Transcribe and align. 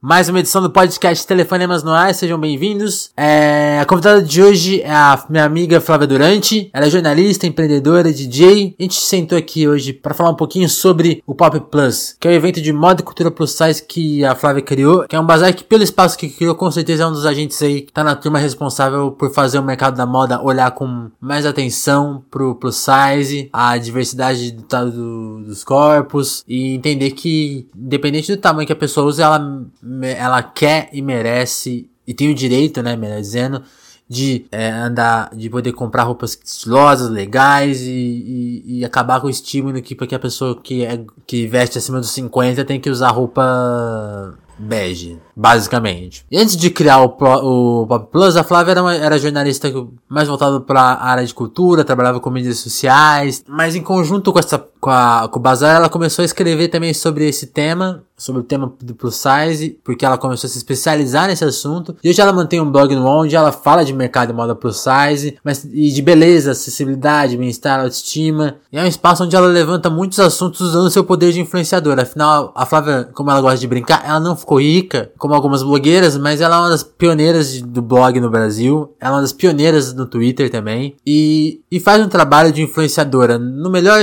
mais 0.00 0.28
uma 0.28 0.38
edição 0.38 0.62
do 0.62 0.70
podcast 0.70 1.26
Telefonemas 1.26 1.82
no 1.82 1.90
Ar, 1.90 2.14
sejam 2.14 2.38
bem-vindos. 2.38 3.10
É, 3.16 3.80
a 3.80 3.84
convidada 3.84 4.22
de 4.22 4.40
hoje 4.40 4.80
é 4.80 4.92
a 4.92 5.24
minha 5.28 5.44
amiga 5.44 5.80
Flávia 5.80 6.06
Durante, 6.06 6.70
ela 6.72 6.86
é 6.86 6.90
jornalista, 6.90 7.48
empreendedora, 7.48 8.12
DJ. 8.12 8.76
A 8.78 8.82
gente 8.84 8.94
sentou 8.94 9.36
aqui 9.36 9.66
hoje 9.66 9.92
para 9.92 10.14
falar 10.14 10.30
um 10.30 10.36
pouquinho 10.36 10.68
sobre 10.68 11.20
o 11.26 11.34
Pop 11.34 11.58
Plus, 11.68 12.14
que 12.20 12.28
é 12.28 12.30
o 12.30 12.34
evento 12.34 12.60
de 12.60 12.72
moda 12.72 13.00
e 13.00 13.04
cultura 13.04 13.28
plus 13.28 13.50
size 13.50 13.82
que 13.82 14.24
a 14.24 14.36
Flávia 14.36 14.62
criou, 14.62 15.04
que 15.08 15.16
é 15.16 15.20
um 15.20 15.26
bazar 15.26 15.52
que 15.52 15.64
pelo 15.64 15.82
espaço 15.82 16.16
que 16.16 16.28
criou, 16.28 16.54
com 16.54 16.70
certeza 16.70 17.02
é 17.02 17.06
um 17.06 17.12
dos 17.12 17.26
agentes 17.26 17.60
aí 17.60 17.80
que 17.80 17.92
tá 17.92 18.04
na 18.04 18.14
turma 18.14 18.38
responsável 18.38 19.10
por 19.10 19.32
fazer 19.32 19.58
o 19.58 19.64
mercado 19.64 19.96
da 19.96 20.06
moda 20.06 20.40
olhar 20.40 20.70
com 20.70 21.10
mais 21.20 21.44
atenção 21.44 22.22
pro 22.30 22.54
plus 22.54 22.76
size, 22.76 23.50
a 23.52 23.76
diversidade 23.76 24.52
do, 24.52 24.90
do, 24.92 25.44
dos 25.44 25.64
corpos 25.64 26.44
e 26.46 26.74
entender 26.74 27.10
que 27.10 27.66
independente 27.76 28.30
do 28.30 28.40
tamanho 28.40 28.66
que 28.66 28.72
a 28.72 28.76
pessoa 28.76 29.04
usa, 29.04 29.24
ela 29.24 29.66
ela 30.02 30.42
quer 30.42 30.88
e 30.92 31.02
merece, 31.02 31.88
e 32.06 32.14
tem 32.14 32.30
o 32.30 32.34
direito, 32.34 32.82
né, 32.82 32.96
melhor 32.96 33.20
dizendo, 33.20 33.62
de 34.08 34.46
é, 34.50 34.70
andar, 34.70 35.30
de 35.34 35.50
poder 35.50 35.72
comprar 35.72 36.04
roupas 36.04 36.38
estilosas, 36.42 37.10
legais 37.10 37.82
e, 37.82 37.90
e, 37.90 38.78
e, 38.78 38.84
acabar 38.84 39.20
com 39.20 39.26
o 39.26 39.30
estímulo 39.30 39.82
que 39.82 39.94
porque 39.94 40.14
a 40.14 40.18
pessoa 40.18 40.58
que, 40.60 40.84
é, 40.84 41.04
que 41.26 41.46
veste 41.46 41.76
acima 41.76 42.00
dos 42.00 42.10
50 42.10 42.64
tem 42.64 42.80
que 42.80 42.88
usar 42.88 43.10
roupa 43.10 44.34
bege, 44.58 45.18
basicamente. 45.36 46.24
E 46.30 46.38
antes 46.38 46.56
de 46.56 46.70
criar 46.70 47.00
o, 47.00 47.06
o 47.06 47.86
Pop 47.86 48.08
Plus, 48.10 48.36
a 48.36 48.44
Flávia 48.44 48.72
era, 48.72 48.82
uma, 48.82 48.94
era 48.94 49.18
jornalista 49.18 49.68
mais 50.08 50.28
voltada 50.28 50.60
para 50.60 50.80
a 50.80 51.06
área 51.10 51.24
de 51.24 51.32
cultura, 51.32 51.84
trabalhava 51.84 52.20
com 52.20 52.30
mídias 52.30 52.58
sociais, 52.58 53.44
mas 53.46 53.74
em 53.74 53.82
conjunto 53.82 54.32
com 54.32 54.38
essa 54.38 54.58
com, 54.80 54.90
a, 54.90 55.28
com 55.28 55.38
o 55.38 55.42
Bazar, 55.42 55.76
ela 55.76 55.88
começou 55.88 56.22
a 56.22 56.26
escrever 56.26 56.68
também 56.68 56.94
sobre 56.94 57.28
esse 57.28 57.46
tema, 57.46 58.04
sobre 58.16 58.40
o 58.40 58.44
tema 58.44 58.72
do 58.80 58.94
plus 58.94 59.16
size, 59.16 59.78
porque 59.84 60.04
ela 60.04 60.16
começou 60.16 60.46
a 60.46 60.50
se 60.50 60.58
especializar 60.58 61.26
nesse 61.26 61.44
assunto. 61.44 61.96
E 62.02 62.08
hoje 62.08 62.20
ela 62.20 62.32
mantém 62.32 62.60
um 62.60 62.70
blog 62.70 62.94
no 62.94 63.06
onde 63.06 63.34
ela 63.34 63.52
fala 63.52 63.84
de 63.84 63.92
mercado 63.92 64.28
de 64.28 64.34
moda 64.34 64.54
plus 64.54 64.76
size, 64.76 65.36
mas 65.42 65.64
e 65.64 65.90
de 65.90 66.02
beleza, 66.02 66.52
acessibilidade, 66.52 67.36
bem-estar, 67.36 67.80
autoestima. 67.80 68.56
E 68.72 68.78
é 68.78 68.82
um 68.82 68.86
espaço 68.86 69.24
onde 69.24 69.34
ela 69.34 69.46
levanta 69.46 69.90
muitos 69.90 70.20
assuntos 70.20 70.60
usando 70.60 70.90
seu 70.90 71.04
poder 71.04 71.32
de 71.32 71.40
influenciadora. 71.40 72.02
Afinal, 72.02 72.52
a 72.54 72.64
Flávia, 72.64 73.08
como 73.12 73.30
ela 73.30 73.40
gosta 73.40 73.58
de 73.58 73.66
brincar, 73.66 74.04
ela 74.04 74.20
não 74.20 74.36
ficou 74.36 74.47
rica, 74.56 75.12
como 75.18 75.34
algumas 75.34 75.62
blogueiras, 75.62 76.16
mas 76.16 76.40
ela 76.40 76.56
é 76.56 76.58
uma 76.60 76.70
das 76.70 76.82
pioneiras 76.82 77.52
de, 77.52 77.62
do 77.62 77.82
blog 77.82 78.18
no 78.20 78.30
Brasil. 78.30 78.94
Ela 79.00 79.10
é 79.10 79.14
uma 79.16 79.22
das 79.22 79.32
pioneiras 79.32 79.92
no 79.94 80.06
Twitter 80.06 80.50
também. 80.50 80.96
E, 81.06 81.60
e 81.70 81.78
faz 81.78 82.04
um 82.04 82.08
trabalho 82.08 82.52
de 82.52 82.62
influenciadora 82.62 83.38
no 83.38 83.70
melhor 83.70 84.00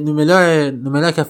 no 0.00 0.14
melhor, 0.14 0.72
no 0.72 0.90
melhor 0.90 1.12
que 1.12 1.20
a, 1.20 1.26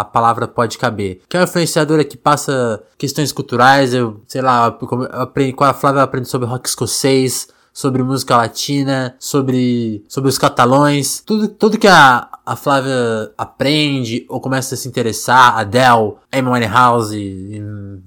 a 0.00 0.04
palavra 0.04 0.46
pode 0.46 0.78
caber. 0.78 1.20
Que 1.28 1.36
é 1.36 1.40
uma 1.40 1.44
influenciadora 1.44 2.04
que 2.04 2.16
passa 2.16 2.82
questões 2.98 3.32
culturais, 3.32 3.92
eu, 3.92 4.20
sei 4.26 4.40
lá, 4.40 4.76
eu 4.80 5.08
aprendi, 5.12 5.52
com 5.52 5.64
a 5.64 5.74
Flávia 5.74 6.00
eu 6.00 6.04
aprendi 6.04 6.28
sobre 6.28 6.48
rock 6.48 6.68
escocês, 6.68 7.48
sobre 7.74 8.04
música 8.04 8.36
latina, 8.36 9.16
sobre, 9.18 10.04
sobre 10.08 10.30
os 10.30 10.38
catalões, 10.38 11.20
tudo, 11.26 11.48
tudo 11.48 11.76
que 11.76 11.88
a, 11.88 12.28
a 12.46 12.54
Flávia 12.54 13.32
aprende 13.36 14.24
ou 14.28 14.40
começa 14.40 14.76
a 14.76 14.78
se 14.78 14.86
interessar, 14.86 15.58
Adele, 15.58 16.14
Amy 16.30 16.48
Winehouse, 16.48 17.62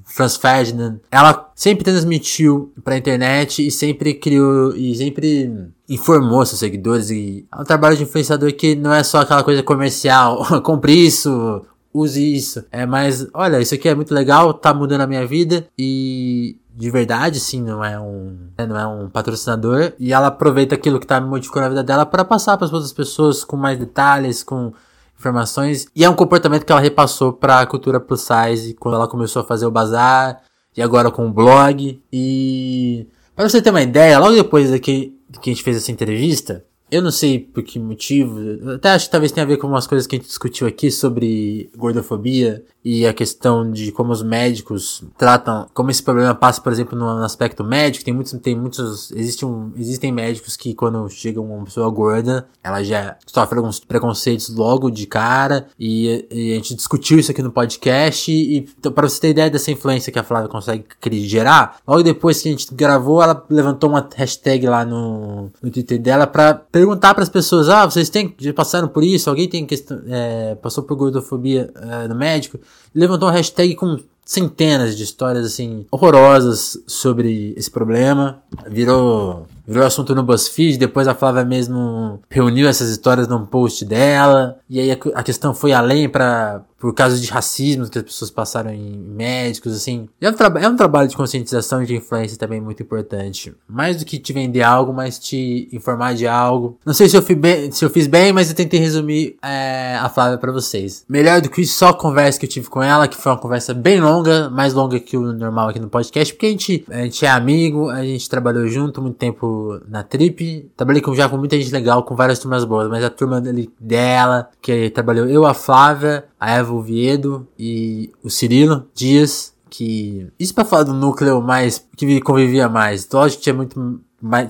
Franz 0.05 0.37
Ferdinand, 0.37 1.01
ela 1.11 1.51
sempre 1.53 1.83
transmitiu 1.83 2.71
pra 2.81 2.97
internet 2.97 3.67
e 3.67 3.69
sempre 3.69 4.13
criou, 4.13 4.73
e 4.73 4.95
sempre 4.95 5.69
informou 5.89 6.45
seus 6.45 6.59
seguidores 6.59 7.09
e 7.09 7.45
é 7.51 7.61
um 7.61 7.65
trabalho 7.65 7.97
de 7.97 8.03
influenciador 8.03 8.53
que 8.53 8.73
não 8.73 8.93
é 8.93 9.03
só 9.03 9.19
aquela 9.19 9.43
coisa 9.43 9.61
comercial, 9.61 10.45
compre 10.63 10.93
isso, 10.93 11.61
use 11.93 12.35
isso. 12.35 12.63
É 12.71 12.85
mais, 12.85 13.27
olha, 13.33 13.59
isso 13.59 13.75
aqui 13.75 13.89
é 13.89 13.95
muito 13.95 14.13
legal, 14.13 14.53
tá 14.53 14.73
mudando 14.73 15.01
a 15.01 15.07
minha 15.07 15.25
vida 15.25 15.67
e 15.77 16.55
de 16.77 16.91
verdade, 16.91 17.39
sim, 17.39 17.59
não 17.59 17.83
é 17.83 17.99
um, 17.99 18.37
né, 18.55 18.67
não 18.67 18.77
é 18.77 18.85
um 18.85 19.09
patrocinador 19.09 19.93
e 19.97 20.13
ela 20.13 20.27
aproveita 20.27 20.75
aquilo 20.75 20.99
que 20.99 21.07
tá 21.07 21.19
modificando 21.19 21.65
a 21.65 21.69
vida 21.69 21.83
dela 21.83 22.05
para 22.05 22.23
passar 22.23 22.55
para 22.55 22.67
as 22.67 22.71
outras 22.71 22.93
pessoas 22.93 23.43
com 23.43 23.57
mais 23.57 23.79
detalhes, 23.79 24.43
com 24.43 24.71
informações 25.19 25.87
e 25.95 26.05
é 26.05 26.09
um 26.09 26.13
comportamento 26.13 26.63
que 26.63 26.71
ela 26.71 26.79
repassou 26.79 27.33
para 27.33 27.61
a 27.61 27.65
cultura 27.65 27.99
plus 27.99 28.21
size 28.21 28.75
quando 28.75 28.93
ela 28.93 29.07
começou 29.07 29.41
a 29.41 29.45
fazer 29.45 29.65
o 29.65 29.71
bazar 29.71 30.43
e 30.75 30.81
agora 30.83 31.09
com 31.09 31.27
o 31.27 31.33
blog 31.33 31.99
e 32.13 33.07
para 33.35 33.49
você 33.49 33.59
ter 33.59 33.71
uma 33.71 33.81
ideia, 33.81 34.19
logo 34.19 34.35
depois 34.35 34.69
que, 34.79 35.17
que 35.41 35.49
a 35.49 35.53
gente 35.53 35.63
fez 35.63 35.77
essa 35.77 35.91
entrevista, 35.91 36.63
eu 36.89 37.01
não 37.01 37.11
sei 37.11 37.39
por 37.39 37.63
que 37.63 37.79
motivo, 37.79 38.39
até 38.73 38.91
acho 38.91 39.05
que 39.05 39.11
talvez 39.11 39.31
tenha 39.31 39.45
a 39.45 39.47
ver 39.47 39.57
com 39.57 39.67
umas 39.67 39.85
coisas 39.87 40.07
que 40.07 40.15
a 40.15 40.19
gente 40.19 40.27
discutiu 40.27 40.67
aqui 40.67 40.89
sobre 40.89 41.69
gordofobia 41.75 42.63
e 42.89 43.05
a 43.05 43.13
questão 43.13 43.69
de 43.69 43.91
como 43.91 44.13
os 44.13 44.23
médicos 44.23 45.03
tratam, 45.17 45.67
como 45.73 45.91
esse 45.91 46.01
problema 46.01 46.33
passa, 46.33 46.61
por 46.61 46.71
exemplo, 46.71 46.97
no 46.97 47.21
aspecto 47.21 47.61
médico, 47.61 48.05
tem 48.05 48.13
muitos, 48.13 48.31
tem 48.39 48.55
muitos, 48.55 49.11
existe 49.11 49.45
um, 49.45 49.73
existem 49.77 50.09
médicos 50.09 50.55
que 50.55 50.73
quando 50.73 51.09
chega 51.09 51.41
uma 51.41 51.65
pessoa 51.65 51.89
gorda, 51.89 52.47
ela 52.63 52.81
já 52.81 53.17
sofre 53.25 53.57
alguns 53.57 53.81
preconceitos 53.81 54.55
logo 54.55 54.89
de 54.89 55.05
cara, 55.05 55.67
e, 55.77 56.25
e 56.31 56.53
a 56.53 56.55
gente 56.55 56.75
discutiu 56.75 57.19
isso 57.19 57.31
aqui 57.31 57.41
no 57.41 57.51
podcast, 57.51 58.31
e 58.31 58.69
então, 58.79 58.91
para 58.91 59.09
você 59.09 59.19
ter 59.19 59.29
ideia 59.31 59.49
dessa 59.49 59.69
influência 59.69 60.11
que 60.11 60.19
a 60.19 60.23
Flávia 60.23 60.47
consegue 60.47 60.85
gerar, 61.27 61.79
logo 61.85 62.03
depois 62.03 62.41
que 62.41 62.47
a 62.47 62.51
gente 62.51 62.73
gravou, 62.73 63.21
ela 63.21 63.45
levantou 63.49 63.89
uma 63.89 64.07
hashtag 64.15 64.65
lá 64.65 64.85
no, 64.85 65.51
no 65.61 65.69
Twitter 65.69 65.99
dela 66.01 66.25
para 66.25 66.53
perguntar 66.77 67.15
para 67.15 67.23
as 67.23 67.29
pessoas, 67.29 67.69
ah, 67.69 67.85
vocês 67.85 68.07
têm, 68.07 68.35
já 68.37 68.53
passaram 68.53 68.87
por 68.87 69.03
isso? 69.03 69.31
Alguém 69.31 69.49
tem 69.49 69.65
questão, 69.65 69.99
é, 70.07 70.53
passou 70.61 70.83
por 70.83 70.95
gordofobia 70.95 71.71
é, 71.75 72.07
no 72.07 72.13
médico? 72.13 72.59
levantou 72.93 73.27
uma 73.27 73.33
hashtag 73.33 73.73
com 73.73 73.97
centenas 74.23 74.95
de 74.95 75.03
histórias 75.03 75.43
assim 75.43 75.87
horrorosas 75.89 76.77
sobre 76.85 77.55
esse 77.57 77.71
problema. 77.71 78.43
Virou 78.69 79.47
virou 79.67 79.85
assunto 79.85 80.15
no 80.15 80.23
BuzzFeed, 80.23 80.77
depois 80.77 81.07
a 81.07 81.13
Flávia 81.13 81.43
mesmo 81.43 82.21
reuniu 82.29 82.69
essas 82.69 82.89
histórias 82.89 83.27
num 83.27 83.45
post 83.45 83.83
dela, 83.83 84.57
e 84.69 84.79
aí 84.79 84.91
a, 84.91 85.23
questão 85.23 85.53
foi 85.53 85.73
além 85.73 86.07
para 86.07 86.63
por 86.79 86.93
causa 86.93 87.19
de 87.19 87.27
racismo 87.27 87.89
que 87.89 87.97
as 87.97 88.03
pessoas 88.03 88.29
passaram 88.29 88.71
em 88.71 88.95
médicos, 88.97 89.73
assim. 89.73 90.07
É 90.21 90.29
um, 90.29 90.33
é 90.59 90.69
um 90.69 90.75
trabalho 90.75 91.07
de 91.07 91.17
conscientização 91.17 91.81
e 91.81 91.87
de 91.87 91.95
influência 91.95 92.37
também 92.37 92.61
muito 92.61 92.83
importante. 92.83 93.51
Mais 93.67 93.97
do 93.97 94.05
que 94.05 94.19
te 94.19 94.31
vender 94.31 94.61
algo, 94.61 94.93
mas 94.93 95.17
te 95.17 95.67
informar 95.71 96.13
de 96.13 96.27
algo. 96.27 96.77
Não 96.85 96.93
sei 96.93 97.09
se 97.09 97.17
eu, 97.17 97.23
bem, 97.35 97.71
se 97.71 97.83
eu 97.83 97.89
fiz 97.89 98.05
bem, 98.05 98.31
mas 98.31 98.49
eu 98.49 98.55
tentei 98.55 98.79
resumir 98.79 99.37
é, 99.43 99.97
a 99.99 100.07
Flávia 100.07 100.37
para 100.37 100.51
vocês. 100.51 101.03
Melhor 101.09 101.41
do 101.41 101.49
que 101.49 101.65
só 101.65 101.87
a 101.87 101.93
conversa 101.95 102.39
que 102.39 102.45
eu 102.45 102.49
tive 102.49 102.69
com 102.69 102.83
ela, 102.83 103.07
que 103.07 103.17
foi 103.17 103.31
uma 103.31 103.39
conversa 103.39 103.73
bem 103.73 103.99
longa, 103.99 104.47
mais 104.47 104.75
longa 104.75 104.99
que 104.99 105.17
o 105.17 105.33
normal 105.33 105.69
aqui 105.69 105.79
no 105.79 105.89
podcast, 105.89 106.31
porque 106.31 106.45
a 106.45 106.49
gente, 106.49 106.85
a 106.91 106.97
gente 106.99 107.25
é 107.25 107.29
amigo, 107.29 107.89
a 107.89 108.03
gente 108.03 108.29
trabalhou 108.29 108.67
junto 108.67 109.01
muito 109.01 109.17
tempo 109.17 109.56
na 109.87 110.03
Trip. 110.03 110.69
Trabalhei 110.75 111.01
com, 111.01 111.13
já 111.15 111.27
com 111.29 111.37
muita 111.37 111.57
gente 111.57 111.71
legal, 111.71 112.03
com 112.03 112.15
várias 112.15 112.39
turmas 112.39 112.63
boas, 112.63 112.89
mas 112.89 113.03
a 113.03 113.09
turma 113.09 113.41
dele, 113.41 113.69
dela, 113.79 114.49
que 114.61 114.89
trabalhou 114.89 115.27
eu, 115.27 115.45
a 115.45 115.53
Flávia, 115.53 116.25
a 116.39 116.51
Eva 116.51 116.73
Oviedo 116.73 117.47
e 117.57 118.11
o 118.23 118.29
Cirilo 118.29 118.87
Dias, 118.93 119.53
que. 119.69 120.27
Isso 120.39 120.53
pra 120.53 120.65
falar 120.65 120.83
do 120.83 120.93
núcleo 120.93 121.41
mais. 121.41 121.85
que 121.95 122.21
convivia 122.21 122.67
mais. 122.67 123.07
Lógico 123.11 123.39
que 123.39 123.43
tinha 123.43 123.55
muito. 123.55 124.01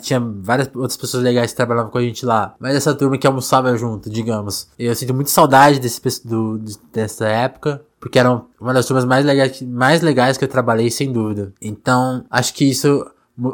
tinha 0.02 0.20
várias 0.20 0.70
outras 0.74 0.98
pessoas 0.98 1.24
legais 1.24 1.52
que 1.52 1.58
trabalhavam 1.58 1.92
com 1.92 1.98
a 1.98 2.02
gente 2.02 2.26
lá. 2.26 2.56
Mas 2.60 2.76
essa 2.76 2.96
turma 2.96 3.18
que 3.18 3.28
almoçava 3.28 3.76
junto, 3.78 4.10
digamos. 4.10 4.70
Eu 4.78 4.96
sinto 4.96 5.14
muito 5.14 5.30
saudade 5.30 5.80
desse, 5.80 6.02
do, 6.26 6.60
dessa 6.94 7.28
época. 7.28 7.82
Porque 8.00 8.20
era 8.20 8.42
uma 8.62 8.74
das 8.74 8.86
turmas 8.86 9.06
mais 9.06 9.26
legais, 9.26 9.62
mais 9.64 10.02
legais 10.02 10.38
que 10.38 10.44
eu 10.44 10.48
trabalhei, 10.48 10.90
sem 10.92 11.12
dúvida. 11.12 11.52
Então, 11.60 12.24
acho 12.30 12.54
que 12.54 12.64
isso 12.64 13.06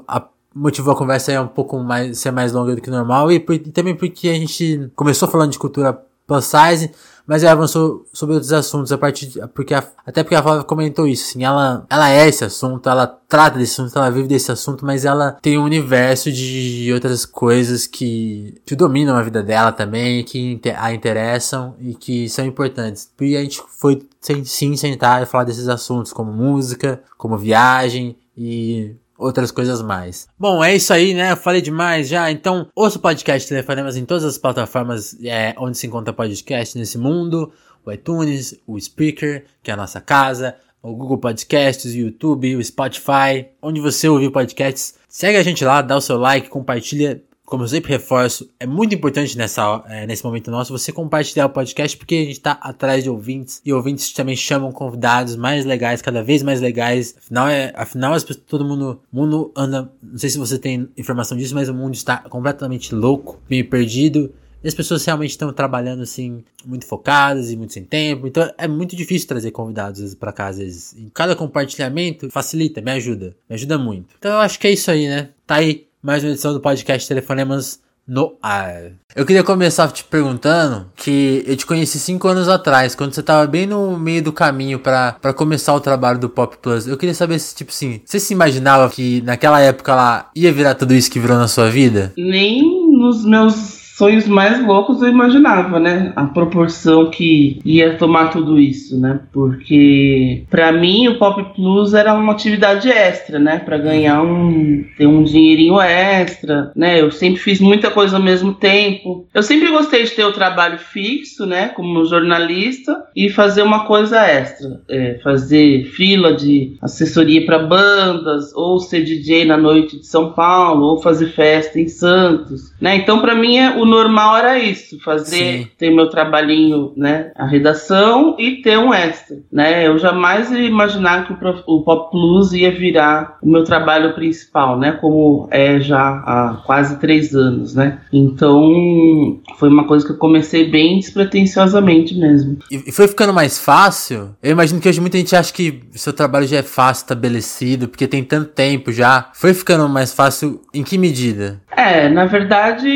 a, 0.07 0.27
motivou 0.53 0.93
a 0.93 0.97
conversa 0.97 1.41
um 1.41 1.47
pouco 1.47 1.79
mais, 1.79 2.19
ser 2.19 2.31
mais 2.31 2.51
longa 2.53 2.75
do 2.75 2.81
que 2.81 2.89
normal. 2.89 3.31
E, 3.31 3.39
por, 3.39 3.55
e 3.55 3.59
também 3.59 3.95
porque 3.95 4.29
a 4.29 4.33
gente 4.33 4.91
começou 4.95 5.27
falando 5.27 5.51
de 5.51 5.59
cultura 5.59 5.93
plus 6.25 6.45
size 6.45 6.91
mas 7.25 7.43
ela 7.43 7.53
avançou 7.53 8.05
sobre 8.11 8.35
outros 8.35 8.51
assuntos 8.51 8.91
a 8.91 8.97
partir 8.97 9.27
de, 9.27 9.47
porque 9.47 9.73
a, 9.73 9.83
até 10.05 10.23
porque 10.23 10.35
a 10.35 10.43
Flávia 10.43 10.63
comentou 10.63 11.07
isso, 11.07 11.29
assim, 11.29 11.43
ela 11.43 11.85
ela 11.89 12.09
é 12.09 12.27
esse 12.27 12.43
assunto, 12.43 12.89
ela 12.89 13.07
trata 13.07 13.57
desse 13.57 13.79
assunto, 13.79 13.97
ela 13.97 14.09
vive 14.09 14.27
desse 14.27 14.51
assunto, 14.51 14.85
mas 14.85 15.05
ela 15.05 15.31
tem 15.41 15.57
um 15.57 15.63
universo 15.63 16.31
de 16.31 16.91
outras 16.93 17.25
coisas 17.25 17.87
que, 17.87 18.61
que 18.65 18.75
dominam 18.75 19.15
a 19.15 19.23
vida 19.23 19.41
dela 19.41 19.71
também, 19.71 20.23
que 20.23 20.59
a 20.77 20.93
interessam 20.93 21.75
e 21.79 21.95
que 21.95 22.27
são 22.29 22.45
importantes. 22.45 23.09
E 23.21 23.37
a 23.37 23.41
gente 23.41 23.61
foi 23.79 24.05
sim 24.43 24.75
sentar 24.75 25.23
e 25.23 25.25
falar 25.25 25.45
desses 25.45 25.69
assuntos 25.69 26.11
como 26.11 26.31
música, 26.31 27.01
como 27.17 27.37
viagem 27.37 28.17
e 28.37 28.95
outras 29.17 29.51
coisas 29.51 29.81
mais. 29.81 30.27
Bom, 30.37 30.63
é 30.63 30.75
isso 30.75 30.93
aí, 30.93 31.13
né? 31.13 31.31
Eu 31.31 31.37
falei 31.37 31.61
demais 31.61 32.07
já. 32.07 32.31
Então, 32.31 32.67
ouça 32.75 32.97
o 32.97 33.01
podcast 33.01 33.47
Telefonemas 33.47 33.95
em 33.95 34.05
todas 34.05 34.23
as 34.23 34.37
plataformas 34.37 35.17
é, 35.23 35.53
onde 35.57 35.77
se 35.77 35.87
encontra 35.87 36.13
podcast 36.13 36.77
nesse 36.77 36.97
mundo. 36.97 37.51
O 37.85 37.91
iTunes, 37.91 38.55
o 38.65 38.79
Speaker, 38.79 39.45
que 39.61 39.69
é 39.69 39.73
a 39.73 39.77
nossa 39.77 39.99
casa, 39.99 40.55
o 40.81 40.95
Google 40.95 41.17
Podcasts, 41.17 41.93
o 41.93 41.97
YouTube, 41.97 42.55
o 42.55 42.63
Spotify, 42.63 43.47
onde 43.61 43.79
você 43.79 44.07
ouvir 44.07 44.31
podcasts. 44.31 44.95
Segue 45.07 45.37
a 45.37 45.43
gente 45.43 45.63
lá, 45.63 45.81
dá 45.81 45.95
o 45.95 46.01
seu 46.01 46.17
like, 46.17 46.49
compartilha 46.49 47.21
como 47.45 47.63
eu 47.63 47.67
sempre 47.67 47.91
reforço, 47.91 48.49
é 48.59 48.65
muito 48.65 48.95
importante 48.95 49.37
nessa, 49.37 49.83
é, 49.87 50.07
nesse 50.07 50.23
momento 50.23 50.49
nosso 50.49 50.71
você 50.71 50.91
compartilhar 50.91 51.45
o 51.45 51.49
podcast, 51.49 51.95
porque 51.97 52.15
a 52.15 52.25
gente 52.25 52.39
tá 52.39 52.53
atrás 52.53 53.03
de 53.03 53.09
ouvintes, 53.09 53.61
e 53.65 53.73
ouvintes 53.73 54.11
também 54.13 54.35
chamam 54.35 54.71
convidados 54.71 55.35
mais 55.35 55.65
legais, 55.65 56.01
cada 56.01 56.23
vez 56.23 56.41
mais 56.41 56.61
legais. 56.61 57.15
Afinal, 57.17 57.47
é, 57.49 57.73
afinal 57.75 58.13
as 58.13 58.23
pessoas, 58.23 58.45
todo 58.47 58.65
mundo, 58.65 59.01
mundo 59.11 59.51
anda, 59.55 59.91
não 60.01 60.17
sei 60.17 60.29
se 60.29 60.37
você 60.37 60.57
tem 60.57 60.89
informação 60.97 61.37
disso, 61.37 61.53
mas 61.53 61.69
o 61.69 61.73
mundo 61.73 61.93
está 61.93 62.17
completamente 62.17 62.95
louco, 62.95 63.39
meio 63.49 63.69
perdido. 63.69 64.33
E 64.63 64.67
as 64.67 64.73
pessoas 64.73 65.03
realmente 65.03 65.31
estão 65.31 65.51
trabalhando 65.51 66.03
assim, 66.03 66.41
muito 66.65 66.85
focadas 66.85 67.51
e 67.51 67.57
muito 67.57 67.73
sem 67.73 67.83
tempo. 67.83 68.25
Então 68.25 68.49
é 68.57 68.65
muito 68.65 68.95
difícil 68.95 69.27
trazer 69.27 69.51
convidados 69.51 70.15
para 70.15 70.31
cá 70.31 70.47
às 70.47 70.57
vezes. 70.57 70.93
E 70.93 71.11
cada 71.13 71.35
compartilhamento 71.35 72.31
facilita, 72.31 72.79
me 72.79 72.91
ajuda. 72.91 73.35
Me 73.49 73.55
ajuda 73.55 73.77
muito. 73.77 74.15
Então 74.17 74.31
eu 74.31 74.39
acho 74.39 74.57
que 74.57 74.67
é 74.67 74.71
isso 74.71 74.89
aí, 74.89 75.09
né? 75.09 75.31
Tá 75.45 75.55
aí 75.55 75.87
mais 76.03 76.21
uma 76.21 76.31
edição 76.31 76.51
do 76.51 76.59
podcast 76.59 77.07
Telefonemas 77.07 77.79
no 78.05 78.35
ar. 78.43 78.91
Eu 79.15 79.25
queria 79.25 79.41
começar 79.41 79.89
te 79.89 80.03
perguntando 80.03 80.87
que 80.97 81.41
eu 81.47 81.55
te 81.55 81.65
conheci 81.65 81.97
cinco 81.97 82.27
anos 82.27 82.49
atrás, 82.49 82.93
quando 82.93 83.13
você 83.13 83.23
tava 83.23 83.47
bem 83.47 83.65
no 83.65 83.97
meio 83.97 84.21
do 84.21 84.33
caminho 84.33 84.79
para 84.79 85.33
começar 85.33 85.73
o 85.73 85.79
trabalho 85.79 86.19
do 86.19 86.27
Pop 86.27 86.57
Plus. 86.61 86.85
Eu 86.85 86.97
queria 86.97 87.15
saber 87.15 87.39
se, 87.39 87.55
tipo 87.55 87.71
assim, 87.71 88.01
você 88.03 88.19
se 88.19 88.33
imaginava 88.33 88.89
que 88.89 89.21
naquela 89.21 89.61
época 89.61 89.95
lá 89.95 90.29
ia 90.35 90.51
virar 90.51 90.75
tudo 90.75 90.93
isso 90.93 91.09
que 91.09 91.21
virou 91.21 91.37
na 91.37 91.47
sua 91.47 91.69
vida? 91.69 92.11
Nem 92.17 92.61
nos 92.91 93.23
meus 93.23 93.82
sonhos 93.97 94.27
mais 94.27 94.65
loucos 94.65 95.01
eu 95.01 95.09
imaginava, 95.09 95.79
né? 95.79 96.11
A 96.15 96.25
proporção 96.25 97.11
que 97.11 97.59
ia 97.63 97.95
tomar 97.95 98.29
tudo 98.29 98.59
isso, 98.59 98.99
né? 98.99 99.19
Porque 99.31 100.43
para 100.49 100.71
mim 100.71 101.07
o 101.07 101.19
Pop 101.19 101.53
Plus 101.55 101.93
era 101.93 102.13
uma 102.13 102.33
atividade 102.33 102.89
extra, 102.89 103.37
né? 103.37 103.59
Para 103.59 103.77
ganhar 103.77 104.23
um 104.23 104.83
ter 104.97 105.05
um 105.05 105.23
dinheirinho 105.23 105.79
extra, 105.79 106.71
né? 106.75 106.99
Eu 106.99 107.11
sempre 107.11 107.39
fiz 107.39 107.59
muita 107.59 107.91
coisa 107.91 108.17
ao 108.17 108.23
mesmo 108.23 108.53
tempo. 108.53 109.27
Eu 109.33 109.43
sempre 109.43 109.69
gostei 109.69 110.03
de 110.03 110.11
ter 110.11 110.25
o 110.25 110.33
trabalho 110.33 110.79
fixo, 110.79 111.45
né? 111.45 111.67
Como 111.67 112.05
jornalista 112.05 113.03
e 113.15 113.29
fazer 113.29 113.61
uma 113.61 113.85
coisa 113.85 114.19
extra, 114.25 114.81
é, 114.89 115.19
fazer 115.23 115.85
fila 115.85 116.33
de 116.33 116.77
assessoria 116.81 117.45
para 117.45 117.59
bandas 117.59 118.51
ou 118.55 118.79
ser 118.79 119.03
DJ 119.03 119.45
na 119.45 119.57
noite 119.57 119.99
de 119.99 120.07
São 120.07 120.33
Paulo 120.33 120.83
ou 120.83 121.01
fazer 121.01 121.27
festa 121.27 121.79
em 121.79 121.87
Santos, 121.87 122.73
né? 122.81 122.95
Então 122.95 123.19
para 123.19 123.35
mim 123.35 123.57
é 123.57 123.82
o 123.83 123.85
normal 123.85 124.37
era 124.37 124.59
isso, 124.59 124.99
fazer, 125.01 125.35
Sim. 125.35 125.67
ter 125.77 125.89
meu 125.91 126.09
trabalhinho, 126.09 126.93
né, 126.95 127.31
a 127.35 127.45
redação 127.45 128.35
e 128.39 128.61
ter 128.61 128.77
um 128.77 128.93
extra, 128.93 129.37
né? 129.51 129.87
Eu 129.87 129.97
jamais 129.97 130.51
ia 130.51 130.61
imaginar 130.61 131.27
que 131.27 131.33
o, 131.33 131.63
o 131.67 131.83
Pop 131.83 132.11
Plus 132.11 132.53
ia 132.53 132.71
virar 132.71 133.37
o 133.41 133.49
meu 133.49 133.63
trabalho 133.63 134.13
principal, 134.13 134.79
né, 134.79 134.93
como 134.93 135.47
é 135.51 135.79
já 135.79 135.99
há 135.99 136.61
quase 136.65 136.99
três 136.99 137.35
anos, 137.35 137.75
né? 137.75 137.99
Então, 138.11 139.41
foi 139.57 139.69
uma 139.69 139.85
coisa 139.85 140.05
que 140.05 140.11
eu 140.11 140.17
comecei 140.17 140.69
bem 140.69 140.99
despretensiosamente 140.99 142.15
mesmo. 142.15 142.57
E 142.71 142.91
foi 142.91 143.07
ficando 143.07 143.33
mais 143.33 143.59
fácil? 143.59 144.35
Eu 144.41 144.51
imagino 144.51 144.79
que 144.79 144.87
hoje 144.87 145.01
muita 145.01 145.17
gente 145.17 145.35
acha 145.35 145.53
que 145.53 145.81
seu 145.91 146.13
trabalho 146.13 146.47
já 146.47 146.57
é 146.57 146.63
fácil, 146.63 147.03
estabelecido, 147.03 147.87
porque 147.87 148.07
tem 148.07 148.23
tanto 148.23 148.49
tempo 148.51 148.91
já. 148.91 149.29
Foi 149.33 149.53
ficando 149.53 149.87
mais 149.89 150.13
fácil 150.13 150.61
em 150.73 150.83
que 150.83 150.97
medida? 150.97 151.61
É, 151.75 152.07
na 152.09 152.25
verdade, 152.25 152.89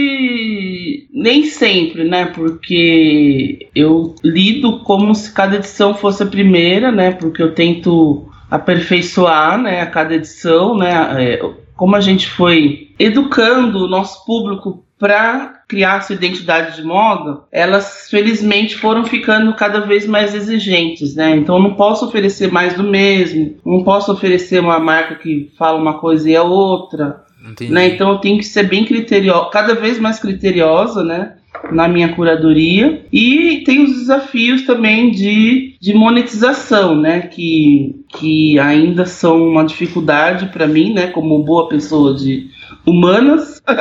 nem 1.11 1.45
sempre, 1.45 2.03
né? 2.03 2.25
Porque 2.25 3.69
eu 3.75 4.15
lido 4.23 4.79
como 4.79 5.13
se 5.15 5.31
cada 5.33 5.55
edição 5.55 5.93
fosse 5.93 6.23
a 6.23 6.27
primeira, 6.27 6.91
né? 6.91 7.11
Porque 7.11 7.41
eu 7.41 7.53
tento 7.53 8.29
aperfeiçoar, 8.49 9.57
né? 9.61 9.81
A 9.81 9.87
cada 9.87 10.15
edição, 10.15 10.77
né? 10.77 10.91
É, 11.17 11.49
como 11.75 11.95
a 11.95 12.01
gente 12.01 12.27
foi 12.27 12.89
educando 12.99 13.85
o 13.85 13.87
nosso 13.87 14.25
público 14.25 14.83
para 14.99 15.61
criar 15.67 16.01
sua 16.01 16.15
identidade 16.15 16.75
de 16.75 16.83
moda, 16.83 17.41
elas 17.51 18.07
felizmente 18.09 18.75
foram 18.75 19.05
ficando 19.05 19.53
cada 19.53 19.81
vez 19.81 20.07
mais 20.07 20.33
exigentes, 20.33 21.15
né? 21.15 21.35
Então 21.35 21.59
não 21.59 21.75
posso 21.75 22.05
oferecer 22.05 22.51
mais 22.51 22.73
do 22.73 22.83
mesmo, 22.83 23.57
não 23.65 23.83
posso 23.83 24.11
oferecer 24.11 24.59
uma 24.59 24.79
marca 24.79 25.15
que 25.15 25.51
fala 25.57 25.79
uma 25.79 25.99
coisa 25.99 26.29
e 26.29 26.35
a 26.35 26.43
outra. 26.43 27.26
Né? 27.69 27.87
Então 27.87 28.11
eu 28.11 28.17
tenho 28.17 28.37
que 28.37 28.45
ser 28.45 28.63
bem 28.63 28.85
criteriosa, 28.85 29.49
cada 29.51 29.75
vez 29.75 29.99
mais 29.99 30.19
criteriosa, 30.19 31.03
né? 31.03 31.33
Na 31.71 31.87
minha 31.87 32.13
curadoria. 32.13 33.05
E 33.11 33.63
tem 33.65 33.83
os 33.83 33.93
desafios 33.93 34.63
também 34.63 35.11
de, 35.11 35.75
de 35.79 35.93
monetização, 35.93 36.95
né? 36.95 37.21
Que, 37.21 38.03
que 38.09 38.59
ainda 38.59 39.05
são 39.05 39.47
uma 39.47 39.63
dificuldade 39.63 40.47
para 40.47 40.67
mim, 40.67 40.93
né? 40.93 41.07
Como 41.07 41.43
boa 41.43 41.67
pessoa 41.67 42.15
de 42.15 42.49
humanas. 42.85 43.61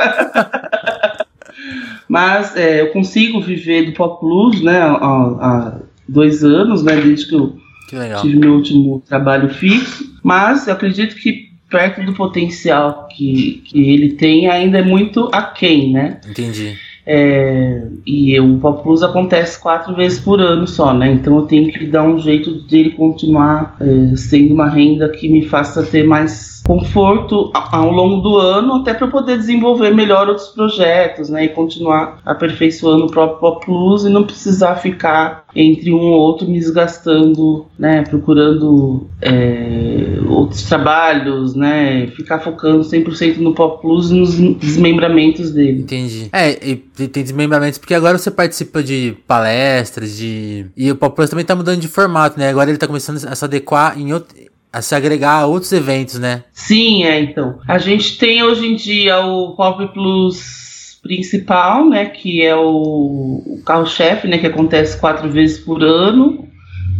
Mas 2.07 2.55
é, 2.55 2.81
eu 2.81 2.91
consigo 2.91 3.41
viver 3.41 3.85
do 3.85 3.93
Pop 3.93 4.19
Plus, 4.19 4.61
né? 4.61 4.79
Há, 4.79 4.95
há 4.95 5.79
dois 6.07 6.43
anos, 6.43 6.83
né? 6.83 6.95
Desde 6.95 7.27
que 7.27 7.35
eu 7.35 7.57
que 7.87 8.21
tive 8.21 8.37
meu 8.37 8.55
último 8.55 9.01
trabalho 9.07 9.49
fixo. 9.49 10.13
Mas 10.21 10.67
eu 10.67 10.73
acredito 10.73 11.15
que 11.15 11.46
perto 11.69 12.03
do 12.03 12.13
potencial 12.13 13.07
que, 13.09 13.63
que 13.65 13.93
ele 13.93 14.13
tem, 14.13 14.47
ainda 14.47 14.79
é 14.79 14.83
muito 14.83 15.29
aquém, 15.33 15.91
né? 15.91 16.19
Entendi. 16.27 16.77
É, 17.09 17.83
e 18.05 18.37
o 18.37 18.57
Pop 18.57 18.83
Plus 18.83 19.01
acontece 19.01 19.57
quatro 19.57 19.95
vezes 19.95 20.19
por 20.19 20.41
ano 20.41 20.67
só, 20.67 20.93
né? 20.93 21.09
Então 21.09 21.37
eu 21.37 21.43
tenho 21.43 21.71
que 21.71 21.85
dar 21.85 22.03
um 22.03 22.19
jeito 22.19 22.67
de 22.67 22.77
ele 22.77 22.91
continuar 22.91 23.77
é, 23.79 24.15
sendo 24.17 24.53
uma 24.53 24.69
renda 24.69 25.07
que 25.07 25.29
me 25.29 25.45
faça 25.45 25.83
ter 25.83 26.03
mais 26.03 26.56
conforto 26.67 27.49
ao 27.53 27.89
longo 27.89 28.21
do 28.21 28.37
ano, 28.37 28.75
até 28.75 28.93
para 28.93 29.07
poder 29.07 29.37
desenvolver 29.37 29.91
melhor 29.95 30.27
outros 30.27 30.49
projetos, 30.49 31.29
né, 31.29 31.45
e 31.45 31.49
continuar 31.49 32.19
aperfeiçoando 32.25 33.05
o 33.05 33.11
próprio 33.11 33.39
Pop 33.39 33.65
Plus 33.65 34.03
e 34.03 34.09
não 34.09 34.23
precisar 34.23 34.75
ficar 34.75 35.45
entre 35.55 35.93
um 35.93 35.99
ou 35.99 36.19
outro 36.19 36.47
me 36.47 36.59
desgastando, 36.59 37.65
né, 37.79 38.03
procurando 38.03 39.07
é, 39.21 40.19
outros 40.27 40.63
trabalhos, 40.63 41.55
né, 41.55 42.07
ficar 42.07 42.39
focando 42.39 42.83
100% 42.83 43.37
no 43.37 43.53
Pop 43.53 43.81
Plus 43.81 44.11
e 44.11 44.13
nos 44.13 44.35
desmembramentos 44.35 45.51
dele. 45.51 45.83
Entendi. 45.83 46.29
É, 46.33 46.51
e 46.69 46.75
tem 46.75 47.23
desmembramentos 47.23 47.79
porque 47.79 47.93
agora 47.93 48.17
você 48.17 48.29
participa 48.29 48.83
de 48.83 49.15
palestras, 49.25 50.17
de 50.17 50.65
e 50.75 50.91
o 50.91 50.95
Pop 50.97 51.15
Plus 51.15 51.29
também 51.29 51.45
tá 51.45 51.55
mudando 51.55 51.79
de 51.79 51.87
formato, 51.87 52.37
né? 52.37 52.49
Agora 52.49 52.69
ele 52.69 52.77
tá 52.77 52.87
começando 52.87 53.23
a 53.25 53.35
se 53.35 53.45
adequar 53.45 53.97
em 53.97 54.11
outro 54.11 54.35
a 54.71 54.81
se 54.81 54.93
agregar 54.95 55.39
a 55.39 55.45
outros 55.45 55.71
eventos, 55.71 56.19
né? 56.19 56.43
Sim, 56.51 57.03
é, 57.03 57.19
então. 57.19 57.59
A 57.67 57.77
gente 57.77 58.17
tem 58.17 58.43
hoje 58.43 58.65
em 58.65 58.75
dia 58.75 59.19
o 59.19 59.55
Pop 59.55 59.85
Plus 59.93 60.99
principal, 61.01 61.87
né, 61.87 62.05
que 62.05 62.41
é 62.41 62.55
o, 62.55 63.41
o 63.45 63.61
carro-chefe, 63.65 64.27
né, 64.27 64.37
que 64.37 64.47
acontece 64.47 64.99
quatro 64.99 65.31
vezes 65.31 65.59
por 65.59 65.81
ano, 65.81 66.47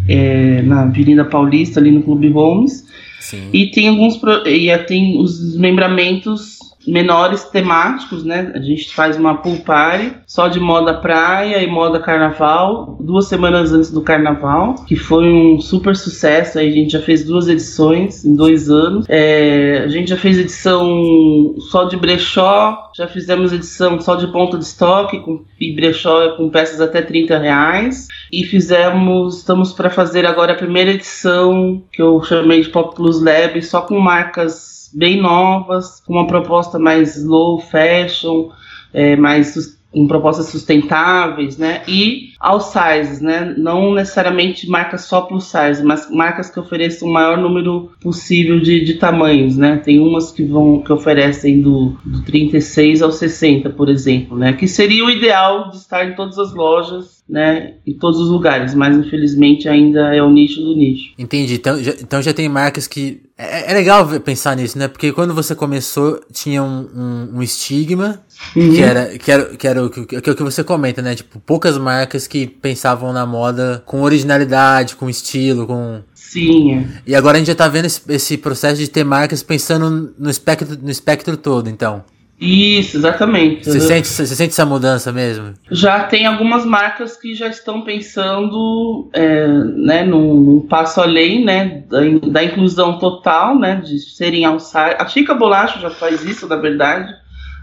é, 0.07 0.61
na 0.61 0.83
Avenida 0.83 1.25
Paulista, 1.25 1.79
ali 1.79 1.91
no 1.91 2.03
Clube 2.03 2.29
Holmes. 2.29 2.85
Sim. 3.19 3.49
E 3.51 3.67
tem 3.71 3.89
alguns 3.89 4.19
e 4.45 4.77
tem 4.85 5.19
os 5.19 5.37
desmembramentos 5.39 6.57
menores 6.87 7.43
temáticos, 7.43 8.23
né? 8.23 8.51
A 8.55 8.59
gente 8.59 8.93
faz 8.93 9.17
uma 9.17 9.35
pool 9.35 9.57
party 9.57 10.13
só 10.25 10.47
de 10.47 10.59
moda 10.59 10.93
praia 10.93 11.61
e 11.61 11.67
moda 11.67 11.99
carnaval, 11.99 12.97
duas 12.99 13.27
semanas 13.27 13.73
antes 13.73 13.91
do 13.91 14.01
carnaval, 14.01 14.75
que 14.85 14.95
foi 14.95 15.27
um 15.27 15.59
super 15.59 15.95
sucesso. 15.95 16.57
Aí 16.57 16.69
a 16.69 16.71
gente 16.71 16.91
já 16.91 17.01
fez 17.01 17.23
duas 17.23 17.47
edições 17.47 18.23
em 18.23 18.35
dois 18.35 18.69
anos. 18.69 19.05
É, 19.09 19.83
a 19.83 19.87
gente 19.87 20.09
já 20.09 20.17
fez 20.17 20.37
edição 20.37 21.55
só 21.69 21.83
de 21.83 21.97
brechó, 21.97 22.89
já 22.95 23.07
fizemos 23.07 23.51
edição 23.51 23.99
só 23.99 24.15
de 24.15 24.27
ponta 24.27 24.57
de 24.57 24.63
estoque, 24.63 25.19
com 25.19 25.45
e 25.59 25.75
brechó 25.75 26.35
com 26.37 26.49
peças 26.49 26.79
até 26.79 27.01
30 27.01 27.37
reais. 27.37 28.07
E 28.31 28.43
fizemos, 28.43 29.37
estamos 29.37 29.73
para 29.73 29.89
fazer 29.89 30.25
agora 30.25 30.53
a 30.53 30.57
primeira 30.57 30.91
edição 30.91 31.83
que 31.91 32.01
eu 32.01 32.21
chamei 32.23 32.61
de 32.61 32.69
Pop 32.69 32.95
Plus 32.95 33.21
Lab, 33.21 33.61
só 33.61 33.81
com 33.81 33.99
marcas 33.99 34.76
bem 34.93 35.21
novas, 35.21 35.99
com 36.01 36.13
uma 36.13 36.27
proposta 36.27 36.77
mais 36.79 37.23
low 37.23 37.59
fashion, 37.59 38.49
é, 38.93 39.15
mais 39.15 39.77
com 39.91 40.05
propostas 40.05 40.47
sustentáveis, 40.47 41.57
né? 41.57 41.81
E 41.87 42.33
all 42.39 42.59
sizes, 42.59 43.21
né? 43.21 43.55
Não 43.57 43.93
necessariamente 43.93 44.69
marcas 44.69 45.01
só 45.05 45.21
plus 45.21 45.45
size, 45.45 45.83
mas 45.83 46.11
marcas 46.11 46.49
que 46.49 46.59
ofereçam 46.59 47.07
o 47.07 47.11
maior 47.11 47.37
número 47.37 47.91
possível 48.01 48.59
de, 48.59 48.83
de 48.83 48.95
tamanhos, 48.95 49.57
né? 49.57 49.77
Tem 49.77 49.99
umas 49.99 50.31
que 50.31 50.43
vão 50.43 50.81
que 50.81 50.91
oferecem 50.91 51.61
do, 51.61 51.97
do 52.05 52.23
36 52.23 53.01
ao 53.01 53.11
60, 53.11 53.69
por 53.71 53.89
exemplo, 53.89 54.37
né? 54.37 54.53
Que 54.53 54.67
seria 54.67 55.05
o 55.05 55.09
ideal 55.09 55.69
de 55.69 55.77
estar 55.77 56.05
em 56.05 56.15
todas 56.15 56.37
as 56.37 56.53
lojas 56.53 57.16
né, 57.29 57.73
em 57.85 57.93
todos 57.93 58.21
os 58.21 58.29
lugares, 58.29 58.73
mas 58.73 58.95
infelizmente 58.95 59.67
ainda 59.67 60.15
é 60.15 60.23
o 60.23 60.29
nicho 60.29 60.61
do 60.61 60.73
nicho. 60.73 61.13
Entendi. 61.19 61.55
Então 61.55 61.83
já, 61.83 61.91
então 61.91 62.21
já 62.21 62.33
tem 62.33 62.47
marcas 62.47 62.87
que. 62.87 63.21
É, 63.37 63.71
é 63.71 63.73
legal 63.73 64.07
pensar 64.21 64.55
nisso, 64.55 64.79
né? 64.79 64.87
Porque 64.87 65.11
quando 65.11 65.33
você 65.33 65.53
começou, 65.53 66.21
tinha 66.31 66.63
um, 66.63 66.87
um, 66.95 67.37
um 67.37 67.43
estigma, 67.43 68.21
uhum. 68.55 68.71
que, 68.71 68.81
era, 68.81 69.17
que, 69.17 69.31
era, 69.31 69.43
que 69.57 69.67
era 69.67 69.85
o 69.85 69.89
que, 69.89 70.05
que, 70.05 70.29
é 70.29 70.33
que 70.33 70.43
você 70.43 70.63
comenta, 70.63 71.01
né? 71.01 71.15
Tipo, 71.15 71.39
poucas 71.39 71.77
marcas 71.77 72.27
que 72.27 72.47
pensavam 72.47 73.11
na 73.11 73.25
moda 73.25 73.83
com 73.85 74.01
originalidade, 74.01 74.95
com 74.95 75.09
estilo, 75.09 75.67
com. 75.67 76.01
Sim. 76.13 76.75
É. 76.75 76.85
E 77.07 77.15
agora 77.15 77.35
a 77.35 77.39
gente 77.39 77.47
já 77.47 77.55
tá 77.55 77.67
vendo 77.67 77.85
esse, 77.85 78.01
esse 78.09 78.37
processo 78.37 78.79
de 78.79 78.89
ter 78.89 79.03
marcas 79.03 79.43
pensando 79.43 80.13
no 80.17 80.29
espectro, 80.29 80.77
no 80.81 80.89
espectro 80.89 81.35
todo, 81.35 81.69
então. 81.69 82.03
Isso, 82.39 82.97
exatamente. 82.97 83.65
Você 83.65 83.79
sente, 83.79 84.07
você 84.07 84.27
sente 84.27 84.51
essa 84.51 84.65
mudança 84.65 85.11
mesmo? 85.11 85.53
Já 85.71 86.03
tem 86.03 86.27
algumas 86.27 86.65
marcas 86.65 87.17
que 87.17 87.33
já 87.33 87.47
estão 87.47 87.81
pensando 87.81 89.09
é, 89.11 89.47
né, 89.47 90.03
num, 90.03 90.65
passo 90.69 91.01
além 91.01 91.43
né, 91.43 91.83
da, 91.89 91.99
da, 92.29 92.43
inclusão 92.43 92.99
total, 92.99 93.57
né, 93.57 93.81
de 93.83 93.97
serem 93.99 94.45
alçar. 94.45 94.97
A 94.99 95.07
Chica 95.07 95.33
Bolacha 95.33 95.79
já 95.79 95.89
faz 95.89 96.23
isso, 96.23 96.47
na 96.47 96.57
verdade, 96.57 97.11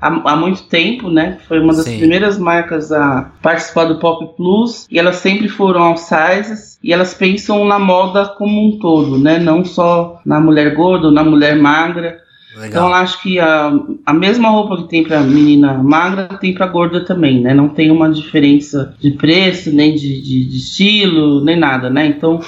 há, 0.00 0.08
há 0.32 0.36
muito 0.36 0.64
tempo, 0.64 1.08
né? 1.08 1.38
Foi 1.46 1.60
uma 1.60 1.72
das 1.72 1.84
Sim. 1.84 1.98
primeiras 1.98 2.36
marcas 2.36 2.90
a 2.90 3.30
participar 3.40 3.84
do 3.84 4.00
Pop 4.00 4.36
Plus 4.36 4.86
e 4.90 4.98
elas 4.98 5.16
sempre 5.16 5.48
foram 5.48 5.82
all 5.82 5.96
sizes 5.96 6.78
e 6.82 6.92
elas 6.92 7.14
pensam 7.14 7.64
na 7.64 7.78
moda 7.78 8.26
como 8.26 8.68
um 8.68 8.78
todo, 8.78 9.18
né? 9.18 9.38
Não 9.38 9.64
só 9.64 10.20
na 10.26 10.40
mulher 10.40 10.74
gorda 10.74 11.06
ou 11.06 11.12
na 11.12 11.22
mulher 11.22 11.56
magra 11.56 12.23
Legal. 12.54 12.68
Então 12.68 12.88
eu 12.88 12.94
acho 12.94 13.20
que 13.20 13.38
a, 13.40 13.72
a 14.06 14.12
mesma 14.12 14.48
roupa 14.48 14.76
que 14.76 14.88
tem 14.88 15.02
para 15.02 15.20
menina 15.20 15.74
magra 15.74 16.28
tem 16.40 16.54
para 16.54 16.66
gorda 16.66 17.04
também, 17.04 17.40
né? 17.40 17.52
Não 17.52 17.68
tem 17.68 17.90
uma 17.90 18.10
diferença 18.10 18.94
de 19.00 19.10
preço, 19.10 19.74
nem 19.74 19.94
de, 19.94 20.22
de, 20.22 20.44
de, 20.44 20.56
estilo, 20.56 21.44
nem 21.44 21.56
nada, 21.56 21.90
né? 21.90 22.06
Então, 22.06 22.40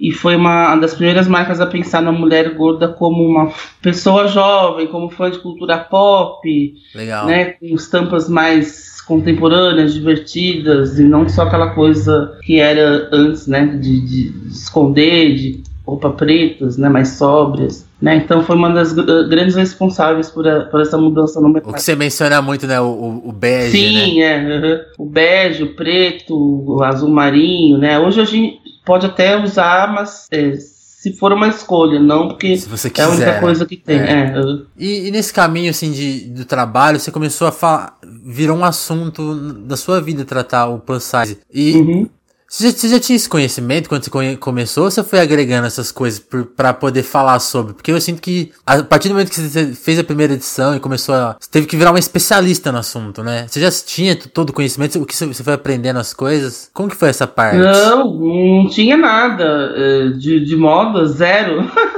e 0.00 0.12
foi 0.12 0.36
uma 0.36 0.76
das 0.76 0.94
primeiras 0.94 1.26
marcas 1.26 1.60
a 1.60 1.66
pensar 1.66 2.00
na 2.00 2.12
mulher 2.12 2.54
gorda 2.54 2.86
como 2.86 3.24
uma 3.24 3.52
pessoa 3.82 4.28
jovem, 4.28 4.86
como 4.86 5.10
fã 5.10 5.28
de 5.28 5.40
cultura 5.40 5.76
pop, 5.76 6.74
Legal. 6.94 7.26
né? 7.26 7.46
Com 7.46 7.74
estampas 7.74 8.28
mais 8.28 9.00
contemporâneas, 9.00 9.94
divertidas, 9.94 10.98
e 11.00 11.02
não 11.02 11.28
só 11.28 11.42
aquela 11.42 11.70
coisa 11.70 12.38
que 12.42 12.60
era 12.60 13.08
antes, 13.12 13.48
né? 13.48 13.66
De, 13.66 14.00
de, 14.00 14.30
de 14.30 14.48
esconder, 14.52 15.34
de 15.34 15.62
roupa 15.88 16.10
pretas, 16.10 16.76
né? 16.76 16.88
Mais 16.88 17.08
sóbrias. 17.10 17.86
Né? 18.00 18.16
Então 18.16 18.44
foi 18.44 18.54
uma 18.54 18.70
das 18.70 18.92
grandes 18.92 19.56
responsáveis 19.56 20.30
por, 20.30 20.46
a, 20.46 20.66
por 20.66 20.80
essa 20.82 20.98
mudança 20.98 21.40
no 21.40 21.48
mercado. 21.48 21.72
O 21.72 21.74
que 21.74 21.82
você 21.82 21.96
menciona 21.96 22.42
muito, 22.42 22.66
né? 22.66 22.80
O, 22.80 23.22
o 23.24 23.32
bege. 23.32 23.72
Sim, 23.72 24.20
né? 24.20 24.26
é. 24.26 24.86
O 24.98 25.06
bege, 25.06 25.62
o 25.62 25.74
preto, 25.74 26.34
o 26.36 26.82
azul 26.84 27.08
marinho, 27.08 27.78
né? 27.78 27.98
Hoje 27.98 28.20
a 28.20 28.24
gente 28.24 28.60
pode 28.84 29.06
até 29.06 29.42
usar, 29.42 29.92
mas 29.92 30.26
é, 30.30 30.52
se 30.98 31.12
for 31.12 31.32
uma 31.32 31.48
escolha, 31.48 31.98
não 31.98 32.28
porque 32.28 32.54
quiser, 32.56 32.92
é 32.98 33.02
a 33.02 33.08
única 33.08 33.40
coisa 33.40 33.64
que 33.64 33.76
tem. 33.76 33.98
É. 33.98 34.02
É. 34.02 34.34
E, 34.76 35.08
e, 35.08 35.10
nesse 35.10 35.32
caminho 35.32 35.70
assim 35.70 35.90
de, 35.90 36.28
do 36.28 36.44
trabalho, 36.44 37.00
você 37.00 37.10
começou 37.10 37.48
a 37.48 37.52
falar, 37.52 37.98
virou 38.24 38.56
um 38.56 38.64
assunto 38.64 39.34
da 39.34 39.76
sua 39.76 40.00
vida 40.00 40.24
tratar 40.24 40.66
o 40.66 40.78
plus 40.78 41.04
size. 41.04 41.38
E 41.52 41.72
uhum. 41.76 42.08
Você 42.48 42.64
já, 42.64 42.76
você 42.76 42.88
já, 42.88 42.98
tinha 42.98 43.14
esse 43.14 43.28
conhecimento 43.28 43.90
quando 43.90 44.02
você 44.02 44.36
começou 44.36 44.84
ou 44.84 44.90
você 44.90 45.04
foi 45.04 45.20
agregando 45.20 45.66
essas 45.66 45.92
coisas 45.92 46.18
para 46.56 46.72
poder 46.72 47.02
falar 47.02 47.38
sobre? 47.40 47.74
Porque 47.74 47.92
eu 47.92 48.00
sinto 48.00 48.22
que 48.22 48.50
a 48.66 48.82
partir 48.82 49.08
do 49.08 49.14
momento 49.14 49.30
que 49.30 49.38
você 49.38 49.66
fez 49.74 49.98
a 49.98 50.04
primeira 50.04 50.32
edição 50.32 50.74
e 50.74 50.80
começou 50.80 51.14
a. 51.14 51.36
Você 51.38 51.50
teve 51.50 51.66
que 51.66 51.76
virar 51.76 51.90
uma 51.90 51.98
especialista 51.98 52.72
no 52.72 52.78
assunto, 52.78 53.22
né? 53.22 53.46
Você 53.46 53.60
já 53.60 53.70
tinha 53.70 54.16
todo 54.16 54.48
o 54.48 54.52
conhecimento, 54.54 54.98
o 54.98 55.04
que 55.04 55.14
você 55.14 55.44
foi 55.44 55.52
aprendendo 55.52 55.98
as 55.98 56.14
coisas? 56.14 56.70
Como 56.72 56.88
que 56.88 56.96
foi 56.96 57.10
essa 57.10 57.26
parte? 57.26 57.58
Não, 57.58 58.14
não 58.14 58.68
tinha 58.70 58.96
nada 58.96 59.74
eh, 59.76 60.08
de, 60.16 60.42
de 60.42 60.56
moda, 60.56 61.04
zero. 61.04 61.70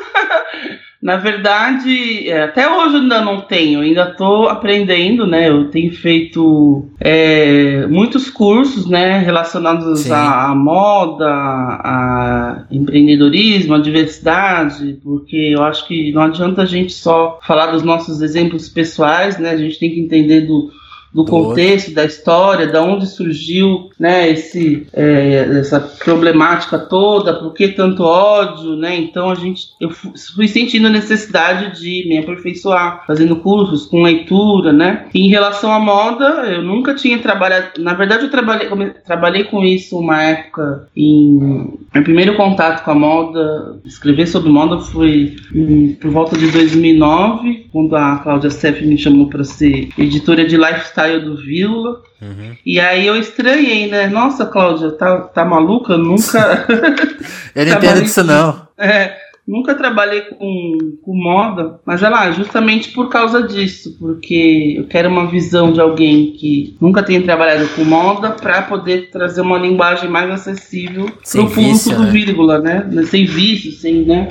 Na 1.03 1.17
verdade, 1.17 2.29
é, 2.29 2.43
até 2.43 2.71
hoje 2.71 2.97
ainda 2.97 3.23
não 3.23 3.41
tenho, 3.41 3.81
ainda 3.81 4.11
estou 4.11 4.49
aprendendo, 4.49 5.27
né? 5.27 5.49
Eu 5.49 5.71
tenho 5.71 5.91
feito 5.95 6.85
é, 7.01 7.87
muitos 7.87 8.29
cursos, 8.29 8.87
né, 8.87 9.19
relacionados 9.19 10.11
à, 10.11 10.51
à, 10.51 10.55
moda, 10.55 11.27
a 11.27 12.65
empreendedorismo, 12.71 13.75
à 13.75 13.79
diversidade, 13.79 14.99
porque 15.03 15.55
eu 15.57 15.63
acho 15.63 15.89
que 15.89 16.13
não 16.13 16.23
adianta 16.23 16.63
a 16.63 16.67
gente 16.67 16.93
só 16.93 17.39
falar 17.47 17.73
dos 17.73 17.83
nossos 17.83 18.21
exemplos 18.21 18.69
pessoais, 18.69 19.39
né? 19.39 19.51
A 19.51 19.57
gente 19.57 19.79
tem 19.79 19.91
que 19.91 20.01
entender 20.01 20.43
do 20.43 20.71
do 21.13 21.25
contexto, 21.25 21.93
da 21.93 22.05
história, 22.05 22.69
da 22.69 22.83
onde 22.83 23.07
surgiu 23.07 23.90
né, 24.01 24.31
esse, 24.31 24.87
é, 24.95 25.59
essa 25.61 25.79
problemática 25.79 26.79
toda, 26.79 27.35
por 27.35 27.53
que 27.53 27.69
tanto 27.69 28.03
ódio, 28.03 28.75
né? 28.75 28.97
Então 28.97 29.29
a 29.29 29.35
gente, 29.35 29.67
eu 29.79 29.91
fui 29.91 30.49
sentindo 30.49 30.87
a 30.87 30.91
necessidade 30.91 31.79
de 31.79 32.09
me 32.09 32.17
aperfeiçoar, 32.17 33.05
fazendo 33.07 33.37
cursos 33.37 33.85
com 33.85 34.03
leitura, 34.03 34.73
né? 34.73 35.05
E 35.13 35.27
em 35.27 35.29
relação 35.29 35.71
à 35.71 35.79
moda, 35.79 36.47
eu 36.47 36.63
nunca 36.63 36.95
tinha 36.95 37.19
trabalhado, 37.19 37.79
na 37.79 37.93
verdade 37.93 38.25
eu 38.25 38.31
trabalhei, 38.31 38.71
trabalhei 39.05 39.45
com 39.45 39.63
isso 39.63 39.99
uma 39.99 40.23
época 40.23 40.89
em 40.97 41.79
meu 41.93 42.05
primeiro 42.05 42.37
contato 42.37 42.83
com 42.83 42.93
a 42.93 42.95
moda, 42.95 43.81
escrever 43.85 44.27
sobre 44.27 44.51
moda 44.51 44.79
foi 44.79 45.37
em, 45.55 45.93
por 45.93 46.11
volta 46.11 46.39
de 46.39 46.51
2009, 46.51 47.67
quando 47.71 47.95
a 47.97 48.17
Cláudia 48.17 48.49
Seff 48.49 48.87
me 48.87 48.97
chamou 48.97 49.29
para 49.29 49.45
ser 49.45 49.91
editora 49.99 50.47
de 50.47 50.57
lifestyle 50.57 51.21
do 51.21 51.37
Vila. 51.37 52.01
Uhum. 52.23 52.55
E 52.65 52.79
aí 52.79 53.07
eu 53.07 53.17
estranhei, 53.17 53.90
né? 53.91 54.07
Nossa, 54.09 54.47
Cláudia, 54.47 54.93
tá, 54.93 55.21
tá 55.21 55.45
maluca? 55.45 55.97
nunca. 55.97 56.67
eu 57.55 57.67
não 57.67 57.73
entendo 57.73 58.03
disso, 58.03 58.25
não. 58.25 58.69
É, 58.79 59.17
nunca 59.47 59.75
trabalhei 59.75 60.23
com, 60.23 60.97
com 61.03 61.15
moda, 61.15 61.81
mas 61.85 62.03
é 62.03 62.09
lá, 62.09 62.31
justamente 62.31 62.91
por 62.93 63.09
causa 63.09 63.43
disso, 63.43 63.97
porque 63.99 64.77
eu 64.79 64.85
quero 64.85 65.09
uma 65.09 65.27
visão 65.27 65.73
de 65.73 65.81
alguém 65.81 66.33
que 66.33 66.77
nunca 66.81 67.03
tenha 67.03 67.23
trabalhado 67.23 67.69
com 67.71 67.85
moda 67.85 68.31
para 68.31 68.63
poder 68.63 69.11
trazer 69.11 69.41
uma 69.41 69.59
linguagem 69.59 70.09
mais 70.09 70.31
acessível 70.31 71.11
pro 71.31 71.49
vício, 71.49 71.97
do 71.97 72.05
né? 72.05 72.11
vírgula, 72.11 72.59
né? 72.61 72.89
Sem 73.07 73.25
vício, 73.25 73.73
sem, 73.73 74.05
né? 74.05 74.29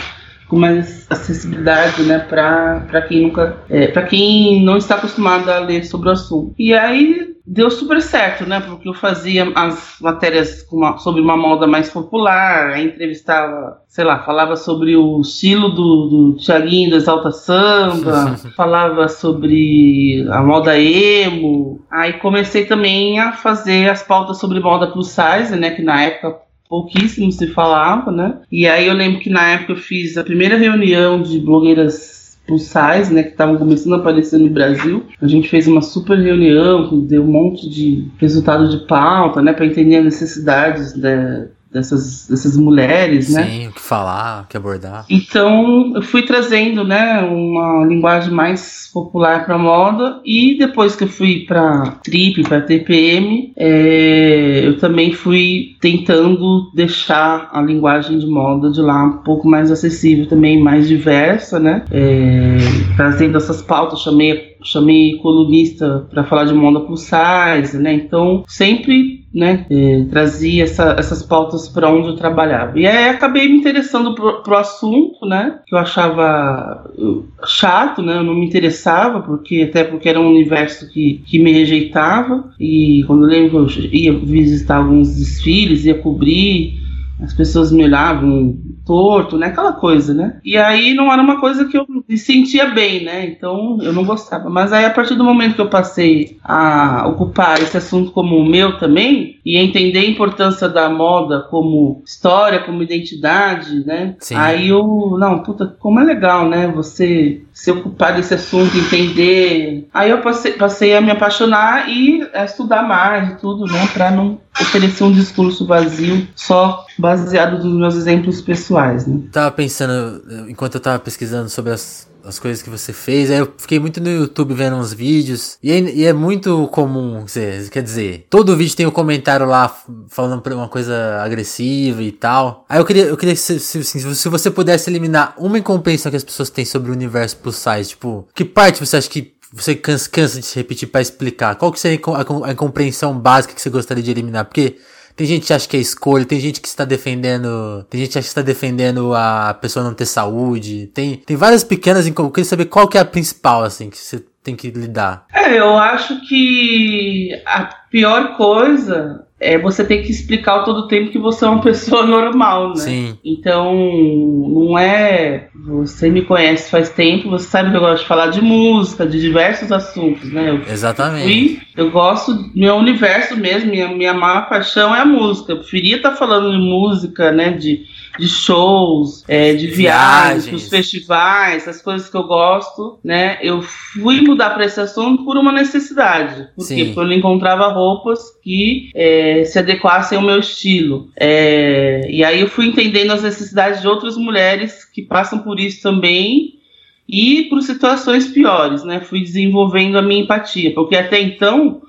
Com 0.50 0.58
mais 0.58 1.06
acessibilidade, 1.10 2.02
né, 2.04 2.18
para 2.20 3.02
quem 3.08 3.22
nunca, 3.22 3.58
é, 3.70 3.88
para 3.88 4.02
quem 4.02 4.64
não 4.64 4.78
está 4.78 4.96
acostumado 4.96 5.48
a 5.50 5.60
ler 5.60 5.86
sobre 5.86 6.10
o 6.10 6.12
assunto. 6.12 6.56
E 6.58 6.74
aí 6.74 7.36
deu 7.46 7.70
super 7.70 8.02
certo, 8.02 8.48
né, 8.48 8.60
porque 8.60 8.90
eu 8.90 8.94
fazia 8.94 9.52
as 9.56 9.96
matérias 10.02 10.66
uma, 10.72 10.98
sobre 10.98 11.22
uma 11.22 11.38
moda 11.38 11.68
mais 11.68 11.90
popular, 11.90 12.72
aí 12.72 12.86
entrevistava, 12.86 13.80
sei 13.88 14.04
lá, 14.04 14.20
falava 14.20 14.56
sobre 14.56 14.96
o 14.96 15.22
estilo 15.22 15.70
do, 15.70 16.08
do 16.08 16.38
Thiaguinho 16.38 16.90
do 16.90 16.96
Exalta 16.96 17.32
Samba, 17.32 18.36
falava 18.58 19.08
sobre 19.08 20.28
a 20.32 20.42
moda 20.42 20.80
emo. 20.80 21.80
Aí 21.92 22.14
comecei 22.14 22.66
também 22.66 23.20
a 23.20 23.34
fazer 23.34 23.90
as 23.90 24.02
pautas 24.02 24.40
sobre 24.40 24.60
moda 24.60 24.88
plus 24.88 25.10
size, 25.10 25.56
né, 25.56 25.72
que 25.72 25.82
na 25.84 26.02
época 26.02 26.49
pouquíssimo 26.70 27.32
se 27.32 27.48
falava, 27.48 28.12
né? 28.12 28.38
E 28.52 28.68
aí 28.68 28.88
eu 28.88 28.94
lembro 28.94 29.20
que 29.20 29.30
na 29.30 29.50
época 29.50 29.74
eu 29.74 29.78
fiz 29.78 30.16
a 30.18 30.24
primeira 30.24 30.56
reunião 30.56 31.22
de 31.22 31.40
blogueiras 31.40 32.20
size, 32.58 33.14
né, 33.14 33.22
que 33.22 33.30
estavam 33.30 33.58
começando 33.58 33.94
a 33.94 33.98
aparecer 33.98 34.40
no 34.40 34.50
Brasil. 34.50 35.06
A 35.22 35.28
gente 35.28 35.48
fez 35.48 35.68
uma 35.68 35.82
super 35.82 36.18
reunião, 36.18 37.00
deu 37.02 37.24
um 37.24 37.32
monte 37.32 37.70
de 37.70 38.08
resultado 38.18 38.70
de 38.70 38.88
pauta, 38.88 39.42
né, 39.42 39.54
para 39.54 39.68
entender 39.68 39.98
as 39.98 40.06
necessidades 40.06 40.94
da, 40.94 41.46
dessas, 41.72 42.28
dessas 42.28 42.58
mulheres, 42.58 43.28
Sim, 43.28 43.34
né? 43.36 43.44
Sim, 43.44 43.68
o 43.68 43.72
que 43.72 43.82
falar, 43.82 44.44
o 44.44 44.48
que 44.48 44.58
abordar. 44.58 45.06
Então, 45.10 45.94
eu 45.96 46.02
fui 46.02 46.24
trazendo, 46.24 46.84
né, 46.84 47.22
uma 47.22 47.86
linguagem 47.86 48.32
mais 48.32 48.90
popular 48.92 49.46
para 49.46 49.58
moda 49.58 50.20
e 50.26 50.58
depois 50.58 50.96
que 50.96 51.04
eu 51.04 51.08
fui 51.08 51.46
para 51.46 52.00
Trip, 52.04 52.42
para 52.44 52.62
TPM, 52.62 53.54
é, 53.56 54.62
eu 54.66 54.78
também 54.80 55.14
fui 55.14 55.76
tentando 55.80 56.72
deixar 56.74 57.50
a 57.54 57.62
linguagem 57.62 58.18
de 58.18 58.26
moda 58.26 58.72
de 58.72 58.82
lá 58.82 59.04
um 59.04 59.18
pouco 59.18 59.48
mais 59.48 59.72
acessível, 59.72 60.28
também 60.28 60.62
mais 60.62 60.88
diversa, 60.88 61.60
né? 61.60 61.86
É, 61.92 62.58
trazendo 62.96 63.38
essas 63.38 63.62
pautas, 63.62 64.02
chamei 64.02 64.50
chamei 64.64 65.18
colunista 65.18 66.06
para 66.10 66.24
falar 66.24 66.46
de 66.46 66.54
moda 66.54 66.82
plus 66.82 67.02
size, 67.02 67.78
né? 67.78 67.94
Então, 67.94 68.44
sempre 68.48 69.19
né, 69.34 69.66
trazia 70.10 70.64
essa, 70.64 70.96
essas 70.98 71.22
pautas 71.22 71.68
para 71.70 71.92
onde 71.92 72.08
eu 72.10 72.16
trabalhava. 72.16 72.80
E 72.80 72.88
aí 72.88 73.10
acabei 73.10 73.48
me 73.48 73.58
interessando 73.58 74.16
pro, 74.16 74.42
pro 74.42 74.58
assunto, 74.58 75.26
né, 75.26 75.60
que 75.68 75.76
eu 75.76 75.80
achava 75.80 76.92
uh, 76.98 77.26
chato, 77.46 78.02
né, 78.02 78.18
eu 78.18 78.24
não 78.24 78.34
me 78.34 78.46
interessava, 78.46 79.22
porque 79.22 79.68
até 79.70 79.84
porque 79.84 80.10
era 80.10 80.20
um 80.20 80.30
universo 80.30 80.90
que, 80.92 81.22
que 81.26 81.40
me 81.40 81.52
rejeitava. 81.52 82.52
E 82.60 83.04
quando 83.06 83.24
eu 83.24 83.30
lembro 83.30 83.68
que 83.68 83.86
eu 83.86 83.90
ia 83.94 84.14
visitar 84.14 84.78
alguns 84.78 85.16
desfiles, 85.16 85.86
ia 85.86 85.96
cobrir, 85.96 86.80
as 87.22 87.34
pessoas 87.34 87.72
me 87.72 87.84
olhavam 87.84 88.58
torto, 88.86 89.38
né? 89.38 89.48
Aquela 89.48 89.74
coisa, 89.74 90.14
né? 90.14 90.40
E 90.44 90.58
aí 90.58 90.94
não 90.94 91.12
era 91.12 91.22
uma 91.22 91.40
coisa 91.40 91.66
que 91.66 91.78
eu 91.78 91.86
me 92.08 92.18
sentia 92.18 92.68
bem, 92.68 93.04
né? 93.04 93.26
Então 93.26 93.78
eu 93.82 93.94
não 93.94 94.06
gostava. 94.06 94.50
Mas 94.50 94.72
aí 94.72 94.86
a 94.86 94.90
partir 94.90 95.16
do 95.16 95.24
momento 95.24 95.56
que 95.56 95.62
eu 95.62 95.70
passei 95.70 96.38
a 96.44 97.08
ocupar 97.08 97.62
esse 97.62 97.78
assunto 97.78 98.12
como 98.12 98.38
o 98.38 98.46
meu 98.46 98.78
também 98.78 99.39
e 99.50 99.58
entender 99.58 99.98
a 99.98 100.06
importância 100.06 100.70
da 100.70 100.88
moda 100.88 101.40
como 101.50 102.04
história, 102.06 102.60
como 102.60 102.84
identidade, 102.84 103.84
né? 103.84 104.16
Sim. 104.20 104.36
Aí 104.36 104.70
eu, 104.70 105.18
não, 105.20 105.42
puta, 105.42 105.76
como 105.80 106.00
é 106.00 106.04
legal, 106.04 106.48
né? 106.48 106.68
Você 106.68 107.42
se 107.52 107.72
ocupar 107.72 108.16
desse 108.16 108.36
assunto, 108.36 108.78
entender. 108.78 109.90
Aí 109.92 110.12
eu 110.12 110.22
passei, 110.22 110.52
passei 110.52 110.96
a 110.96 111.02
me 111.02 111.10
apaixonar 111.10 111.90
e 111.90 112.30
a 112.32 112.46
estudar 112.46 112.84
mais 112.84 113.32
e 113.32 113.36
tudo, 113.38 113.66
né? 113.66 113.88
Para 113.92 114.12
não 114.12 114.40
oferecer 114.62 115.04
um 115.04 115.12
discurso 115.12 115.66
vazio 115.66 116.28
só 116.36 116.86
baseado 116.96 117.64
nos 117.64 117.74
meus 117.74 117.96
exemplos 117.96 118.42
pessoais, 118.42 119.08
né? 119.08 119.20
Tava 119.32 119.50
pensando, 119.50 120.22
enquanto 120.48 120.76
eu 120.76 120.82
tava 120.82 121.00
pesquisando 121.00 121.50
sobre 121.50 121.72
as 121.72 122.09
as 122.24 122.40
coisas 122.40 122.62
que 122.62 122.70
você 122.70 122.94
fez. 122.94 123.30
Aí 123.32 123.38
eu 123.38 123.54
fiquei 123.58 123.80
muito 123.80 124.02
no 124.02 124.10
YouTube 124.10 124.54
vendo 124.54 124.76
uns 124.76 124.94
vídeos. 124.94 125.58
E 125.62 125.72
é, 125.72 125.80
e 125.80 126.06
é 126.06 126.14
muito 126.14 126.68
comum, 126.68 127.26
quer 127.72 127.84
dizer, 127.84 128.28
todo 128.30 128.56
vídeo 128.56 128.76
tem 128.76 128.86
um 128.86 128.92
comentário 128.92 129.46
lá 129.46 129.76
falando 130.10 130.46
uma 130.54 130.68
coisa 130.68 131.22
agressiva 131.22 132.02
e 132.02 132.12
tal. 132.12 132.66
Aí 132.68 132.80
eu 132.80 132.86
queria, 132.86 133.06
eu 133.06 133.18
queria 133.18 133.36
se, 133.36 133.60
se, 133.60 133.84
se 133.84 134.30
você 134.30 134.52
pudesse 134.52 134.90
eliminar 134.90 135.34
uma 135.38 135.58
incompreensão 135.58 136.10
que 136.10 136.18
as 136.18 136.24
pessoas 136.24 136.50
têm 136.50 136.66
sobre 136.66 136.92
o 136.92 136.94
universo 136.94 137.38
plus 137.38 137.56
size, 137.56 137.90
tipo, 137.90 138.28
que 138.34 138.46
parte 138.46 138.86
você 138.86 138.98
acha 138.98 139.10
que 139.10 139.34
você 139.52 139.76
cansa, 139.76 140.10
cansa 140.10 140.40
de 140.40 140.46
se 140.46 140.56
repetir 140.56 140.90
para 140.90 141.02
explicar? 141.02 141.56
Qual 141.56 141.72
que 141.72 141.80
seria 141.80 142.00
a, 142.06 142.48
a, 142.48 142.52
a 142.52 142.56
compreensão 142.56 143.18
básica 143.18 143.54
que 143.54 143.62
você 143.62 143.70
gostaria 143.70 144.04
de 144.04 144.12
eliminar? 144.12 144.46
Porque 144.46 144.78
tem 145.20 145.28
gente 145.28 145.48
que 145.48 145.54
acha 145.54 145.68
que 145.68 145.76
é 145.76 145.82
escolha, 145.82 146.24
tem 146.24 146.40
gente 146.40 146.62
que 146.62 146.68
está 146.70 146.86
defendendo. 146.86 147.86
Tem 147.90 148.00
gente 148.00 148.14
que 148.14 148.20
acha 148.20 148.26
que 148.26 148.30
está 148.30 148.42
defendendo 148.42 149.14
a 149.14 149.54
pessoa 149.54 149.84
não 149.84 149.94
ter 149.94 150.06
saúde. 150.06 150.90
Tem, 150.94 151.18
tem 151.18 151.36
várias 151.36 151.62
pequenas. 151.62 152.08
Eu 152.08 152.32
queria 152.32 152.46
saber 152.46 152.68
qual 152.68 152.88
que 152.88 152.98
é 152.98 153.02
a 153.02 153.06
principal, 153.06 153.66
assim, 153.66 153.90
que 153.90 153.98
você 153.98 154.24
tem 154.42 154.56
que 154.56 154.72
lidar. 154.72 155.26
É, 155.34 155.60
eu 155.60 155.78
acho 155.78 156.26
que 156.26 157.32
a 157.46 157.66
pior 157.92 158.38
coisa 158.38 159.28
é 159.40 159.58
você 159.58 159.84
ter 159.84 160.00
que 160.00 160.12
explicar 160.12 160.64
todo 160.64 160.82
o 160.82 160.88
tempo 160.88 161.12
que 161.12 161.18
você 161.18 161.46
é 161.46 161.50
uma 161.50 161.62
pessoa 161.64 162.06
normal, 162.06 162.70
né? 162.70 162.76
Sim. 162.76 163.18
Então, 163.24 163.74
não 163.74 164.78
é. 164.78 165.50
Você 165.66 166.10
me 166.10 166.24
conhece 166.24 166.70
faz 166.70 166.90
tempo, 166.90 167.30
você 167.30 167.48
sabe 167.48 167.72
que 167.72 167.78
eu 167.78 167.82
gosto 167.82 168.02
de 168.02 168.08
falar 168.08 168.28
de 168.28 168.42
música, 168.42 169.06
de 169.06 169.20
diversos 169.20 169.72
assuntos, 169.72 170.32
né? 170.32 170.50
Eu 170.50 170.74
Exatamente. 170.74 171.24
Fui, 171.24 171.62
eu 171.78 171.92
gosto, 171.92 172.32
meu 172.56 172.76
universo 172.76 173.38
mesmo, 173.38 173.70
minha, 173.70 173.88
minha 173.88 174.14
maior 174.14 174.50
paixão 174.50 174.96
é 174.96 175.02
a 175.02 175.06
música. 175.06 175.54
Eu 175.54 175.58
preferia 175.58 175.98
estar 175.98 176.16
falando 176.16 176.52
de 176.52 176.58
música, 176.58 177.32
né? 177.32 177.52
De 177.52 177.86
de 178.20 178.28
shows, 178.28 179.24
é, 179.28 179.54
de 179.54 179.68
viagens, 179.68 180.46
viagens, 180.46 180.50
dos 180.50 180.70
festivais, 180.70 181.64
essas 181.64 181.82
coisas 181.82 182.10
que 182.10 182.16
eu 182.18 182.24
gosto, 182.24 183.00
né? 183.04 183.38
Eu 183.42 183.62
fui 183.62 184.22
mudar 184.22 184.52
para 184.52 184.66
esse 184.66 184.80
assunto 184.80 185.24
por 185.24 185.38
uma 185.38 185.52
necessidade. 185.52 186.50
Por 186.56 186.68
quê? 186.68 186.86
Porque 186.86 187.00
eu 187.00 187.06
não 187.06 187.14
encontrava 187.14 187.72
roupas 187.72 188.20
que 188.44 188.92
é, 188.94 189.44
se 189.46 189.58
adequassem 189.58 190.18
ao 190.18 190.24
meu 190.24 190.40
estilo. 190.40 191.10
É, 191.16 192.08
e 192.10 192.24
aí 192.24 192.42
eu 192.42 192.48
fui 192.48 192.68
entendendo 192.68 193.12
as 193.12 193.24
necessidades 193.24 193.82
de 193.82 193.88
outras 193.88 194.18
mulheres 194.18 194.86
que 194.86 195.02
passam 195.02 195.40
por 195.40 195.60
isso 195.60 195.82
também 195.82 196.60
e 197.08 197.46
por 197.50 197.62
situações 197.62 198.28
piores, 198.28 198.84
né? 198.84 199.00
Fui 199.00 199.22
desenvolvendo 199.22 199.98
a 199.98 200.02
minha 200.02 200.22
empatia, 200.22 200.74
porque 200.74 200.96
até 200.96 201.20
então 201.20 201.82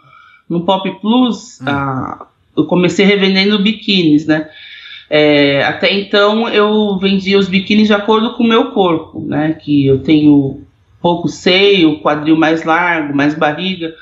no 0.49 0.65
Pop 0.65 0.91
Plus 1.01 1.61
hum. 1.61 2.25
eu 2.57 2.65
comecei 2.65 3.05
revendendo 3.05 3.63
biquínis, 3.63 4.27
né? 4.27 4.49
É, 5.11 5.65
até 5.65 5.93
então 5.93 6.49
eu 6.49 6.97
vendia 6.99 7.37
os 7.37 7.49
biquínis 7.49 7.89
de 7.89 7.93
acordo 7.93 8.35
com 8.35 8.45
o 8.45 8.49
meu 8.49 8.71
corpo, 8.71 9.21
né? 9.21 9.59
Que 9.61 9.85
eu 9.85 9.99
tenho 9.99 10.61
pouco 11.03 11.27
seio, 11.27 11.99
quadril 11.99 12.37
mais 12.37 12.63
largo, 12.63 13.17
mais 13.17 13.35
barriga. 13.35 13.93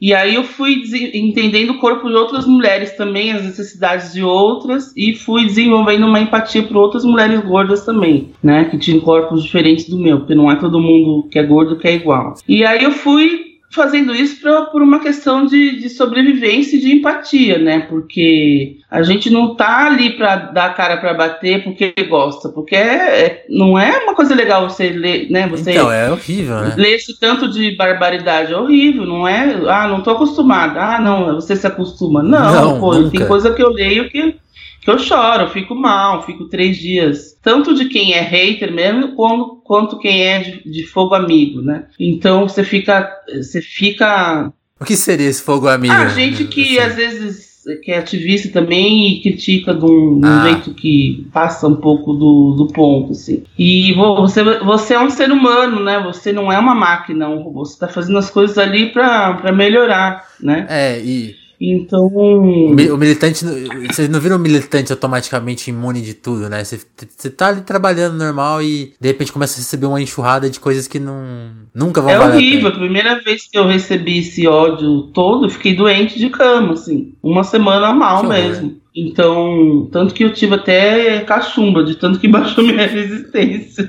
E 0.00 0.14
aí 0.14 0.36
eu 0.36 0.44
fui 0.44 0.82
entendendo 1.12 1.70
o 1.70 1.78
corpo 1.78 2.08
de 2.08 2.14
outras 2.14 2.46
mulheres 2.46 2.92
também, 2.92 3.32
as 3.32 3.42
necessidades 3.42 4.14
de 4.14 4.22
outras, 4.22 4.94
e 4.96 5.14
fui 5.14 5.44
desenvolvendo 5.44 6.06
uma 6.06 6.20
empatia 6.20 6.62
por 6.62 6.76
outras 6.78 7.04
mulheres 7.04 7.40
gordas 7.40 7.84
também, 7.84 8.30
né? 8.42 8.64
Que 8.64 8.78
tinham 8.78 9.00
corpos 9.00 9.42
diferentes 9.42 9.88
do 9.88 9.98
meu, 9.98 10.20
porque 10.20 10.34
não 10.34 10.50
é 10.50 10.56
todo 10.56 10.80
mundo 10.80 11.28
que 11.28 11.38
é 11.38 11.42
gordo 11.42 11.76
que 11.76 11.86
é 11.86 11.94
igual. 11.94 12.34
E 12.48 12.64
aí 12.64 12.82
eu 12.82 12.92
fui 12.92 13.49
fazendo 13.70 14.12
isso 14.12 14.40
pra, 14.40 14.62
por 14.62 14.82
uma 14.82 14.98
questão 14.98 15.46
de, 15.46 15.78
de 15.78 15.88
sobrevivência 15.88 16.76
e 16.76 16.80
de 16.80 16.92
empatia, 16.92 17.56
né? 17.56 17.80
Porque 17.88 18.78
a 18.90 19.02
gente 19.02 19.30
não 19.30 19.54
tá 19.54 19.86
ali 19.86 20.16
para 20.16 20.36
dar 20.36 20.66
a 20.66 20.74
cara 20.74 20.96
para 20.96 21.14
bater 21.14 21.62
porque 21.62 21.94
gosta, 22.08 22.48
porque 22.48 22.74
é, 22.74 23.24
é, 23.24 23.46
não 23.48 23.78
é 23.78 23.98
uma 24.02 24.14
coisa 24.14 24.34
legal 24.34 24.68
você 24.68 24.90
ler, 24.90 25.30
né? 25.30 25.46
Você 25.46 25.70
então, 25.70 25.90
é 25.90 26.10
horrível, 26.10 26.60
né? 26.60 26.74
Ler 26.76 26.96
esse 26.96 27.18
tanto 27.18 27.48
de 27.48 27.76
barbaridade 27.76 28.52
é 28.52 28.56
horrível, 28.56 29.06
não 29.06 29.26
é? 29.26 29.56
Ah, 29.68 29.86
não 29.86 30.02
tô 30.02 30.10
acostumada. 30.10 30.80
Ah, 30.80 31.00
não, 31.00 31.36
você 31.36 31.54
se 31.54 31.66
acostuma. 31.66 32.22
Não, 32.22 32.72
não 32.72 32.80
pô, 32.80 33.08
tem 33.08 33.24
coisa 33.26 33.54
que 33.54 33.62
eu 33.62 33.70
leio 33.70 34.10
que 34.10 34.34
que 34.80 34.90
eu 34.90 34.98
choro, 34.98 35.42
eu 35.42 35.50
fico 35.50 35.74
mal, 35.74 36.24
fico 36.24 36.48
três 36.48 36.78
dias. 36.78 37.36
Tanto 37.42 37.74
de 37.74 37.86
quem 37.86 38.14
é 38.14 38.20
hater 38.20 38.72
mesmo, 38.72 39.14
quanto, 39.14 39.56
quanto 39.62 39.98
quem 39.98 40.22
é 40.22 40.38
de, 40.40 40.70
de 40.70 40.86
fogo 40.86 41.14
amigo, 41.14 41.60
né? 41.60 41.84
Então 41.98 42.48
você 42.48 42.64
fica. 42.64 43.10
Você 43.28 43.60
fica. 43.60 44.52
O 44.80 44.84
que 44.84 44.96
seria 44.96 45.28
esse 45.28 45.42
fogo 45.42 45.68
amigo? 45.68 45.92
Ah, 45.92 46.08
gente 46.08 46.44
que 46.44 46.78
assim. 46.78 46.90
às 46.90 46.96
vezes 46.96 47.50
que 47.82 47.92
é 47.92 47.98
ativista 47.98 48.48
também 48.48 49.12
e 49.12 49.22
critica 49.22 49.74
de 49.74 49.84
um, 49.84 50.18
um 50.18 50.24
ah. 50.24 50.44
jeito 50.44 50.72
que 50.72 51.28
passa 51.32 51.68
um 51.68 51.76
pouco 51.76 52.14
do, 52.14 52.54
do 52.56 52.66
ponto, 52.68 53.12
assim. 53.12 53.44
E 53.58 53.92
você, 53.92 54.42
você 54.60 54.94
é 54.94 55.00
um 55.00 55.10
ser 55.10 55.30
humano, 55.30 55.82
né? 55.82 56.00
Você 56.02 56.32
não 56.32 56.50
é 56.50 56.58
uma 56.58 56.74
máquina, 56.74 57.28
você 57.52 57.74
está 57.74 57.88
fazendo 57.88 58.18
as 58.18 58.30
coisas 58.30 58.56
ali 58.56 58.90
para 58.90 59.52
melhorar, 59.52 60.26
né? 60.40 60.66
É, 60.68 61.00
e 61.00 61.39
então. 61.60 62.06
O 62.06 62.96
militante. 62.96 63.44
Você 63.44 64.08
não 64.08 64.18
vira 64.18 64.34
um 64.34 64.38
militante 64.38 64.90
automaticamente 64.92 65.68
imune 65.68 66.00
de 66.00 66.14
tudo, 66.14 66.48
né? 66.48 66.64
Você, 66.64 66.80
você 67.16 67.28
tá 67.28 67.48
ali 67.48 67.60
trabalhando 67.60 68.16
normal 68.16 68.62
e 68.62 68.94
de 68.98 69.08
repente 69.08 69.32
começa 69.32 69.56
a 69.56 69.58
receber 69.58 69.86
uma 69.86 70.00
enxurrada 70.00 70.48
de 70.48 70.58
coisas 70.58 70.88
que 70.88 70.98
não. 70.98 71.50
Nunca 71.74 72.00
vão 72.00 72.10
É 72.10 72.18
horrível. 72.18 72.68
A, 72.68 72.72
a, 72.72 72.78
primeira 72.78 73.20
vez 73.22 73.46
que 73.46 73.58
eu 73.58 73.66
recebi 73.66 74.20
esse 74.20 74.46
ódio 74.46 75.02
todo, 75.12 75.50
fiquei 75.50 75.74
doente 75.74 76.18
de 76.18 76.30
cama, 76.30 76.72
assim. 76.72 77.12
Uma 77.22 77.44
semana 77.44 77.92
mal 77.92 78.22
que 78.22 78.28
mesmo. 78.28 78.66
Horror. 78.66 78.80
Então, 78.96 79.88
tanto 79.92 80.14
que 80.14 80.24
eu 80.24 80.32
tive 80.32 80.54
até 80.54 81.20
cachumba, 81.20 81.84
de 81.84 81.94
tanto 81.94 82.18
que 82.18 82.26
baixou 82.28 82.64
minha 82.64 82.86
resistência. 82.86 83.88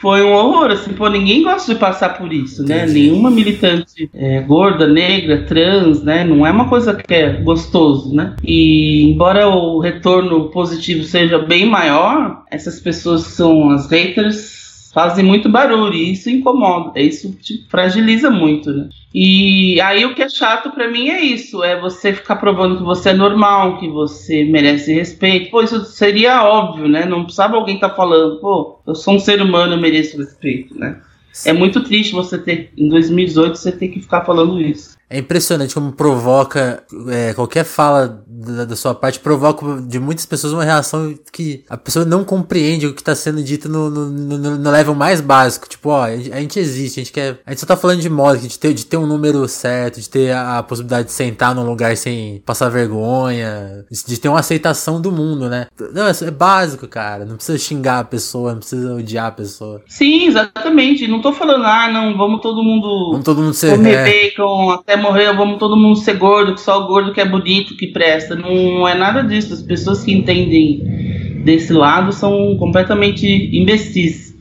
Foi 0.00 0.22
um 0.22 0.32
horror, 0.32 0.70
assim, 0.70 0.92
pô, 0.92 1.08
ninguém 1.08 1.42
gosta 1.42 1.72
de 1.72 1.80
passar 1.80 2.18
por 2.18 2.32
isso, 2.32 2.62
né? 2.62 2.84
Entendi. 2.84 3.00
Nenhuma 3.00 3.30
militante 3.30 4.10
é, 4.14 4.40
gorda, 4.40 4.86
negra, 4.86 5.44
trans, 5.44 6.02
né? 6.02 6.24
Não 6.24 6.46
é 6.46 6.50
uma 6.50 6.68
coisa 6.68 6.94
que 6.94 7.14
é 7.14 7.32
gostoso, 7.40 8.14
né? 8.14 8.36
E 8.44 9.10
embora 9.10 9.48
o 9.48 9.80
retorno 9.80 10.50
positivo 10.50 11.02
seja 11.02 11.38
bem 11.38 11.66
maior, 11.66 12.42
essas 12.50 12.78
pessoas 12.78 13.26
que 13.26 13.32
são 13.32 13.70
as 13.70 13.90
haters 13.90 14.65
fazem 14.96 15.22
muito 15.22 15.46
barulho 15.46 15.92
e 15.92 16.12
isso 16.12 16.30
incomoda, 16.30 16.98
isso 16.98 17.30
te 17.32 17.66
fragiliza 17.68 18.30
muito, 18.30 18.72
né? 18.72 18.88
E 19.14 19.78
aí 19.82 20.06
o 20.06 20.14
que 20.14 20.22
é 20.22 20.28
chato 20.30 20.70
para 20.70 20.90
mim 20.90 21.10
é 21.10 21.20
isso, 21.20 21.62
é 21.62 21.78
você 21.78 22.14
ficar 22.14 22.36
provando 22.36 22.78
que 22.78 22.82
você 22.82 23.10
é 23.10 23.12
normal, 23.12 23.78
que 23.78 23.90
você 23.90 24.44
merece 24.44 24.94
respeito. 24.94 25.50
Pô, 25.50 25.60
isso 25.60 25.84
seria 25.84 26.42
óbvio, 26.42 26.88
né? 26.88 27.04
Não 27.04 27.24
precisava 27.24 27.56
alguém 27.56 27.74
estar 27.74 27.90
tá 27.90 27.94
falando, 27.94 28.40
pô, 28.40 28.80
eu 28.86 28.94
sou 28.94 29.16
um 29.16 29.18
ser 29.18 29.42
humano, 29.42 29.74
eu 29.74 29.78
mereço 29.78 30.16
respeito, 30.16 30.74
né? 30.78 30.98
É 31.44 31.52
muito 31.52 31.84
triste 31.84 32.14
você 32.14 32.38
ter, 32.38 32.72
em 32.74 32.88
2018, 32.88 33.54
você 33.54 33.72
ter 33.72 33.88
que 33.88 34.00
ficar 34.00 34.24
falando 34.24 34.58
isso. 34.58 34.96
É 35.10 35.18
impressionante 35.18 35.74
como 35.74 35.92
provoca 35.92 36.82
é, 37.08 37.34
qualquer 37.34 37.64
fala 37.64 38.24
da, 38.36 38.64
da, 38.64 38.76
sua 38.76 38.94
parte 38.94 39.18
provoca 39.18 39.80
de 39.80 39.98
muitas 39.98 40.26
pessoas 40.26 40.52
uma 40.52 40.64
reação 40.64 41.14
que 41.32 41.64
a 41.68 41.76
pessoa 41.76 42.04
não 42.04 42.24
compreende 42.24 42.86
o 42.86 42.92
que 42.92 43.00
está 43.00 43.14
sendo 43.14 43.42
dito 43.42 43.68
no, 43.68 43.88
no, 43.88 44.06
no, 44.10 44.58
no, 44.58 44.70
level 44.70 44.94
mais 44.94 45.20
básico. 45.20 45.68
Tipo, 45.68 45.90
ó, 45.90 46.04
a 46.04 46.16
gente 46.16 46.58
existe, 46.58 47.00
a 47.00 47.02
gente 47.02 47.12
quer. 47.12 47.40
A 47.46 47.50
gente 47.50 47.60
só 47.60 47.66
tá 47.66 47.76
falando 47.76 48.00
de 48.00 48.10
moda, 48.10 48.38
de 48.38 48.58
ter, 48.58 48.74
de 48.74 48.84
ter 48.84 48.96
um 48.96 49.06
número 49.06 49.46
certo, 49.48 50.00
de 50.00 50.08
ter 50.08 50.32
a, 50.32 50.58
a 50.58 50.62
possibilidade 50.62 51.08
de 51.08 51.12
sentar 51.12 51.54
num 51.54 51.64
lugar 51.64 51.96
sem 51.96 52.42
passar 52.44 52.68
vergonha, 52.68 53.84
de, 53.90 54.20
ter 54.20 54.28
uma 54.28 54.40
aceitação 54.40 55.00
do 55.00 55.10
mundo, 55.10 55.48
né? 55.48 55.66
Não, 55.92 56.06
é, 56.06 56.10
é 56.10 56.30
básico, 56.30 56.86
cara. 56.86 57.24
Não 57.24 57.36
precisa 57.36 57.58
xingar 57.58 58.00
a 58.00 58.04
pessoa, 58.04 58.52
não 58.52 58.58
precisa 58.58 58.94
odiar 58.94 59.26
a 59.26 59.32
pessoa. 59.32 59.82
Sim, 59.86 60.26
exatamente. 60.26 61.08
Não 61.08 61.22
tô 61.22 61.32
falando, 61.32 61.64
ah, 61.64 61.90
não, 61.90 62.16
vamos 62.16 62.40
todo 62.42 62.62
mundo. 62.62 63.12
Vamos 63.12 63.24
todo 63.24 63.40
mundo 63.40 63.54
ser. 63.54 63.70
Comer 63.70 63.94
é... 63.94 64.04
bacon 64.04 64.70
até 64.70 64.96
morrer, 64.96 65.34
vamos 65.34 65.58
todo 65.58 65.76
mundo 65.76 65.96
ser 65.96 66.14
gordo, 66.14 66.54
que 66.54 66.60
só 66.60 66.80
o 66.80 66.86
gordo 66.86 67.12
que 67.12 67.20
é 67.20 67.24
bonito 67.24 67.76
que 67.76 67.86
presta. 67.86 68.25
Não 68.34 68.86
é 68.88 68.94
nada 68.94 69.22
disso. 69.22 69.52
As 69.52 69.62
pessoas 69.62 70.02
que 70.02 70.12
entendem 70.12 71.42
desse 71.44 71.72
lado 71.72 72.12
são 72.12 72.56
completamente 72.56 73.26
imbecis, 73.56 74.36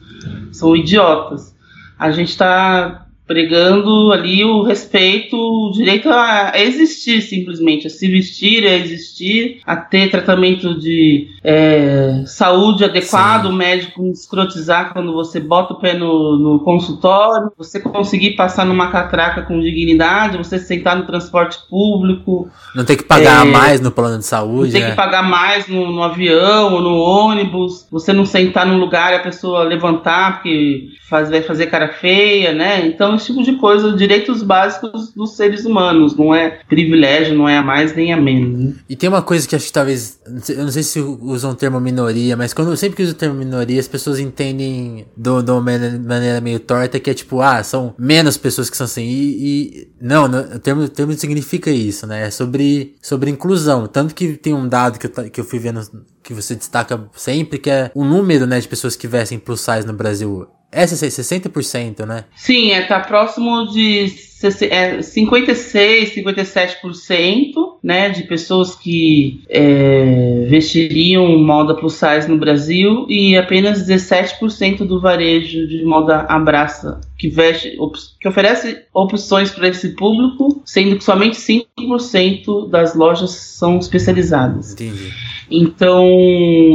são 0.52 0.76
idiotas. 0.76 1.56
A 2.00 2.12
gente 2.12 2.30
está 2.30 3.06
pregando 3.28 4.12
ali 4.12 4.44
o 4.44 4.62
respeito, 4.62 5.36
o 5.36 5.72
direito 5.72 6.10
a 6.10 6.54
existir 6.56 7.22
simplesmente, 7.22 7.88
a 7.88 7.90
se 7.90 8.08
vestir, 8.08 8.66
a 8.66 8.76
existir, 8.76 9.62
a 9.66 9.76
ter 9.76 10.12
tratamento 10.12 10.80
de 10.80 11.28
é, 11.48 12.24
saúde 12.26 12.84
adequado, 12.84 13.44
Sim. 13.44 13.50
o 13.50 13.54
médico 13.54 14.04
escrotizar 14.08 14.92
quando 14.92 15.14
você 15.14 15.40
bota 15.40 15.74
o 15.74 15.80
pé 15.80 15.94
no, 15.94 16.40
no, 16.40 16.60
consultório, 16.62 17.52
você 17.56 17.80
conseguir 17.80 18.32
passar 18.32 18.66
numa 18.66 18.90
catraca 18.90 19.44
com 19.44 19.60
dignidade, 19.60 20.40
você 20.40 20.58
sentar 20.58 20.96
no 20.96 21.06
transporte 21.06 21.60
público. 21.70 22.50
Não 22.74 22.84
ter 22.84 22.96
que 22.96 23.04
pagar 23.04 23.46
é, 23.46 23.50
mais 23.52 23.80
no 23.80 23.92
plano 23.92 24.18
de 24.18 24.26
saúde. 24.26 24.74
Não 24.74 24.80
ter 24.80 24.88
é. 24.88 24.90
que 24.90 24.96
pagar 24.96 25.22
mais 25.22 25.68
no, 25.68 25.92
no, 25.92 26.02
avião 26.02 26.74
ou 26.74 26.82
no 26.82 26.96
ônibus, 26.96 27.86
você 27.92 28.12
não 28.12 28.26
sentar 28.26 28.66
num 28.66 28.80
lugar 28.80 29.14
e 29.14 29.18
a 29.18 29.22
pessoa 29.22 29.62
levantar 29.62 30.38
porque 30.38 30.88
faz, 31.08 31.30
vai 31.30 31.44
fazer 31.44 31.68
cara 31.68 31.90
feia, 31.90 32.54
né? 32.54 32.88
Então 32.88 33.16
esse 33.16 33.28
tipo 33.28 33.44
de 33.44 33.54
coisa, 33.58 33.96
direitos 33.96 34.42
básicos 34.42 35.14
dos 35.14 35.36
seres 35.36 35.64
humanos, 35.64 36.18
não 36.18 36.34
é 36.34 36.60
privilégio, 36.68 37.38
não 37.38 37.48
é 37.48 37.58
a 37.58 37.64
mais 37.64 37.96
nem 37.96 38.12
a 38.12 38.18
menos. 38.18 38.60
Né? 38.60 38.74
E 38.90 38.96
tem 38.96 39.08
uma 39.08 39.22
coisa 39.22 39.48
que 39.48 39.56
acho 39.56 39.68
que 39.68 39.74
talvez, 39.74 40.20
eu 40.50 40.64
não 40.64 40.72
sei 40.72 40.82
se 40.82 41.00
usam 41.36 41.52
o 41.52 41.56
termo 41.56 41.80
minoria, 41.80 42.36
mas 42.36 42.54
quando 42.54 42.76
sempre 42.78 42.98
que 42.98 43.04
uso 43.04 43.14
o 43.14 43.16
termo 43.16 43.36
minoria, 43.36 43.80
as 43.80 43.88
pessoas 43.88 44.20
entendem 44.20 45.06
de 45.16 45.30
uma 45.30 45.62
maneira 45.62 46.42
meio 46.42 46.60
torta 46.60 47.00
que 47.00 47.10
é 47.10 47.14
tipo, 47.14 47.42
ah, 47.42 47.64
são 47.64 47.94
menos 47.98 48.38
pessoas 48.38 48.70
que 48.70 48.78
são 48.78 48.86
assim. 48.86 49.04
E, 49.04 49.46
e 49.46 49.88
não, 50.02 50.26
o 50.26 50.60
termo, 50.60 50.84
o 50.84 50.90
termo 50.90 51.14
significa 51.14 51.70
isso, 51.70 52.08
né? 52.08 52.28
É 52.28 52.32
sobre, 52.32 52.96
sobre 53.02 53.30
inclusão. 53.30 53.88
Tanto 53.88 54.16
que 54.16 54.34
tem 54.34 54.54
um 54.54 54.68
dado 54.68 54.98
que 54.98 55.08
eu, 55.08 55.30
que 55.30 55.40
eu 55.40 55.46
fui 55.46 55.60
vendo 55.60 55.82
que 56.24 56.34
você 56.34 56.56
destaca 56.56 57.08
sempre, 57.16 57.60
que 57.60 57.70
é 57.70 57.92
o 57.94 58.04
número, 58.04 58.48
né, 58.48 58.60
de 58.60 58.68
pessoas 58.68 58.96
que 58.96 59.08
vestem 59.08 59.38
plus 59.38 59.62
size 59.62 59.86
no 59.86 59.94
Brasil. 59.94 60.48
É 60.72 60.84
60%, 60.84 62.06
né? 62.06 62.26
Sim, 62.36 62.72
é, 62.72 62.86
tá 62.86 63.00
próximo 63.00 63.68
de 63.68 64.10
56, 64.52 66.16
57% 66.16 67.54
né, 67.84 68.10
de 68.10 68.24
pessoas 68.24 68.76
que 68.76 69.44
é, 69.50 70.46
vestiriam 70.48 71.38
moda 71.38 71.76
plus 71.76 71.94
size 71.94 72.28
no 72.28 72.38
Brasil 72.38 73.06
e 73.10 73.38
apenas 73.38 73.88
17% 73.88 74.86
do 74.86 75.00
varejo 75.00 75.68
de 75.68 75.84
moda 75.86 76.26
abraça 76.30 77.00
que 77.26 77.30
veste 77.30 77.78
que 78.20 78.28
oferece 78.28 78.84
opções 78.94 79.52
para 79.52 79.68
esse 79.68 79.90
público, 79.90 80.62
sendo 80.66 80.98
que 80.98 81.04
somente 81.04 81.38
5% 81.38 82.70
das 82.70 82.96
lojas 82.96 83.32
são 83.32 83.80
especializadas. 83.80 84.74
Entendi. 84.74 85.12
Então, 85.50 86.08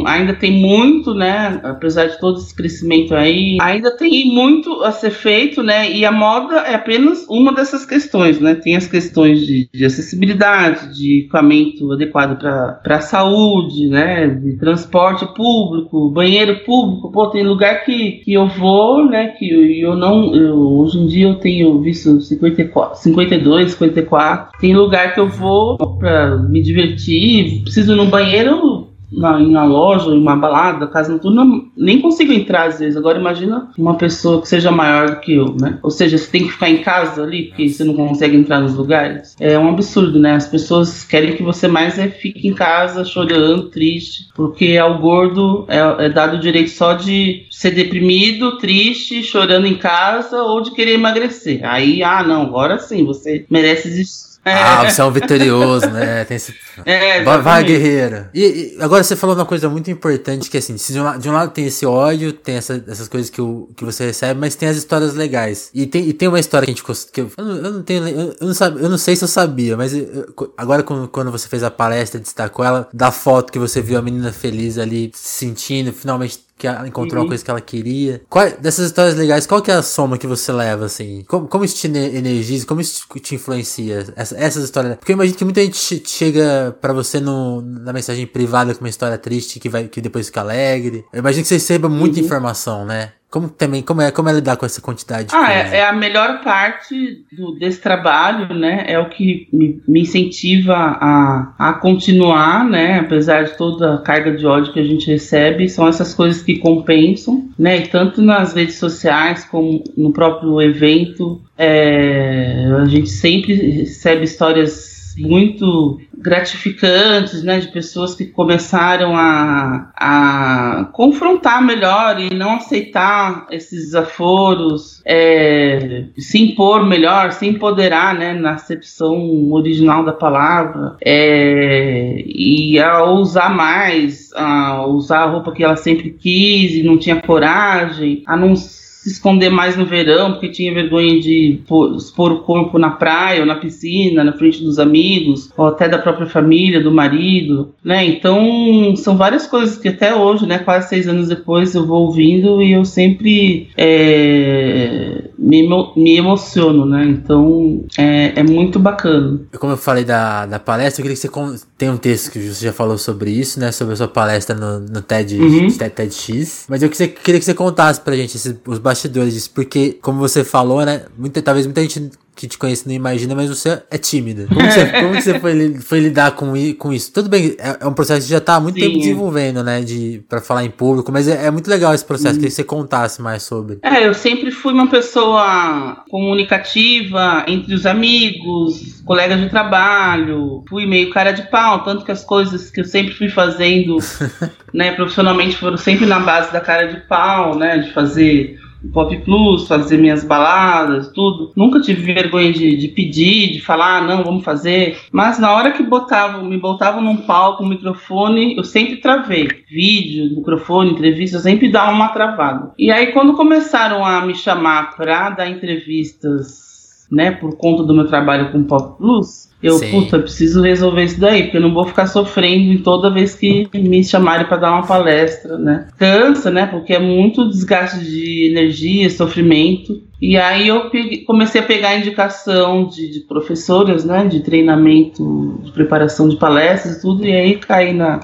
ainda 0.07 0.35
tem 0.35 0.53
muito, 0.53 1.15
né? 1.15 1.61
Apesar 1.65 2.07
de 2.07 2.21
todo 2.21 2.39
esse 2.39 2.55
crescimento 2.55 3.15
aí, 3.15 3.59
ainda 3.61 3.97
tem 3.97 4.27
muito 4.27 4.83
a 4.83 4.93
ser 4.93 5.11
feito, 5.11 5.63
né? 5.63 5.91
E 5.91 6.05
a 6.05 6.13
moda 6.13 6.57
é 6.61 6.75
apenas 6.75 7.27
uma 7.29 7.53
dessas 7.53 7.85
questões, 7.85 8.41
né? 8.41 8.55
Tem 8.55 8.77
as 8.77 8.87
questões 8.87 9.45
de, 9.45 9.69
de 9.73 9.85
acessibilidade, 9.85 10.97
de 10.97 11.21
equipamento 11.21 11.93
adequado 11.93 12.39
para 12.39 12.97
a 12.97 13.01
saúde, 13.01 13.89
né? 13.89 14.29
De 14.29 14.57
transporte 14.59 15.27
público, 15.35 16.11
banheiro 16.11 16.61
público. 16.65 17.11
Pô, 17.11 17.29
tem 17.29 17.45
lugar 17.45 17.85
que, 17.85 18.13
que 18.25 18.33
eu 18.33 18.47
vou, 18.47 19.05
né? 19.07 19.29
Que 19.39 19.51
eu, 19.51 19.91
eu 19.91 19.97
não. 19.97 20.35
Eu, 20.41 20.59
hoje 20.59 20.99
em 20.99 21.07
dia 21.07 21.27
eu 21.27 21.35
tenho 21.37 21.81
visto 21.81 22.21
54, 22.21 22.99
52, 23.01 23.73
54. 23.73 24.59
Tem 24.61 24.75
lugar 24.75 25.15
que 25.15 25.21
eu 25.21 25.29
vou 25.29 25.77
para 25.99 26.37
me 26.37 26.63
divertir, 26.63 27.63
preciso 27.63 27.93
ir 27.93 27.97
no 27.97 28.07
banheiro 28.07 28.90
na, 29.13 29.41
em 29.41 29.47
uma 29.47 29.65
loja, 29.65 30.11
em 30.11 30.19
uma 30.19 30.37
balada, 30.37 30.87
casa 30.87 31.13
noturna, 31.13 31.45
nem 31.77 32.01
consigo 32.01 32.33
entrar 32.33 32.69
às 32.69 32.79
vezes. 32.79 32.97
Agora 32.97 33.19
imagina 33.19 33.69
uma 33.77 33.95
pessoa 33.95 34.41
que 34.41 34.49
seja 34.49 34.71
maior 34.71 35.11
do 35.11 35.21
que 35.21 35.35
eu, 35.35 35.55
né? 35.61 35.79
Ou 35.83 35.91
seja, 35.91 36.17
você 36.17 36.31
tem 36.31 36.45
que 36.45 36.53
ficar 36.53 36.71
em 36.71 36.79
casa 36.79 37.23
ali, 37.23 37.47
porque 37.47 37.69
você 37.69 37.85
não 37.85 37.95
consegue 37.95 38.37
entrar 38.37 38.61
nos 38.61 38.75
lugares. 38.75 39.37
É 39.41 39.59
um 39.59 39.69
absurdo, 39.69 40.19
né? 40.19 40.35
As 40.35 40.47
pessoas 40.47 41.05
querem 41.05 41.37
que 41.37 41.43
você 41.43 41.69
mais 41.69 41.99
é, 41.99 42.09
fique 42.09 42.49
em 42.49 42.55
casa 42.55 43.05
chorando, 43.05 43.71
triste, 43.71 44.29
porque 44.35 44.77
ao 44.77 44.99
gordo 44.99 45.65
é, 45.69 46.07
é 46.07 46.09
dado 46.09 46.37
o 46.37 46.41
direito 46.41 46.71
só 46.71 46.95
de 46.95 47.47
ser 47.51 47.73
deprimido, 47.73 48.59
triste, 48.59 49.23
chorando 49.23 49.67
em 49.67 49.77
casa 49.77 50.43
ou 50.43 50.61
de 50.61 50.73
querer 50.73 50.95
emagrecer. 50.95 51.61
Aí, 51.65 52.03
ah, 52.03 52.23
não, 52.23 52.43
agora 52.43 52.79
sim, 52.79 53.05
você 53.05 53.45
merece 53.51 53.89
existir 53.89 54.30
é. 54.30 54.30
Ah, 54.53 54.89
você 54.89 55.01
é 55.01 55.05
um 55.05 55.11
vitorioso, 55.11 55.89
né? 55.91 56.25
Tem 56.25 56.37
esse... 56.37 56.55
É, 56.85 57.23
vai, 57.23 57.41
vai, 57.41 57.65
guerreiro. 57.65 58.27
E, 58.35 58.77
e, 58.79 58.83
agora 58.83 59.03
você 59.03 59.17
falou 59.17 59.37
uma 59.37 59.47
coisa 59.47 59.69
muito 59.69 59.91
importante, 59.91 60.51
que 60.51 60.57
assim, 60.57 60.75
de 60.75 61.01
um, 61.01 61.19
de 61.19 61.29
um 61.29 61.33
lado 61.33 61.53
tem 61.53 61.67
esse 61.67 61.85
ódio, 61.85 62.33
tem 62.33 62.57
essa, 62.57 62.83
essas 62.89 63.09
coisas 63.09 63.31
que, 63.31 63.41
o, 63.41 63.69
que 63.77 63.85
você 63.85 64.07
recebe, 64.07 64.41
mas 64.41 64.55
tem 64.55 64.69
as 64.69 64.77
histórias 64.77 65.15
legais. 65.15 65.71
E 65.75 65.87
tem, 65.87 66.09
e 66.09 66.13
tem 66.13 66.29
uma 66.29 66.41
história 66.41 66.67
que 66.67 66.73
a 66.73 66.75
gente... 66.75 67.11
Que 67.13 67.21
eu, 67.21 67.31
eu, 67.37 67.45
não, 67.45 67.57
eu 67.57 67.73
não 67.73 67.83
tenho... 67.83 68.09
Eu, 68.09 68.37
eu, 68.41 68.47
não 68.47 68.55
sabe, 68.55 68.83
eu 68.83 68.89
não 68.89 68.99
sei 68.99 69.17
se 69.17 69.25
eu 69.25 69.29
sabia, 69.29 69.77
mas 69.77 69.95
eu, 69.95 70.35
agora 70.57 70.83
quando, 70.83 71.09
quando 71.09 71.31
você 71.31 71.49
fez 71.49 71.63
a 71.63 71.71
palestra, 71.71 72.21
destacou 72.21 72.65
ela, 72.65 72.89
da 72.93 73.11
foto 73.11 73.53
que 73.53 73.59
você 73.59 73.81
viu 73.81 73.99
a 73.99 74.03
menina 74.03 74.33
feliz 74.33 74.79
ali, 74.79 75.11
se 75.15 75.41
sentindo, 75.41 75.93
finalmente 75.93 76.50
que 76.61 76.67
ela 76.67 76.87
encontrou 76.87 77.21
uhum. 77.21 77.25
uma 77.25 77.29
coisa 77.29 77.43
que 77.43 77.51
ela 77.51 77.61
queria. 77.61 78.21
Qual, 78.29 78.49
dessas 78.61 78.87
histórias 78.87 79.17
legais, 79.17 79.47
qual 79.47 79.63
que 79.63 79.71
é 79.71 79.75
a 79.75 79.83
soma 79.83 80.19
que 80.19 80.27
você 80.27 80.53
leva, 80.53 80.85
assim? 80.85 81.25
Como, 81.27 81.49
como 81.49 81.65
isso 81.65 81.77
te 81.77 81.87
energiza, 81.87 82.67
como 82.67 82.81
isso 82.81 83.07
te 83.21 83.35
influencia? 83.35 84.07
Essa, 84.15 84.37
essas 84.37 84.65
histórias. 84.65 84.97
Porque 84.97 85.13
eu 85.13 85.15
imagino 85.15 85.39
que 85.39 85.45
muita 85.45 85.63
gente 85.63 86.03
chega 86.07 86.77
para 86.81 86.93
você 86.93 87.19
no, 87.19 87.63
na 87.63 87.93
mensagem 87.93 88.27
privada 88.27 88.75
com 88.75 88.85
uma 88.85 88.91
história 88.91 89.17
triste 89.17 89.59
que, 89.59 89.69
vai, 89.69 89.89
que 89.89 90.01
depois 90.01 90.27
fica 90.27 90.41
alegre. 90.43 91.05
Eu 91.13 91.21
imagino 91.21 91.43
que 91.43 91.49
você 91.49 91.55
receba 91.55 91.89
muita 91.89 92.19
uhum. 92.19 92.27
informação, 92.27 92.85
né? 92.85 93.13
Como 93.31 93.49
também, 93.49 93.81
como 93.81 94.03
é, 94.03 94.11
como 94.11 94.29
é 94.29 94.33
lidar 94.33 94.57
com 94.57 94.67
essa 94.67 94.81
quantidade? 94.81 95.29
ah, 95.33 95.53
é, 95.53 95.77
é, 95.77 95.87
a 95.87 95.93
melhor 95.93 96.43
parte 96.43 97.25
do, 97.31 97.53
desse 97.53 97.81
trabalho, 97.81 98.53
né? 98.53 98.85
É 98.89 98.99
o 98.99 99.09
que 99.09 99.47
me, 99.53 99.81
me, 99.87 100.01
incentiva 100.01 100.75
a, 100.75 101.55
a 101.57 101.73
continuar, 101.75 102.69
né? 102.69 102.99
Apesar 102.99 103.45
de 103.45 103.57
toda 103.57 103.95
a 103.95 103.99
carga 103.99 104.37
de 104.37 104.45
ódio 104.45 104.73
que 104.73 104.81
a 104.81 104.85
gente 104.85 105.09
recebe, 105.09 105.69
são 105.69 105.87
essas 105.87 106.13
coisas 106.13 106.43
que 106.43 106.59
compensam, 106.59 107.49
né? 107.57 107.79
E 107.79 107.87
tanto 107.87 108.21
nas 108.21 108.53
redes 108.53 108.75
sociais 108.75 109.45
como 109.45 109.85
no 109.97 110.13
próprio 110.13 110.61
evento, 110.61 111.41
é, 111.57 112.67
a 112.83 112.85
gente 112.87 113.11
sempre 113.11 113.55
recebe 113.55 114.25
histórias 114.25 114.90
muito 115.21 116.01
gratificantes, 116.21 117.43
né, 117.43 117.61
de 117.61 117.69
pessoas 117.69 118.15
que 118.15 118.27
começaram 118.27 119.17
a, 119.17 119.91
a 119.97 120.85
confrontar 120.93 121.65
melhor 121.65 122.21
e 122.21 122.35
não 122.35 122.57
aceitar 122.57 123.47
esses 123.51 123.87
desaforos, 123.87 125.01
é, 125.05 126.05
se 126.19 126.43
impor 126.43 126.87
melhor, 126.87 127.33
se 127.33 127.47
empoderar, 127.47 128.15
né, 128.15 128.35
na 128.35 128.53
acepção 128.53 129.51
original 129.51 130.05
da 130.05 130.13
palavra, 130.13 130.97
é, 131.03 132.23
e 132.27 132.79
a 132.79 133.05
usar 133.05 133.55
mais, 133.55 134.31
a 134.35 134.87
usar 134.87 135.21
a 135.21 135.31
roupa 135.31 135.53
que 135.53 135.65
ela 135.65 135.77
sempre 135.77 136.11
quis 136.11 136.75
e 136.75 136.83
não 136.83 136.99
tinha 136.99 137.21
coragem, 137.23 138.23
a 138.27 138.37
não 138.37 138.55
se 139.03 139.09
esconder 139.09 139.49
mais 139.49 139.79
no 139.79 139.87
verão, 139.87 140.33
porque 140.33 140.51
tinha 140.51 140.75
vergonha 140.75 141.19
de 141.19 141.59
expor 141.97 142.33
o 142.33 142.41
corpo 142.41 142.79
na 142.79 142.91
praia 142.91 143.41
ou 143.41 143.47
na 143.47 143.55
piscina, 143.55 144.23
na 144.23 144.35
frente 144.35 144.63
dos 144.63 144.79
amigos, 144.79 145.51
ou 145.57 145.69
até 145.69 145.89
da 145.89 145.99
própria 145.99 146.27
família, 146.27 146.83
do 146.83 146.93
marido, 146.93 147.75
né? 147.83 148.05
Então, 148.05 148.95
são 148.97 149.17
várias 149.17 149.47
coisas 149.47 149.79
que 149.79 149.89
até 149.89 150.15
hoje, 150.15 150.47
né, 150.47 150.59
quase 150.59 150.91
seis 150.91 151.09
anos 151.09 151.29
depois, 151.29 151.75
eu 151.75 151.87
vou 151.87 152.03
ouvindo 152.03 152.63
e 152.63 152.73
eu 152.73 152.85
sempre 152.85 153.71
é, 153.75 155.30
me, 155.41 155.67
me 155.97 156.17
emociono, 156.17 156.85
né? 156.85 157.05
Então, 157.05 157.83
é, 157.97 158.39
é 158.39 158.43
muito 158.43 158.79
bacana. 158.79 159.41
Como 159.59 159.73
eu 159.73 159.77
falei 159.77 160.05
da, 160.05 160.45
da 160.45 160.59
palestra, 160.59 161.01
eu 161.01 161.05
queria 161.05 161.17
que 161.17 161.29
você 161.29 161.65
tem 161.79 161.89
um 161.89 161.97
texto 161.97 162.31
que 162.31 162.39
você 162.39 162.67
já 162.67 162.73
falou 162.73 162.99
sobre 162.99 163.31
isso, 163.31 163.59
né? 163.59 163.73
Sobre 163.73 163.95
a 163.95 163.97
sua 163.97 164.09
palestra 164.09 164.55
no, 164.55 164.81
no 164.81 165.01
TED, 165.01 165.41
uhum. 165.41 165.69
TED, 165.69 165.95
TEDx. 165.95 166.67
Mas 166.69 166.83
eu 166.83 166.91
queria 166.91 167.39
que 167.39 167.45
você 167.45 167.55
contasse 167.55 168.01
pra 168.01 168.15
gente 168.15 168.37
esses, 168.37 168.55
os 168.67 168.79
bastidores 168.79 169.33
disso, 169.33 169.51
porque, 169.55 169.99
como 170.03 170.19
você 170.19 170.45
falou, 170.45 170.85
né? 170.85 171.03
Muita, 171.17 171.41
talvez 171.41 171.67
muita 171.67 171.81
gente 171.81 172.11
que 172.41 172.49
te 172.49 172.57
conhece 172.57 172.89
não 172.89 172.95
imagina, 172.95 173.35
mas 173.35 173.51
você 173.51 173.83
é 173.91 173.99
tímida. 173.99 174.47
Como 174.47 174.63
você, 174.63 174.87
como 174.87 175.13
que 175.13 175.21
você 175.21 175.39
foi, 175.39 175.75
foi, 175.75 176.01
lidar 176.01 176.31
com, 176.31 176.55
com 176.79 176.91
isso? 176.91 177.13
Tudo 177.13 177.29
bem, 177.29 177.55
é, 177.59 177.85
é 177.85 177.87
um 177.87 177.93
processo 177.93 178.23
que 178.23 178.33
já 178.33 178.41
tá 178.41 178.55
há 178.55 178.61
muito 178.61 178.77
Sim. 178.77 178.87
tempo 178.87 178.99
desenvolvendo, 178.99 179.63
né? 179.63 179.83
De, 179.83 180.25
pra 180.27 180.41
falar 180.41 180.65
em 180.65 180.71
público, 180.71 181.13
mas 181.13 181.29
é, 181.29 181.45
é 181.45 181.51
muito 181.51 181.69
legal 181.69 181.93
esse 181.93 182.05
processo, 182.05 182.39
hum. 182.39 182.41
que 182.41 182.51
você 182.51 182.65
contasse 182.65 183.21
mais 183.21 183.43
sobre. 183.43 183.79
É, 183.83 184.07
eu 184.07 184.15
sempre 184.15 184.51
fui 184.51 184.73
uma 184.73 184.89
pessoa 184.89 186.03
comunicativa 186.09 187.45
entre 187.47 187.75
os 187.75 187.85
amigos, 187.85 189.03
colegas 189.05 189.39
de 189.39 189.51
trabalho, 189.51 190.65
fui 190.67 190.87
meio 190.87 191.11
cara 191.11 191.33
de 191.33 191.43
pau, 191.43 191.85
tanto 191.85 192.07
que 192.07 192.13
as 192.13 192.25
coisas 192.25 192.71
que 192.71 192.81
eu 192.81 192.87
sempre 192.87 193.15
fui 193.15 193.29
fazendo, 193.29 193.99
né, 194.73 194.93
profissionalmente 194.93 195.59
foram 195.59 195.77
sempre 195.77 196.07
na 196.07 196.21
base 196.21 196.51
da 196.51 196.61
cara 196.63 196.87
de 196.87 197.01
pau, 197.07 197.55
né? 197.59 197.77
De 197.77 197.93
fazer 197.93 198.59
Pop 198.93 199.15
Plus, 199.25 199.69
fazer 199.69 199.99
minhas 199.99 200.25
baladas, 200.25 201.09
tudo. 201.09 201.53
Nunca 201.57 201.81
tive 201.81 202.13
vergonha 202.13 202.53
de, 202.53 202.77
de 202.77 202.89
pedir, 202.89 203.53
de 203.53 203.61
falar, 203.61 203.99
ah, 203.99 204.01
não, 204.03 204.25
vamos 204.25 204.45
fazer. 204.45 204.99
Mas 205.13 205.39
na 205.39 205.53
hora 205.53 205.73
que 205.73 205.83
botavam, 205.83 206.45
me 206.45 206.57
botavam 206.57 207.03
num 207.03 207.17
palco, 207.17 207.65
um 207.65 207.69
microfone, 207.69 208.57
eu 208.57 208.65
sempre 208.65 208.97
travei. 208.97 209.49
Vídeo, 209.69 210.37
microfone, 210.37 210.93
entrevista, 210.93 211.37
eu 211.37 211.41
sempre 211.41 211.69
dava 211.69 211.93
uma 211.93 212.09
travada. 212.09 212.73
E 212.79 212.91
aí, 212.91 213.09
quando 213.09 213.35
começaram 213.35 214.05
a 214.05 214.25
me 214.25 214.35
chamar 214.35 214.97
para 214.97 215.31
dar 215.31 215.49
entrevistas, 215.49 216.70
né, 217.11 217.33
por 217.33 217.57
conta 217.57 217.83
do 217.83 217.95
meu 217.95 218.07
trabalho 218.07 218.53
com 218.53 218.65
Pop 218.65 218.97
Plus, 218.99 219.51
eu, 219.63 219.75
Sim. 219.75 219.91
puta, 219.91 220.19
preciso 220.19 220.63
resolver 220.63 221.05
isso 221.05 221.21
daí, 221.21 221.43
porque 221.43 221.59
eu 221.59 221.61
não 221.61 221.75
vou 221.75 221.85
ficar 221.85 222.07
sofrendo 222.07 222.83
toda 222.83 223.11
vez 223.11 223.35
que 223.35 223.69
me 223.75 224.03
chamarem 224.03 224.47
para 224.47 224.57
dar 224.57 224.73
uma 224.73 224.87
palestra, 224.87 225.59
né? 225.59 225.89
Cansa, 225.99 226.51
né? 226.51 226.65
Porque 226.67 226.95
é 226.95 226.99
muito 226.99 227.47
desgaste 227.47 228.03
de 228.03 228.49
energia, 228.51 229.11
sofrimento. 229.11 230.03
E 230.21 230.39
aí 230.39 230.69
eu 230.69 230.89
peguei, 230.89 231.25
comecei 231.25 231.61
a 231.61 231.65
pegar 231.65 231.99
indicação 231.99 232.87
de, 232.87 233.11
de 233.13 233.21
professoras, 233.21 234.03
né? 234.03 234.25
De 234.25 234.41
treinamento, 234.41 235.61
de 235.63 235.73
preparação 235.73 236.27
de 236.27 236.37
palestras 236.37 236.97
e 236.97 237.03
tudo, 237.03 237.27
e 237.27 237.33
aí 237.33 237.57
caí 237.57 237.93
na, 237.93 238.21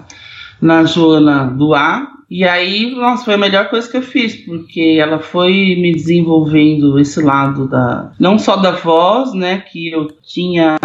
na 0.58 0.84
Joana 0.84 1.44
do 1.44 1.74
A, 1.74 2.15
E 2.28 2.44
aí, 2.44 2.90
nossa, 2.90 3.24
foi 3.24 3.34
a 3.34 3.38
melhor 3.38 3.70
coisa 3.70 3.88
que 3.88 3.96
eu 3.96 4.02
fiz, 4.02 4.34
porque 4.34 4.98
ela 5.00 5.20
foi 5.20 5.76
me 5.76 5.92
desenvolvendo 5.92 6.98
esse 6.98 7.22
lado 7.22 7.68
da. 7.68 8.12
Não 8.18 8.36
só 8.36 8.56
da 8.56 8.72
voz, 8.72 9.32
né? 9.32 9.58
Que 9.58 9.90
eu 9.90 10.08
tinha. 10.22 10.76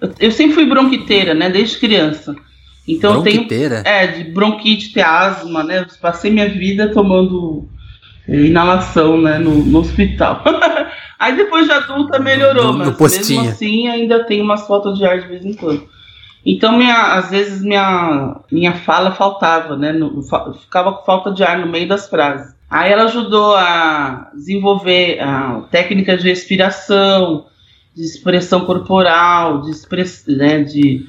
Eu, 0.00 0.10
eu 0.18 0.30
sempre 0.30 0.54
fui 0.54 0.64
bronquiteira, 0.64 1.34
né? 1.34 1.50
Desde 1.50 1.78
criança. 1.78 2.34
Então 2.86 3.16
eu 3.16 3.22
tenho. 3.22 3.46
É, 3.84 4.06
de 4.06 4.24
bronquite, 4.30 4.94
ter 4.94 5.02
asma, 5.02 5.62
né? 5.62 5.80
Eu 5.80 5.86
passei 6.00 6.30
minha 6.30 6.48
vida 6.48 6.90
tomando 6.94 7.68
eh, 8.26 8.46
inalação, 8.46 9.20
né? 9.20 9.38
No, 9.38 9.54
no 9.54 9.80
hospital. 9.80 10.42
Aí 11.18 11.36
depois 11.36 11.66
de 11.66 11.72
adulta 11.72 12.18
melhorou, 12.18 12.72
no, 12.72 12.84
no 12.84 12.96
mas 12.98 13.18
mesmo 13.18 13.40
assim 13.40 13.88
ainda 13.88 14.24
tem 14.24 14.40
umas 14.40 14.66
faltas 14.66 14.96
de 14.96 15.04
ar 15.04 15.20
de 15.20 15.28
vez 15.28 15.44
em 15.44 15.52
quando. 15.52 15.86
Então, 16.50 16.78
minha, 16.78 17.12
às 17.12 17.28
vezes, 17.28 17.62
minha, 17.62 18.40
minha 18.50 18.72
fala 18.72 19.12
faltava, 19.12 19.76
né? 19.76 19.92
No, 19.92 20.22
ficava 20.54 20.94
com 20.94 21.04
falta 21.04 21.30
de 21.30 21.44
ar 21.44 21.58
no 21.58 21.70
meio 21.70 21.86
das 21.86 22.08
frases. 22.08 22.56
Aí 22.70 22.90
ela 22.90 23.04
ajudou 23.04 23.54
a 23.54 24.30
desenvolver 24.34 25.20
a 25.20 25.60
técnica 25.70 26.16
de 26.16 26.26
respiração, 26.26 27.44
de 27.94 28.02
expressão 28.02 28.64
corporal, 28.64 29.60
de, 29.60 29.70
express, 29.70 30.24
né, 30.26 30.62
de 30.62 31.04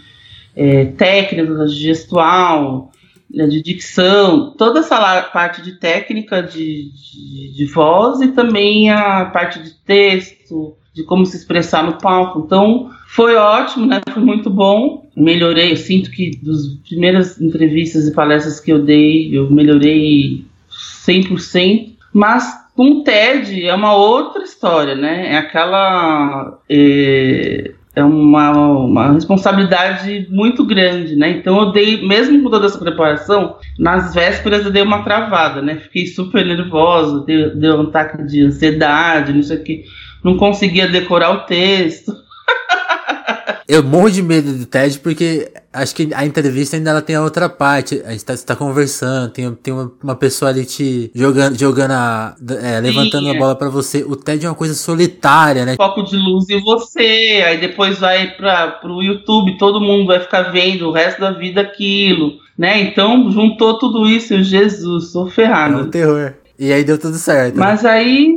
é, 0.54 0.86
técnica 0.86 1.68
gestual, 1.68 2.92
né, 3.34 3.48
de 3.48 3.62
dicção, 3.62 4.54
toda 4.58 4.82
essa 4.82 5.22
parte 5.22 5.62
de 5.62 5.74
técnica 5.80 6.44
de, 6.44 6.92
de, 6.92 7.54
de 7.56 7.66
voz 7.66 8.20
e 8.20 8.30
também 8.30 8.90
a 8.90 9.24
parte 9.26 9.62
de 9.64 9.72
texto, 9.86 10.76
de 10.94 11.04
como 11.04 11.26
se 11.26 11.38
expressar 11.38 11.84
no 11.84 11.98
palco. 11.98 12.44
Então, 12.46 12.90
foi 13.08 13.36
ótimo, 13.36 13.86
né? 13.86 14.02
Foi 14.14 14.22
muito 14.22 14.50
bom. 14.50 15.09
Melhorei, 15.20 15.72
eu 15.72 15.78
sinto 15.78 16.10
que 16.12 16.32
das 16.42 16.68
primeiras 16.88 17.40
entrevistas 17.40 18.08
e 18.08 18.14
palestras 18.14 18.60
que 18.60 18.72
eu 18.72 18.82
dei, 18.82 19.36
eu 19.38 19.52
melhorei 19.52 20.46
100%. 21.06 21.90
Mas 22.14 22.52
com 22.76 22.92
o 22.92 23.04
TED 23.04 23.66
é 23.66 23.76
uma 23.76 23.94
outra 23.96 24.44
história, 24.44 24.96
né? 24.96 25.34
É 25.34 25.38
aquela. 25.38 26.60
É, 26.70 27.72
é 27.96 28.04
uma, 28.04 28.52
uma 28.52 29.12
responsabilidade 29.12 30.28
muito 30.30 30.64
grande, 30.64 31.16
né? 31.16 31.32
Então 31.32 31.60
eu 31.60 31.72
dei, 31.72 32.08
mesmo 32.08 32.42
com 32.42 32.50
toda 32.50 32.68
essa 32.68 32.78
preparação, 32.78 33.58
nas 33.78 34.14
vésperas 34.14 34.64
eu 34.64 34.72
dei 34.72 34.82
uma 34.82 35.04
travada, 35.04 35.62
né? 35.62 35.76
Fiquei 35.76 36.08
super 36.08 36.46
nervosa, 36.46 37.26
deu, 37.26 37.78
um 37.78 37.82
ataque 37.82 38.24
de 38.24 38.42
ansiedade, 38.42 39.34
não 39.34 39.44
sei 39.44 39.58
o 39.58 39.64
que 39.64 39.84
não 40.24 40.38
conseguia 40.38 40.88
decorar 40.88 41.32
o 41.32 41.46
texto. 41.46 42.14
Eu 43.70 43.84
morro 43.84 44.10
de 44.10 44.24
medo 44.24 44.52
do 44.52 44.66
TED 44.66 44.98
porque 44.98 45.52
acho 45.72 45.94
que 45.94 46.10
a 46.16 46.26
entrevista 46.26 46.76
ainda 46.76 46.90
ela 46.90 47.04
tem 47.04 47.16
a 47.16 47.22
outra 47.22 47.48
parte. 47.48 48.02
A 48.04 48.10
gente 48.10 48.26
tá, 48.26 48.34
tá 48.36 48.56
conversando, 48.56 49.32
tem, 49.32 49.54
tem 49.54 49.72
uma, 49.72 49.92
uma, 50.04 50.16
pessoa 50.16 50.50
ali 50.50 50.66
te 50.66 51.12
jogando, 51.14 51.56
jogando 51.56 51.92
a, 51.92 52.36
é, 52.64 52.80
levantando 52.80 53.26
Sim, 53.26 53.36
a 53.36 53.38
bola 53.38 53.56
para 53.56 53.70
você. 53.70 54.04
O 54.04 54.16
TED 54.16 54.44
é 54.44 54.50
uma 54.50 54.56
coisa 54.56 54.74
solitária, 54.74 55.66
né? 55.66 55.76
Foco 55.76 56.02
de 56.02 56.18
luz 56.18 56.50
em 56.50 56.60
você, 56.64 57.44
aí 57.46 57.60
depois 57.60 58.00
vai 58.00 58.32
para 58.32 58.72
pro 58.72 59.04
YouTube, 59.04 59.60
todo 59.60 59.80
mundo 59.80 60.08
vai 60.08 60.20
ficar 60.20 60.52
vendo 60.52 60.88
o 60.88 60.92
resto 60.92 61.22
da 61.22 61.30
vida 61.30 61.62
aquilo, 61.62 62.40
né? 62.58 62.82
Então 62.82 63.30
juntou 63.30 63.78
tudo 63.78 64.08
isso, 64.08 64.42
Jesus, 64.42 65.12
sou 65.12 65.30
ferrado. 65.30 65.76
É 65.76 65.82
um 65.84 65.90
terror. 65.92 66.34
E 66.58 66.74
aí 66.74 66.84
deu 66.84 66.98
tudo 66.98 67.18
certo. 67.18 67.56
Né? 67.56 67.62
Mas 67.64 67.86
aí, 67.86 68.36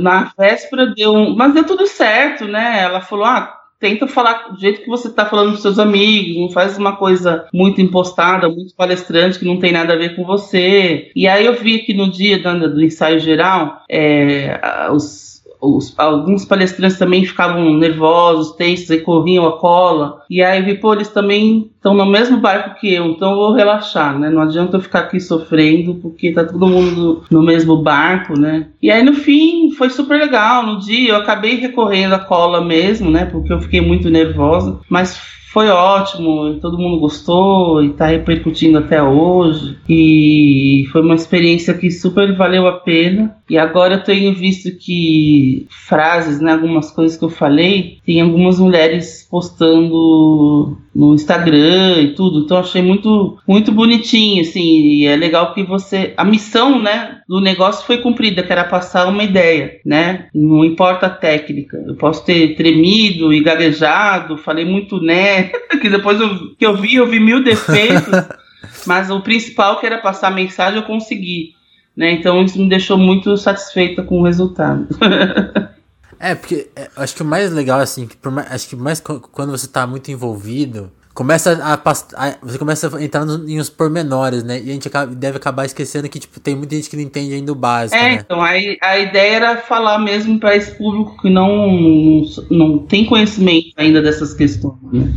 na 0.00 0.32
véspera, 0.36 0.92
deu. 0.94 1.30
Mas 1.36 1.54
deu 1.54 1.64
tudo 1.64 1.86
certo, 1.86 2.44
né? 2.46 2.82
Ela 2.82 3.00
falou: 3.00 3.24
ah, 3.24 3.63
tenta 3.78 4.06
falar 4.06 4.52
do 4.52 4.60
jeito 4.60 4.82
que 4.82 4.88
você 4.88 5.08
está 5.08 5.26
falando 5.26 5.52
com 5.52 5.58
seus 5.58 5.78
amigos, 5.78 6.36
não 6.36 6.50
faz 6.50 6.78
uma 6.78 6.96
coisa 6.96 7.46
muito 7.52 7.80
impostada, 7.80 8.48
muito 8.48 8.74
palestrante 8.74 9.38
que 9.38 9.44
não 9.44 9.58
tem 9.58 9.72
nada 9.72 9.92
a 9.92 9.96
ver 9.96 10.16
com 10.16 10.24
você. 10.24 11.10
E 11.14 11.26
aí 11.28 11.44
eu 11.44 11.54
vi 11.54 11.80
que 11.80 11.92
no 11.92 12.10
dia 12.10 12.38
do, 12.38 12.74
do 12.74 12.82
ensaio 12.82 13.18
geral, 13.18 13.82
é, 13.88 14.58
os 14.92 15.33
os, 15.64 15.94
alguns 15.98 16.44
palestrantes 16.44 16.98
também 16.98 17.24
ficavam 17.24 17.76
nervosos, 17.78 18.52
tensos, 18.56 18.90
e 18.90 18.98
corriam 18.98 19.46
a 19.46 19.58
cola. 19.58 20.22
E 20.28 20.42
aí 20.42 20.60
eu 20.60 20.64
vi, 20.64 20.74
pô, 20.74 20.92
eles 20.92 21.08
também 21.08 21.70
estão 21.76 21.94
no 21.94 22.06
mesmo 22.06 22.38
barco 22.38 22.78
que 22.80 22.92
eu, 22.92 23.06
então 23.06 23.32
eu 23.32 23.36
vou 23.36 23.52
relaxar, 23.52 24.18
né? 24.18 24.30
Não 24.30 24.42
adianta 24.42 24.76
eu 24.76 24.80
ficar 24.80 25.00
aqui 25.00 25.20
sofrendo, 25.20 25.94
porque 25.96 26.32
tá 26.32 26.44
todo 26.44 26.66
mundo 26.66 27.24
no 27.30 27.42
mesmo 27.42 27.76
barco, 27.82 28.38
né? 28.38 28.68
E 28.82 28.90
aí 28.90 29.02
no 29.02 29.14
fim 29.14 29.70
foi 29.72 29.90
super 29.90 30.18
legal. 30.18 30.64
No 30.66 30.78
dia 30.78 31.10
eu 31.10 31.16
acabei 31.16 31.56
recorrendo 31.56 32.14
à 32.14 32.18
cola 32.18 32.64
mesmo, 32.64 33.10
né? 33.10 33.26
Porque 33.26 33.52
eu 33.52 33.60
fiquei 33.60 33.80
muito 33.80 34.10
nervosa, 34.10 34.80
mas 34.88 35.33
foi 35.54 35.68
ótimo, 35.68 36.58
todo 36.58 36.76
mundo 36.76 36.98
gostou 36.98 37.80
e 37.80 37.90
está 37.90 38.06
repercutindo 38.06 38.76
até 38.76 39.00
hoje. 39.00 39.78
E 39.88 40.84
foi 40.90 41.00
uma 41.00 41.14
experiência 41.14 41.72
que 41.72 41.92
super 41.92 42.36
valeu 42.36 42.66
a 42.66 42.72
pena. 42.72 43.36
E 43.48 43.56
agora 43.56 43.94
eu 43.94 44.02
tenho 44.02 44.34
visto 44.34 44.76
que 44.76 45.68
frases, 45.70 46.40
né, 46.40 46.50
algumas 46.50 46.90
coisas 46.90 47.16
que 47.16 47.24
eu 47.24 47.30
falei, 47.30 47.98
tem 48.04 48.20
algumas 48.20 48.58
mulheres 48.58 49.28
postando 49.30 50.76
no 50.94 51.14
Instagram 51.14 52.00
e 52.00 52.14
tudo. 52.14 52.40
Então 52.40 52.58
achei 52.58 52.80
muito 52.80 53.38
muito 53.46 53.72
bonitinho, 53.72 54.42
assim, 54.42 54.60
e 54.60 55.06
é 55.06 55.16
legal 55.16 55.52
que 55.52 55.62
você 55.62 56.14
a 56.16 56.24
missão, 56.24 56.80
né, 56.80 57.20
do 57.28 57.40
negócio 57.40 57.84
foi 57.86 57.98
cumprida, 57.98 58.42
que 58.42 58.52
era 58.52 58.64
passar 58.64 59.08
uma 59.08 59.24
ideia, 59.24 59.80
né? 59.84 60.28
Não 60.34 60.64
importa 60.64 61.06
a 61.06 61.10
técnica. 61.10 61.82
Eu 61.86 61.96
posso 61.96 62.24
ter 62.24 62.54
tremido 62.54 63.32
e 63.32 63.42
gaguejado, 63.42 64.38
falei 64.38 64.64
muito 64.64 65.00
né, 65.00 65.50
que 65.80 65.88
depois 65.88 66.20
eu, 66.20 66.54
que 66.56 66.64
eu 66.64 66.76
vi, 66.76 66.94
eu 66.94 67.06
vi 67.06 67.18
mil 67.18 67.42
defeitos, 67.42 68.26
mas 68.86 69.10
o 69.10 69.20
principal 69.20 69.80
que 69.80 69.86
era 69.86 69.98
passar 69.98 70.28
a 70.28 70.34
mensagem 70.34 70.78
eu 70.78 70.86
consegui. 70.86 71.54
Né? 71.96 72.12
Então 72.12 72.42
isso 72.42 72.58
me 72.58 72.68
deixou 72.68 72.98
muito 72.98 73.36
satisfeita 73.36 74.02
com 74.02 74.20
o 74.20 74.24
resultado. 74.24 74.88
é, 76.18 76.34
porque 76.34 76.68
é, 76.74 76.88
acho 76.96 77.14
que 77.14 77.22
o 77.22 77.24
mais 77.24 77.52
legal, 77.52 77.80
assim, 77.80 78.06
que 78.06 78.16
mais, 78.28 78.52
acho 78.52 78.68
que 78.68 78.76
mais 78.76 79.00
quando 79.00 79.50
você 79.50 79.66
está 79.66 79.86
muito 79.86 80.10
envolvido, 80.10 80.90
começa 81.14 81.52
a, 81.62 81.74
a, 81.74 82.36
você 82.42 82.58
começa 82.58 82.94
a 82.94 83.02
entrar 83.02 83.24
nos, 83.24 83.48
em 83.48 83.60
uns 83.60 83.70
pormenores, 83.70 84.42
né? 84.42 84.60
E 84.60 84.70
a 84.70 84.72
gente 84.72 84.88
acaba, 84.88 85.14
deve 85.14 85.36
acabar 85.36 85.64
esquecendo 85.64 86.08
que, 86.08 86.18
tipo, 86.18 86.40
tem 86.40 86.56
muita 86.56 86.74
gente 86.74 86.90
que 86.90 86.96
não 86.96 87.02
entende 87.02 87.34
ainda 87.34 87.52
o 87.52 87.54
básico, 87.54 87.96
é, 87.96 88.16
né? 88.16 88.22
então, 88.24 88.42
a, 88.42 88.50
a 88.50 88.98
ideia 88.98 89.36
era 89.36 89.56
falar 89.58 89.98
mesmo 89.98 90.38
para 90.40 90.56
esse 90.56 90.72
público 90.76 91.16
que 91.22 91.30
não, 91.30 92.22
não 92.50 92.78
tem 92.78 93.06
conhecimento 93.06 93.68
ainda 93.76 94.02
dessas 94.02 94.34
questões, 94.34 94.76
né? 94.92 95.12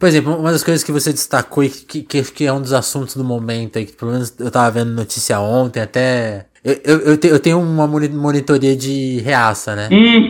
Por 0.00 0.08
exemplo, 0.08 0.34
uma 0.34 0.50
das 0.50 0.64
coisas 0.64 0.82
que 0.82 0.90
você 0.90 1.12
destacou 1.12 1.62
e 1.62 1.68
que, 1.68 2.02
que, 2.02 2.22
que 2.22 2.46
é 2.46 2.52
um 2.52 2.62
dos 2.62 2.72
assuntos 2.72 3.14
do 3.14 3.22
momento 3.22 3.78
aí, 3.78 3.84
que 3.84 3.92
pelo 3.92 4.12
menos 4.12 4.32
eu 4.38 4.50
tava 4.50 4.70
vendo 4.70 4.92
notícia 4.92 5.38
ontem, 5.38 5.80
até. 5.80 6.46
Eu, 6.64 6.80
eu, 6.84 6.98
eu, 7.00 7.16
te, 7.16 7.28
eu 7.28 7.38
tenho 7.38 7.60
uma 7.60 7.86
monitoria 7.86 8.76
de 8.76 9.20
reaça, 9.20 9.74
né? 9.74 9.88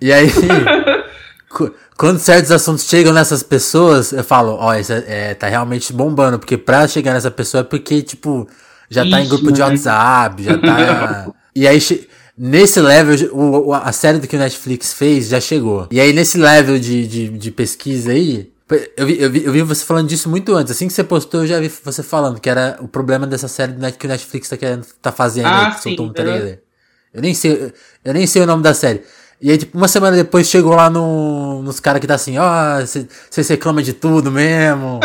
e 0.00 0.12
aí, 0.12 0.28
quando 1.96 2.18
certos 2.18 2.50
assuntos 2.50 2.84
chegam 2.84 3.12
nessas 3.12 3.42
pessoas, 3.42 4.12
eu 4.12 4.24
falo, 4.24 4.52
ó, 4.52 4.70
oh, 4.70 4.74
isso 4.74 4.92
é, 4.92 5.04
é, 5.06 5.34
tá 5.34 5.48
realmente 5.48 5.92
bombando, 5.92 6.38
porque 6.38 6.56
pra 6.56 6.88
chegar 6.88 7.12
nessa 7.12 7.30
pessoa 7.30 7.60
é 7.60 7.64
porque, 7.64 8.02
tipo, 8.02 8.48
já 8.88 9.02
tá 9.02 9.20
Ixi, 9.20 9.26
em 9.26 9.28
grupo 9.28 9.52
de 9.52 9.60
WhatsApp, 9.60 10.42
já 10.42 10.58
tá. 10.58 11.30
e 11.54 11.68
aí 11.68 11.78
Nesse 12.42 12.80
level, 12.80 13.34
o, 13.34 13.74
a 13.74 13.92
série 13.92 14.16
do 14.16 14.26
que 14.26 14.34
o 14.34 14.38
Netflix 14.38 14.94
fez 14.94 15.28
já 15.28 15.38
chegou. 15.38 15.86
E 15.90 16.00
aí, 16.00 16.10
nesse 16.10 16.38
level 16.38 16.78
de, 16.78 17.06
de, 17.06 17.28
de 17.28 17.50
pesquisa 17.50 18.12
aí, 18.12 18.50
eu 18.96 19.06
vi, 19.06 19.20
eu, 19.20 19.30
vi, 19.30 19.44
eu 19.44 19.52
vi 19.52 19.62
você 19.62 19.84
falando 19.84 20.08
disso 20.08 20.28
muito 20.28 20.54
antes. 20.54 20.72
Assim 20.72 20.86
que 20.86 20.92
você 20.92 21.04
postou, 21.04 21.42
eu 21.42 21.46
já 21.46 21.58
vi 21.60 21.68
você 21.68 22.02
falando 22.02 22.40
que 22.40 22.48
era 22.48 22.76
o 22.80 22.88
problema 22.88 23.26
dessa 23.26 23.48
série 23.48 23.74
que 23.92 24.06
o 24.06 24.08
Netflix 24.08 24.48
tá, 24.48 24.56
querendo, 24.56 24.86
tá 25.00 25.10
fazendo 25.10 25.46
ah, 25.46 25.66
aí, 25.66 25.74
que 25.74 25.80
sim, 25.80 25.90
soltou 25.90 26.06
um 26.06 26.12
trailer. 26.12 26.62
Eu 27.12 27.22
nem 27.22 27.34
sei, 27.34 27.72
eu 28.04 28.14
nem 28.14 28.26
sei 28.26 28.42
o 28.42 28.46
nome 28.46 28.62
da 28.62 28.72
série. 28.72 29.02
E 29.40 29.50
aí, 29.50 29.58
tipo, 29.58 29.76
uma 29.76 29.88
semana 29.88 30.16
depois 30.16 30.48
chegou 30.48 30.74
lá 30.74 30.90
no, 30.90 31.62
nos 31.62 31.80
caras 31.80 32.00
que 32.00 32.06
tá 32.06 32.14
assim, 32.14 32.36
ó, 32.38 32.78
oh, 32.78 32.86
você 32.86 33.42
reclama 33.54 33.82
de 33.82 33.92
tudo 33.92 34.30
mesmo. 34.30 35.00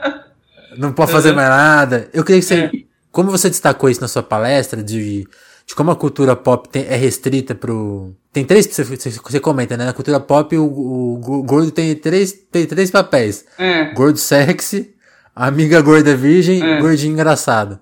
não 0.76 0.92
pode 0.92 1.12
fazer 1.12 1.32
mais 1.32 1.48
nada. 1.48 2.08
Eu 2.12 2.24
queria 2.24 2.40
que 2.40 2.46
você. 2.46 2.54
É. 2.54 2.70
Como 3.12 3.30
você 3.30 3.48
destacou 3.48 3.88
isso 3.88 4.00
na 4.00 4.08
sua 4.08 4.22
palestra, 4.22 4.82
de 4.82 5.26
de 5.70 5.74
como 5.76 5.92
a 5.92 5.96
cultura 5.96 6.34
pop 6.34 6.68
tem, 6.68 6.84
é 6.84 6.96
restrita 6.96 7.54
pro. 7.54 8.12
Tem 8.32 8.44
três 8.44 8.66
que 8.66 8.74
você, 8.74 8.84
você, 8.84 9.40
comenta, 9.40 9.76
né? 9.76 9.84
Na 9.84 9.92
cultura 9.92 10.20
pop, 10.20 10.56
o, 10.56 10.64
o, 10.64 11.42
gordo 11.42 11.70
tem 11.72 11.94
três, 11.96 12.32
tem 12.32 12.64
três 12.64 12.90
papéis: 12.90 13.44
é. 13.58 13.92
gordo 13.92 14.18
sexy, 14.18 14.94
amiga 15.34 15.80
gorda 15.80 16.14
virgem, 16.14 16.62
é. 16.62 16.80
gordinho 16.80 17.12
engraçado. 17.12 17.80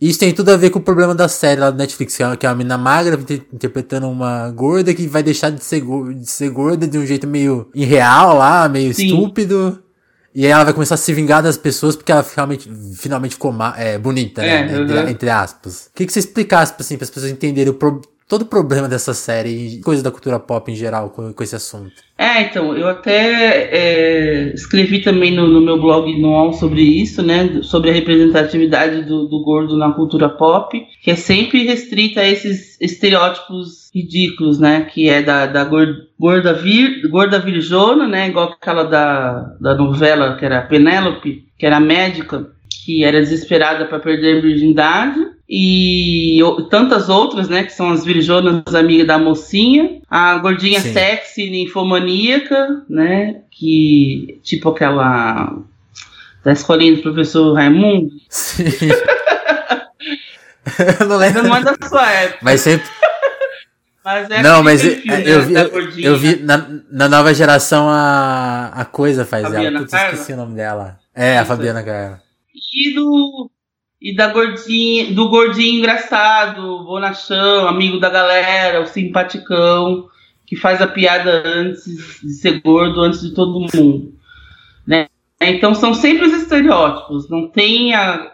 Isso 0.00 0.20
tem 0.20 0.32
tudo 0.32 0.50
a 0.50 0.56
ver 0.56 0.70
com 0.70 0.78
o 0.78 0.82
problema 0.82 1.12
da 1.12 1.26
série 1.26 1.60
lá 1.60 1.70
do 1.70 1.76
Netflix, 1.76 2.16
que 2.16 2.22
é 2.22 2.26
uma, 2.26 2.36
que 2.36 2.46
é 2.46 2.48
uma 2.48 2.54
mina 2.54 2.78
magra 2.78 3.18
interpretando 3.52 4.08
uma 4.08 4.48
gorda 4.50 4.94
que 4.94 5.08
vai 5.08 5.24
deixar 5.24 5.50
de 5.50 5.64
ser, 5.64 5.82
de 5.82 6.30
ser 6.30 6.50
gorda 6.50 6.86
de 6.86 6.96
um 6.98 7.04
jeito 7.04 7.26
meio 7.26 7.68
irreal 7.74 8.36
lá, 8.36 8.68
meio 8.68 8.94
Sim. 8.94 9.06
estúpido. 9.06 9.82
E 10.32 10.44
aí 10.44 10.52
ela 10.52 10.62
vai 10.62 10.72
começar 10.72 10.94
a 10.94 10.98
se 10.98 11.12
vingar 11.12 11.42
das 11.42 11.56
pessoas 11.56 11.96
porque 11.96 12.12
ela 12.12 12.22
finalmente, 12.22 12.70
finalmente 12.94 13.32
ficou 13.32 13.52
é, 13.76 13.98
bonita, 13.98 14.42
né? 14.42 14.48
É, 14.48 14.80
entre, 14.80 14.94
uhum. 14.94 15.08
entre, 15.08 15.30
aspas. 15.30 15.90
Queria 15.92 16.06
que 16.06 16.12
você 16.12 16.20
explicasse, 16.20 16.74
assim, 16.78 16.96
para 16.96 17.04
as 17.04 17.10
pessoas 17.10 17.32
entenderem 17.32 17.72
o 17.72 17.74
pro, 17.74 18.00
todo 18.28 18.42
o 18.42 18.46
problema 18.46 18.86
dessa 18.86 19.14
série 19.14 19.78
e 19.78 19.80
coisa 19.80 20.02
da 20.02 20.10
cultura 20.10 20.38
pop 20.38 20.70
em 20.70 20.76
geral 20.76 21.10
com, 21.10 21.32
com 21.32 21.42
esse 21.42 21.56
assunto. 21.56 21.94
É, 22.16 22.42
então, 22.42 22.76
eu 22.76 22.88
até 22.88 23.70
é, 23.72 24.52
escrevi 24.54 25.00
também 25.00 25.34
no, 25.34 25.46
no, 25.46 25.60
meu 25.60 25.80
blog 25.80 26.20
no 26.20 26.52
sobre 26.52 26.82
isso, 26.82 27.22
né? 27.22 27.60
Sobre 27.62 27.90
a 27.90 27.92
representatividade 27.92 29.02
do, 29.02 29.26
do, 29.26 29.42
gordo 29.44 29.76
na 29.76 29.92
cultura 29.92 30.28
pop, 30.28 30.84
que 31.02 31.10
é 31.10 31.16
sempre 31.16 31.64
restrita 31.64 32.20
a 32.20 32.28
esses 32.28 32.78
estereótipos 32.80 33.88
ridículos, 33.94 34.58
né? 34.58 34.82
Que 34.82 35.08
é 35.08 35.22
da, 35.22 35.46
da 35.46 35.64
gorda, 35.64 36.52
vir, 36.52 37.08
gorda 37.08 37.38
virjona, 37.38 38.06
né? 38.06 38.28
Igual 38.28 38.50
aquela 38.50 38.82
da, 38.82 39.56
da 39.60 39.74
novela 39.74 40.36
que 40.36 40.44
era 40.44 40.62
Penélope, 40.62 41.46
que 41.56 41.64
era 41.64 41.80
médica, 41.80 42.50
que 42.88 43.04
era 43.04 43.20
desesperada 43.20 43.84
para 43.84 43.98
perder 43.98 44.38
a 44.38 44.40
virgindade 44.40 45.20
e 45.46 46.40
tantas 46.70 47.10
outras, 47.10 47.46
né, 47.46 47.62
que 47.62 47.74
são 47.74 47.90
as 47.90 48.02
virjonas 48.02 48.74
amigas 48.74 49.06
da 49.06 49.18
mocinha, 49.18 50.00
a 50.08 50.38
gordinha 50.38 50.80
Sim. 50.80 50.94
sexy 50.94 51.50
ninfomaníaca, 51.50 52.82
né, 52.88 53.42
que 53.50 54.40
tipo 54.42 54.70
aquela 54.70 55.54
da 56.42 56.52
escolinha 56.52 56.96
do 56.96 57.02
professor 57.02 57.52
Raimundo. 57.52 58.08
Sim. 58.30 58.64
eu 60.98 61.06
não 61.06 61.18
lembro. 61.18 61.42
Não 61.42 61.56
é 61.56 61.62
da 61.62 61.76
sua 61.86 62.10
época. 62.10 62.38
Mas 62.40 62.62
sempre 62.62 62.88
mas 64.02 64.30
é 64.30 64.40
não, 64.40 64.62
mas 64.62 64.80
perfil, 64.80 65.12
eu, 65.12 65.18
né, 65.18 65.60
eu, 65.60 65.90
vi, 65.90 66.04
eu, 66.04 66.12
eu, 66.12 66.18
vi 66.18 66.36
na, 66.42 66.66
na 66.90 67.06
nova 67.06 67.34
geração 67.34 67.86
a, 67.90 68.70
a 68.74 68.86
coisa 68.86 69.26
faz 69.26 69.42
Fabiana 69.42 69.66
ela. 69.66 69.78
Putz, 69.80 69.92
esqueci 69.92 70.32
o 70.32 70.36
nome 70.36 70.54
dela. 70.54 70.98
É, 71.14 71.38
a 71.38 71.44
Fabiana 71.44 71.82
Carla. 71.82 72.27
E 72.74 72.94
do 72.94 73.50
e 74.00 74.14
da 74.14 74.28
gordinha, 74.32 75.12
do 75.12 75.28
gordinho 75.28 75.78
engraçado, 75.78 76.84
bonachão, 76.84 77.66
amigo 77.66 77.98
da 77.98 78.08
galera, 78.08 78.80
o 78.80 78.86
simpaticão, 78.86 80.08
que 80.46 80.54
faz 80.54 80.80
a 80.80 80.86
piada 80.86 81.42
antes 81.44 81.84
de 82.22 82.32
ser 82.34 82.60
gordo, 82.60 83.00
antes 83.00 83.20
de 83.20 83.34
todo 83.34 83.66
mundo. 83.74 84.14
Né? 84.86 85.08
Então 85.40 85.74
são 85.74 85.92
sempre 85.92 86.26
os 86.26 86.32
estereótipos, 86.32 87.28
não 87.28 87.48
tem 87.48 87.92
a, 87.92 88.30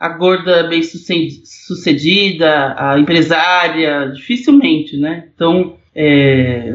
a 0.00 0.08
gorda 0.08 0.64
bem 0.64 0.82
sucedida, 0.82 2.74
a 2.78 2.98
empresária, 2.98 4.10
dificilmente, 4.14 4.96
né? 4.96 5.28
Então, 5.34 5.76
é, 5.94 6.74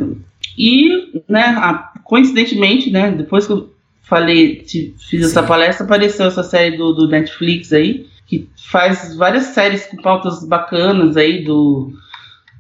e, 0.58 1.22
né, 1.28 1.56
a, 1.58 1.92
coincidentemente, 2.04 2.90
né, 2.90 3.12
depois 3.12 3.46
que 3.46 3.54
eu 3.54 3.77
falei, 4.08 4.58
te, 4.58 4.96
fiz 5.10 5.22
Sim. 5.22 5.26
essa 5.26 5.44
palestra, 5.44 5.86
apareceu 5.86 6.28
essa 6.28 6.44
série 6.44 6.78
do, 6.78 6.94
do 6.94 7.08
Netflix 7.08 7.74
aí, 7.74 8.08
que 8.26 8.48
faz 8.70 9.16
várias 9.16 9.46
séries 9.46 9.86
com 9.86 9.98
pautas 9.98 10.44
bacanas 10.48 11.18
aí 11.18 11.44
do 11.44 11.94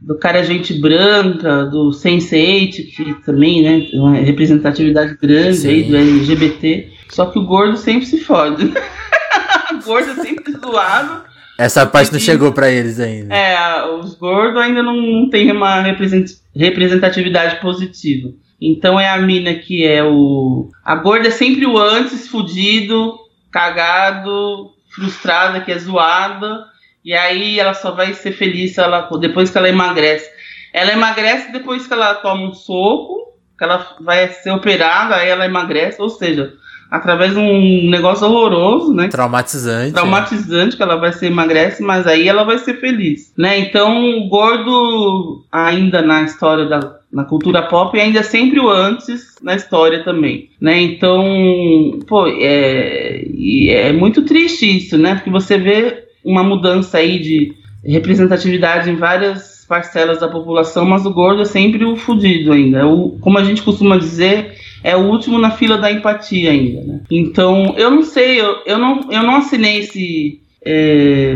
do 0.01 0.15
cara 0.17 0.43
gente 0.43 0.79
branca, 0.79 1.65
do 1.65 1.89
Sense8, 1.89 2.95
que 2.95 3.13
também, 3.25 3.63
né, 3.63 3.87
uma 3.93 4.13
representatividade 4.13 5.17
grande 5.19 5.57
Sim. 5.57 5.69
aí 5.69 5.83
do 5.83 5.97
LGBT. 5.97 6.91
Só 7.09 7.25
que 7.25 7.39
o 7.39 7.45
gordo 7.45 7.77
sempre 7.77 8.05
se 8.05 8.19
fode. 8.19 8.65
o 9.73 9.83
gordo 9.83 10.11
é 10.11 10.15
sempre 10.15 10.53
zoado. 10.53 11.23
Essa 11.57 11.85
parte 11.85 12.13
não 12.13 12.19
chegou 12.19 12.51
para 12.51 12.69
eles 12.69 12.99
ainda. 12.99 13.33
É, 13.33 13.85
os 13.95 14.13
gordos 14.13 14.61
ainda 14.61 14.83
não, 14.83 14.95
não 14.95 15.29
tem 15.29 15.51
uma 15.51 15.81
representatividade 15.81 17.59
positiva. 17.59 18.29
Então 18.59 18.99
é 18.99 19.09
a 19.09 19.17
mina 19.19 19.53
que 19.53 19.85
é 19.85 20.03
o. 20.03 20.69
A 20.83 20.95
gorda 20.95 21.27
é 21.27 21.31
sempre 21.31 21.65
o 21.65 21.77
antes, 21.77 22.27
fudido, 22.27 23.17
cagado, 23.51 24.71
frustrada, 24.89 25.61
que 25.61 25.71
é 25.71 25.77
zoada, 25.77 26.65
e 27.05 27.13
aí 27.13 27.59
ela 27.59 27.73
só 27.73 27.91
vai 27.91 28.13
ser 28.13 28.31
feliz 28.31 28.77
ela, 28.77 29.09
depois 29.19 29.49
que 29.49 29.57
ela 29.57 29.69
emagrece. 29.69 30.29
Ela 30.73 30.93
emagrece 30.93 31.51
depois 31.51 31.87
que 31.87 31.93
ela 31.93 32.15
toma 32.15 32.49
um 32.49 32.53
soco, 32.53 33.33
que 33.57 33.63
ela 33.63 33.95
vai 34.01 34.27
ser 34.29 34.51
operada, 34.51 35.15
aí 35.15 35.29
ela 35.29 35.45
emagrece, 35.45 36.01
ou 36.01 36.09
seja, 36.09 36.53
através 36.89 37.33
de 37.33 37.39
um 37.39 37.89
negócio 37.89 38.27
horroroso, 38.27 38.93
né? 38.93 39.07
Traumatizante. 39.07 39.93
Traumatizante, 39.93 40.75
é. 40.75 40.77
que 40.77 40.83
ela 40.83 40.95
vai 40.97 41.13
ser 41.13 41.27
emagrece, 41.27 41.81
mas 41.81 42.07
aí 42.07 42.27
ela 42.27 42.43
vai 42.43 42.57
ser 42.57 42.79
feliz, 42.79 43.33
né? 43.37 43.57
Então, 43.59 44.19
o 44.19 44.27
gordo, 44.27 45.45
ainda 45.51 46.01
na 46.01 46.23
história 46.23 46.65
da 46.65 46.96
na 47.11 47.23
cultura 47.23 47.61
pop, 47.63 47.97
ainda 47.99 48.19
é 48.19 48.23
sempre 48.23 48.59
o 48.59 48.69
antes 48.69 49.35
na 49.41 49.55
história 49.55 50.03
também, 50.03 50.49
né? 50.59 50.79
Então, 50.81 51.99
pô, 52.05 52.27
é, 52.27 53.25
é 53.69 53.91
muito 53.93 54.23
triste 54.23 54.77
isso, 54.77 54.97
né? 54.97 55.15
Porque 55.15 55.29
você 55.29 55.57
vê 55.57 56.03
uma 56.23 56.43
mudança 56.43 56.97
aí 56.97 57.19
de 57.19 57.53
representatividade 57.85 58.89
em 58.89 58.95
várias 58.95 59.65
parcelas 59.67 60.19
da 60.19 60.27
população, 60.27 60.85
mas 60.85 61.05
o 61.05 61.13
gordo 61.13 61.41
é 61.41 61.45
sempre 61.45 61.85
o 61.85 61.95
fudido 61.95 62.51
ainda. 62.51 62.87
O, 62.87 63.17
como 63.19 63.37
a 63.37 63.43
gente 63.43 63.61
costuma 63.61 63.97
dizer, 63.97 64.55
é 64.83 64.95
o 64.95 65.05
último 65.09 65.37
na 65.37 65.51
fila 65.51 65.77
da 65.77 65.91
empatia 65.91 66.51
ainda, 66.51 66.81
né? 66.81 67.01
Então, 67.09 67.73
eu 67.77 67.89
não 67.89 68.03
sei, 68.03 68.41
eu, 68.41 68.63
eu, 68.65 68.77
não, 68.77 69.11
eu 69.11 69.23
não 69.23 69.37
assinei 69.37 69.79
esse 69.79 70.41
é, 70.69 71.33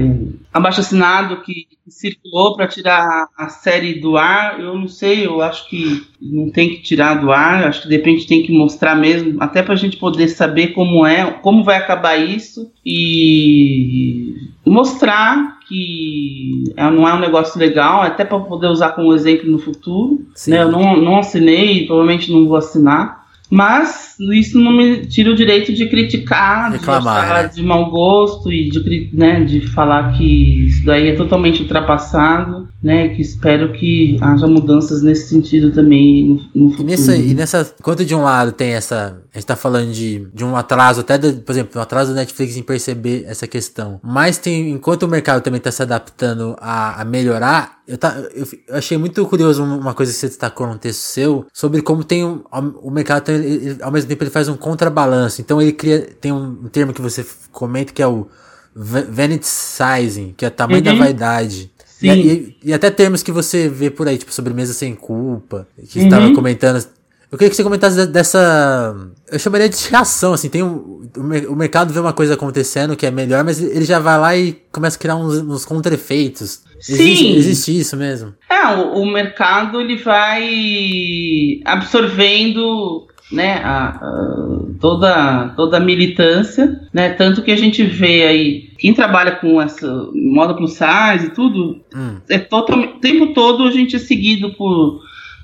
abaixo 0.54 0.82
assinado 0.82 1.42
que 1.42 1.66
circulou 1.88 2.56
para 2.56 2.68
tirar 2.68 3.30
a 3.38 3.48
série 3.48 4.00
do 4.00 4.18
ar. 4.18 4.60
Eu 4.60 4.78
não 4.78 4.90
sei, 4.90 5.26
eu 5.26 5.42
acho 5.42 5.70
que 5.70 6.06
não 6.22 6.52
tem 6.52 6.70
que 6.70 6.82
tirar 6.82 7.16
do 7.16 7.32
ar. 7.32 7.64
Acho 7.64 7.84
que 7.84 7.88
de 7.88 7.96
repente 7.96 8.28
tem 8.28 8.44
que 8.44 8.52
mostrar 8.52 8.94
mesmo, 8.96 9.42
até 9.42 9.64
para 9.64 9.74
a 9.74 9.78
gente 9.78 9.96
poder 9.96 10.28
saber 10.28 10.74
como 10.74 11.06
é, 11.06 11.32
como 11.32 11.64
vai 11.64 11.78
acabar 11.78 12.18
isso 12.18 12.70
e 12.86 14.36
mostrar 14.66 15.60
que 15.68 16.66
é, 16.76 16.84
não 16.92 17.08
é 17.08 17.14
um 17.14 17.20
negócio 17.20 17.58
legal, 17.58 18.02
até 18.02 18.26
para 18.26 18.40
poder 18.40 18.68
usar 18.68 18.90
como 18.90 19.14
exemplo 19.14 19.50
no 19.50 19.60
futuro. 19.60 20.26
Né? 20.48 20.62
Eu 20.62 20.72
não, 20.72 20.98
não 20.98 21.20
assinei, 21.20 21.86
provavelmente 21.86 22.32
não 22.32 22.46
vou 22.46 22.58
assinar. 22.58 23.21
Mas 23.52 24.16
isso 24.32 24.58
não 24.58 24.72
me 24.72 25.06
tira 25.06 25.30
o 25.30 25.36
direito 25.36 25.74
de 25.74 25.86
criticar, 25.88 26.72
Reclamar, 26.72 27.26
de, 27.26 27.34
né? 27.34 27.48
de 27.56 27.62
mau 27.62 27.92
gosto 27.92 28.50
e 28.50 28.70
de, 28.70 29.10
né, 29.12 29.44
de 29.44 29.60
falar 29.60 30.14
que 30.14 30.68
isso 30.68 30.86
daí 30.86 31.10
é 31.10 31.16
totalmente 31.16 31.62
ultrapassado, 31.62 32.70
né? 32.82 33.10
Que 33.10 33.22
espero 33.22 33.72
que 33.74 34.18
haja 34.22 34.48
mudanças 34.48 35.04
nesse 35.04 35.30
sentido 35.30 35.72
também 35.72 36.50
no, 36.56 36.64
no 36.64 36.70
futuro. 36.72 36.90
E, 36.90 36.92
nessa, 36.92 37.16
e 37.16 37.34
nessa, 37.34 37.76
enquanto 37.80 38.04
de 38.04 38.16
um 38.16 38.24
lado 38.24 38.52
tem 38.52 38.72
essa, 38.72 39.22
a 39.32 39.38
gente 39.38 39.46
tá 39.46 39.56
falando 39.56 39.92
de, 39.92 40.28
de 40.34 40.44
um 40.44 40.56
atraso, 40.56 41.02
até, 41.02 41.18
de, 41.18 41.34
por 41.34 41.52
exemplo, 41.52 41.80
um 41.80 41.82
atraso 41.82 42.12
do 42.12 42.16
Netflix 42.16 42.58
em 42.58 42.64
perceber 42.64 43.24
essa 43.28 43.46
questão. 43.46 44.00
Mas 44.04 44.38
tem, 44.38 44.72
enquanto 44.72 45.04
o 45.04 45.08
mercado 45.08 45.44
também 45.44 45.60
tá 45.60 45.72
se 45.72 45.82
adaptando 45.82 46.56
a, 46.60 47.02
a 47.02 47.06
melhorar, 47.06 47.82
eu, 47.88 47.98
tá, 47.98 48.16
eu, 48.34 48.48
eu, 48.68 48.76
achei 48.76 48.98
muito 48.98 49.24
curioso 49.28 49.64
uma 49.64 49.94
coisa 49.94 50.12
que 50.12 50.18
você 50.18 50.28
destacou 50.28 50.66
num 50.66 50.78
texto 50.78 51.02
seu 51.02 51.46
sobre 51.54 51.82
como 51.82 52.04
tem 52.04 52.26
um, 52.26 52.42
o 52.82 52.90
mercado 52.90 53.24
tem, 53.24 53.36
ele, 53.36 53.78
ao 53.82 53.92
mesmo 53.92 54.08
tempo 54.08 54.24
ele 54.24 54.32
faz 54.32 54.48
um 54.48 54.58
contrabalanço. 54.58 55.40
Então 55.42 55.62
ele 55.62 55.74
cria 55.74 56.02
tem 56.20 56.32
um 56.32 56.68
termo 56.72 56.94
que 56.94 57.02
você 57.02 57.26
comenta 57.52 57.94
que 57.94 58.02
é 58.02 58.08
o 58.08 58.28
vanity 58.74 59.46
sizing, 59.46 60.34
que 60.36 60.46
é 60.46 60.50
tamanho 60.50 60.80
uhum. 60.80 60.86
da 60.86 60.94
vaidade. 60.94 61.72
E, 62.02 62.10
e, 62.10 62.56
e, 62.66 62.74
até 62.74 62.90
termos 62.90 63.22
que 63.22 63.32
você 63.32 63.70
vê 63.70 63.90
por 63.90 64.08
aí, 64.08 64.18
tipo 64.18 64.34
sobremesa 64.34 64.74
sem 64.74 64.96
culpa, 64.96 65.68
que 65.90 66.00
uhum. 66.00 66.06
estava 66.06 66.34
comentando. 66.34 66.86
Eu 67.32 67.38
queria 67.38 67.50
que 67.50 67.56
você 67.56 67.64
comentasse 67.64 68.08
dessa. 68.08 68.94
Eu 69.32 69.40
chamaria 69.40 69.70
de 69.70 69.90
reação, 69.90 70.34
assim. 70.34 70.50
Tem 70.50 70.62
um, 70.62 71.02
o 71.50 71.56
mercado 71.56 71.94
vê 71.94 72.00
uma 72.00 72.12
coisa 72.12 72.34
acontecendo 72.34 72.96
que 72.96 73.06
é 73.06 73.12
melhor, 73.12 73.44
mas 73.44 73.62
ele 73.62 73.86
já 73.86 74.00
vai 74.00 74.20
lá 74.20 74.36
e 74.36 74.58
começa 74.70 74.98
a 74.98 75.00
criar 75.00 75.16
uns, 75.16 75.38
uns 75.38 75.64
contra-efeitos. 75.64 76.62
Sim. 76.82 76.94
Existe, 76.94 77.28
existe, 77.28 77.80
isso 77.80 77.96
mesmo. 77.96 78.34
É, 78.50 78.68
o, 78.76 79.02
o, 79.02 79.06
mercado 79.06 79.80
ele 79.80 79.96
vai 79.98 81.62
absorvendo 81.64 83.08
né, 83.32 83.62
a, 83.64 83.90
a, 83.90 84.48
toda, 84.80 85.54
toda 85.56 85.78
a 85.78 85.80
militância, 85.80 86.82
né, 86.92 87.10
tanto 87.12 87.44
que 87.44 87.52
a 87.52 87.56
gente 87.56 87.84
vê 87.84 88.24
aí, 88.24 88.70
quem 88.82 88.96
trabalha 88.96 89.36
com 89.36 89.62
essa 89.62 90.10
moda 90.12 90.56
plus 90.56 90.74
size 90.74 91.28
e 91.28 91.30
tudo, 91.30 91.80
hum. 91.96 92.18
é 92.28 92.40
totalmente, 92.40 92.96
o 92.96 93.00
tempo 93.00 93.28
todo 93.28 93.64
a 93.64 93.72
gente 93.72 93.96
é 93.96 94.00
seguido 94.00 94.54
por 94.56 95.00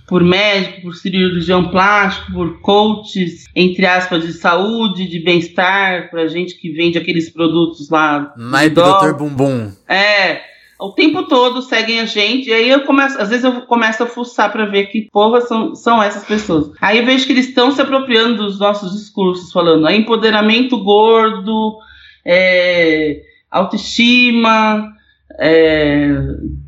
por 0.08 0.24
médico, 0.24 0.84
por 0.84 0.96
cirurgião 0.96 1.68
plástico, 1.68 2.32
por 2.32 2.62
coaches, 2.62 3.44
entre 3.54 3.86
aspas, 3.86 4.26
de 4.26 4.32
saúde, 4.32 5.06
de 5.06 5.20
bem-estar, 5.20 6.10
pra 6.10 6.28
gente 6.28 6.56
que 6.56 6.72
vende 6.72 6.98
aqueles 6.98 7.30
produtos 7.30 7.90
lá. 7.90 8.34
Mais 8.38 8.72
Dr. 8.72 9.14
Bumbum. 9.18 9.70
É, 9.86 10.40
o 10.80 10.92
tempo 10.92 11.24
todo 11.24 11.62
seguem 11.62 12.00
a 12.00 12.06
gente, 12.06 12.50
e 12.50 12.54
aí 12.54 12.70
eu 12.70 12.86
começo, 12.86 13.22
às 13.22 13.30
vezes 13.30 13.44
eu 13.44 13.64
começo 13.64 14.02
a 14.02 14.08
fuçar 14.08 14.50
para 14.50 14.66
ver 14.66 14.86
que 14.86 15.10
porra 15.12 15.42
são, 15.42 15.76
são 15.76 16.02
essas 16.02 16.24
pessoas. 16.24 16.72
Aí 16.80 17.00
eu 17.00 17.06
vejo 17.06 17.26
que 17.26 17.34
eles 17.34 17.50
estão 17.50 17.70
se 17.72 17.82
apropriando 17.82 18.46
dos 18.46 18.58
nossos 18.58 18.94
discursos, 18.94 19.52
falando 19.52 19.90
é 19.90 19.96
empoderamento 19.96 20.82
gordo, 20.82 21.80
é, 22.24 23.24
autoestima, 23.52 24.94
é, 25.40 26.10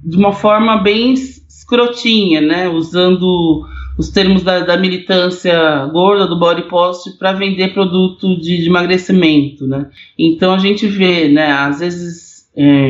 de 0.04 0.18
uma 0.18 0.32
forma 0.32 0.78
bem 0.78 1.14
escrotinha, 1.14 2.42
né? 2.42 2.68
Usando 2.68 3.66
os 3.98 4.10
termos 4.10 4.44
da, 4.44 4.62
da 4.62 4.78
militância 4.78 5.86
gorda, 5.88 6.26
do 6.26 6.40
body 6.40 6.70
post, 6.70 7.18
para 7.18 7.34
vender 7.34 7.74
produto 7.74 8.40
de, 8.40 8.58
de 8.58 8.68
emagrecimento, 8.68 9.68
né? 9.68 9.88
Então 10.18 10.54
a 10.54 10.58
gente 10.58 10.88
vê, 10.88 11.28
né? 11.28 11.52
Às 11.52 11.80
vezes 11.80 12.30
é, 12.56 12.90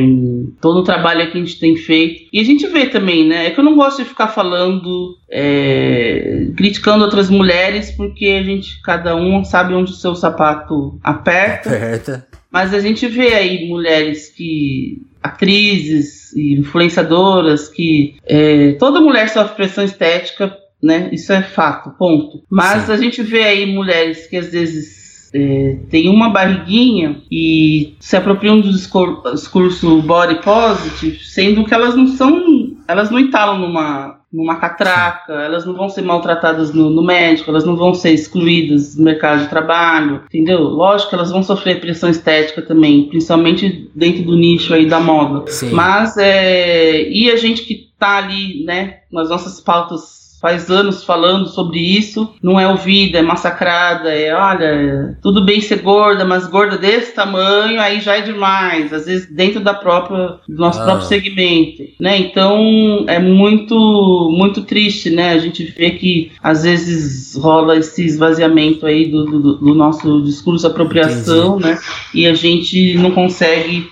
todo 0.60 0.80
o 0.80 0.84
trabalho 0.84 1.30
que 1.30 1.38
a 1.38 1.40
gente 1.40 1.58
tem 1.58 1.76
feito. 1.76 2.28
E 2.32 2.40
a 2.40 2.44
gente 2.44 2.66
vê 2.66 2.86
também, 2.86 3.26
né? 3.26 3.46
É 3.46 3.50
que 3.50 3.60
eu 3.60 3.64
não 3.64 3.76
gosto 3.76 4.02
de 4.02 4.08
ficar 4.08 4.28
falando, 4.28 5.16
é, 5.30 6.48
criticando 6.56 7.04
outras 7.04 7.30
mulheres, 7.30 7.90
porque 7.90 8.26
a 8.26 8.42
gente, 8.42 8.80
cada 8.82 9.14
um 9.14 9.44
sabe 9.44 9.74
onde 9.74 9.92
o 9.92 9.94
seu 9.94 10.14
sapato 10.14 10.98
aperta. 11.02 11.70
aperta. 11.70 12.29
Mas 12.50 12.74
a 12.74 12.80
gente 12.80 13.06
vê 13.06 13.34
aí 13.34 13.68
mulheres 13.68 14.28
que. 14.28 15.02
atrizes 15.22 16.32
e 16.34 16.54
influenciadoras 16.54 17.68
que. 17.68 18.16
É, 18.24 18.72
toda 18.72 19.00
mulher 19.00 19.28
sofre 19.28 19.56
pressão 19.56 19.84
estética, 19.84 20.56
né? 20.82 21.08
Isso 21.12 21.32
é 21.32 21.42
fato, 21.42 21.90
ponto. 21.90 22.42
Mas 22.50 22.84
Sim. 22.84 22.92
a 22.92 22.96
gente 22.96 23.22
vê 23.22 23.44
aí 23.44 23.66
mulheres 23.66 24.26
que 24.26 24.36
às 24.36 24.50
vezes 24.50 25.30
é, 25.32 25.76
tem 25.88 26.08
uma 26.08 26.30
barriguinha 26.30 27.22
e 27.30 27.94
se 28.00 28.16
apropriam 28.16 28.60
do 28.60 28.70
discurso 28.70 30.02
body 30.02 30.42
positive, 30.42 31.18
sendo 31.24 31.64
que 31.64 31.74
elas 31.74 31.94
não 31.94 32.08
são, 32.08 32.76
elas 32.88 33.10
não 33.10 33.18
entalam 33.18 33.58
numa, 33.58 34.19
numa 34.32 34.56
catraca, 34.56 35.32
elas 35.32 35.66
não 35.66 35.74
vão 35.74 35.88
ser 35.88 36.02
maltratadas 36.02 36.72
no, 36.72 36.88
no, 36.88 37.02
médico, 37.02 37.50
elas 37.50 37.64
não 37.64 37.74
vão 37.74 37.92
ser 37.92 38.12
excluídas 38.12 38.94
do 38.94 39.02
mercado 39.02 39.42
de 39.42 39.48
trabalho, 39.48 40.22
entendeu? 40.26 40.60
Lógico 40.60 41.10
que 41.10 41.14
elas 41.16 41.30
vão 41.30 41.42
sofrer 41.42 41.80
pressão 41.80 42.08
estética 42.08 42.62
também, 42.62 43.08
principalmente 43.08 43.90
dentro 43.94 44.22
do 44.22 44.36
nicho 44.36 44.72
aí 44.72 44.86
da 44.86 45.00
moda. 45.00 45.50
Sim. 45.50 45.70
Mas, 45.70 46.16
é, 46.16 47.08
e 47.08 47.30
a 47.30 47.36
gente 47.36 47.62
que 47.62 47.90
tá 47.98 48.18
ali, 48.18 48.64
né, 48.64 48.98
nas 49.10 49.28
nossas 49.28 49.60
pautas 49.60 50.19
faz 50.40 50.70
anos 50.70 51.04
falando 51.04 51.46
sobre 51.46 51.78
isso, 51.78 52.32
não 52.42 52.58
é 52.58 52.66
ouvida, 52.66 53.18
é 53.18 53.22
massacrada, 53.22 54.10
é 54.10 54.34
olha, 54.34 55.18
tudo 55.22 55.44
bem 55.44 55.60
ser 55.60 55.80
gorda, 55.82 56.24
mas 56.24 56.46
gorda 56.46 56.78
desse 56.78 57.14
tamanho 57.14 57.80
aí 57.80 58.00
já 58.00 58.16
é 58.16 58.22
demais, 58.22 58.92
às 58.92 59.06
vezes 59.06 59.30
dentro 59.30 59.60
da 59.60 59.74
própria 59.74 60.38
do 60.48 60.56
nosso 60.56 60.80
ah. 60.80 60.84
próprio 60.84 61.06
segmento, 61.06 61.82
né? 62.00 62.16
Então 62.16 63.04
é 63.06 63.18
muito 63.18 64.30
muito 64.32 64.62
triste, 64.62 65.10
né? 65.10 65.32
A 65.32 65.38
gente 65.38 65.64
vê 65.64 65.90
que 65.90 66.32
às 66.42 66.62
vezes 66.62 67.36
rola 67.36 67.76
esse 67.76 68.04
esvaziamento 68.04 68.86
aí 68.86 69.06
do, 69.06 69.24
do, 69.24 69.54
do 69.56 69.74
nosso 69.74 70.22
discurso 70.22 70.66
apropriação, 70.66 71.58
Entendi. 71.58 71.74
né? 71.74 71.78
E 72.14 72.26
a 72.26 72.34
gente 72.34 72.94
não 72.94 73.10
consegue 73.10 73.88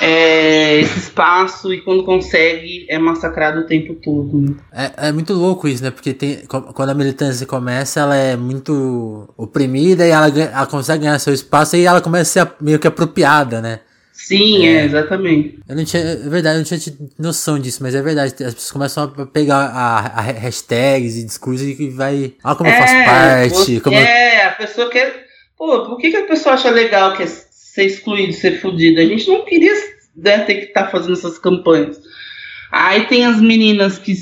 é, 0.00 0.80
esse 0.80 0.98
espaço 0.98 1.72
e 1.72 1.80
quando 1.80 2.04
consegue 2.04 2.86
é 2.88 2.98
massacrado 2.98 3.60
o 3.60 3.66
tempo 3.66 3.94
todo. 3.94 4.40
Né? 4.40 4.54
É, 4.72 5.08
é 5.08 5.12
muito 5.12 5.32
louco 5.32 5.66
isso, 5.66 5.82
né? 5.82 5.90
Porque 5.90 6.12
tem, 6.12 6.42
quando 6.46 6.90
a 6.90 6.94
militância 6.94 7.46
começa, 7.46 8.00
ela 8.00 8.16
é 8.16 8.36
muito 8.36 9.28
oprimida 9.36 10.06
e 10.06 10.10
ela, 10.10 10.28
ela 10.28 10.66
consegue 10.66 11.04
ganhar 11.04 11.18
seu 11.18 11.32
espaço 11.32 11.76
e 11.76 11.86
ela 11.86 12.00
começa 12.00 12.42
a 12.42 12.46
ser 12.46 12.52
meio 12.60 12.78
que 12.78 12.86
apropriada, 12.86 13.60
né? 13.60 13.80
Sim, 14.12 14.66
é, 14.66 14.78
é, 14.78 14.84
exatamente. 14.86 15.58
Eu 15.68 15.76
não 15.76 15.84
tinha, 15.84 16.02
é 16.02 16.16
verdade, 16.16 16.56
eu 16.56 16.58
não 16.58 16.78
tinha 16.78 16.96
noção 17.18 17.58
disso, 17.58 17.82
mas 17.82 17.94
é 17.94 18.02
verdade. 18.02 18.32
As 18.32 18.54
pessoas 18.54 18.70
começam 18.70 19.04
a 19.04 19.26
pegar 19.26 19.66
a, 19.66 19.98
a 19.98 20.20
hashtags 20.20 21.16
e 21.16 21.24
discursos 21.24 21.66
e 21.66 21.90
vai. 21.90 22.32
Olha 22.42 22.56
como 22.56 22.68
é, 22.68 22.74
eu 22.74 22.82
faço 22.82 23.04
parte. 23.04 23.80
Como 23.80 23.96
é, 23.96 24.46
a 24.46 24.50
pessoa 24.52 24.90
quer. 24.90 25.26
Pô, 25.56 25.84
por 25.84 25.98
que, 25.98 26.10
que 26.10 26.16
a 26.16 26.26
pessoa 26.26 26.54
acha 26.54 26.70
legal 26.70 27.14
que 27.14 27.22
é 27.22 27.26
ser 27.76 27.84
excluído, 27.84 28.32
ser 28.32 28.58
fudido. 28.58 29.00
A 29.00 29.04
gente 29.04 29.28
não 29.28 29.44
queria 29.44 29.72
né, 30.16 30.38
ter 30.38 30.54
que 30.54 30.64
estar 30.68 30.84
tá 30.84 30.90
fazendo 30.90 31.12
essas 31.12 31.38
campanhas. 31.38 32.00
Aí 32.72 33.04
tem 33.04 33.26
as 33.26 33.38
meninas 33.38 33.98
que 33.98 34.14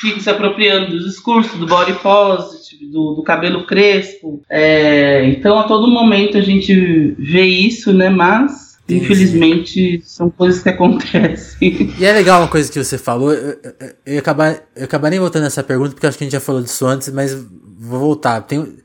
ficam 0.00 0.20
se 0.20 0.28
apropriando 0.28 0.90
do 0.90 1.04
discurso, 1.04 1.56
do 1.56 1.66
body 1.66 1.92
positive, 2.00 2.90
do, 2.90 3.14
do 3.14 3.22
cabelo 3.22 3.64
crespo. 3.64 4.42
É, 4.50 5.24
então, 5.26 5.56
a 5.60 5.62
todo 5.62 5.86
momento 5.86 6.36
a 6.36 6.40
gente 6.40 6.74
vê 7.16 7.44
isso, 7.44 7.92
né? 7.92 8.10
Mas 8.10 8.68
Infelizmente, 8.88 10.00
são 10.04 10.30
coisas 10.30 10.62
que 10.62 10.70
acontecem. 10.70 11.94
E 11.98 12.04
é 12.04 12.12
legal 12.12 12.40
uma 12.40 12.48
coisa 12.48 12.72
que 12.72 12.82
você 12.82 12.96
falou. 12.96 13.32
Eu, 13.32 13.58
eu, 13.62 13.92
eu, 14.06 14.18
acabar, 14.18 14.62
eu 14.74 15.20
voltando 15.20 15.42
nessa 15.42 15.62
pergunta, 15.62 15.90
porque 15.90 16.06
acho 16.06 16.16
que 16.16 16.24
a 16.24 16.26
gente 16.26 16.32
já 16.32 16.40
falou 16.40 16.62
disso 16.62 16.86
antes, 16.86 17.10
mas 17.10 17.34
vou 17.78 18.00
voltar. 18.00 18.40
Tem, 18.40 18.78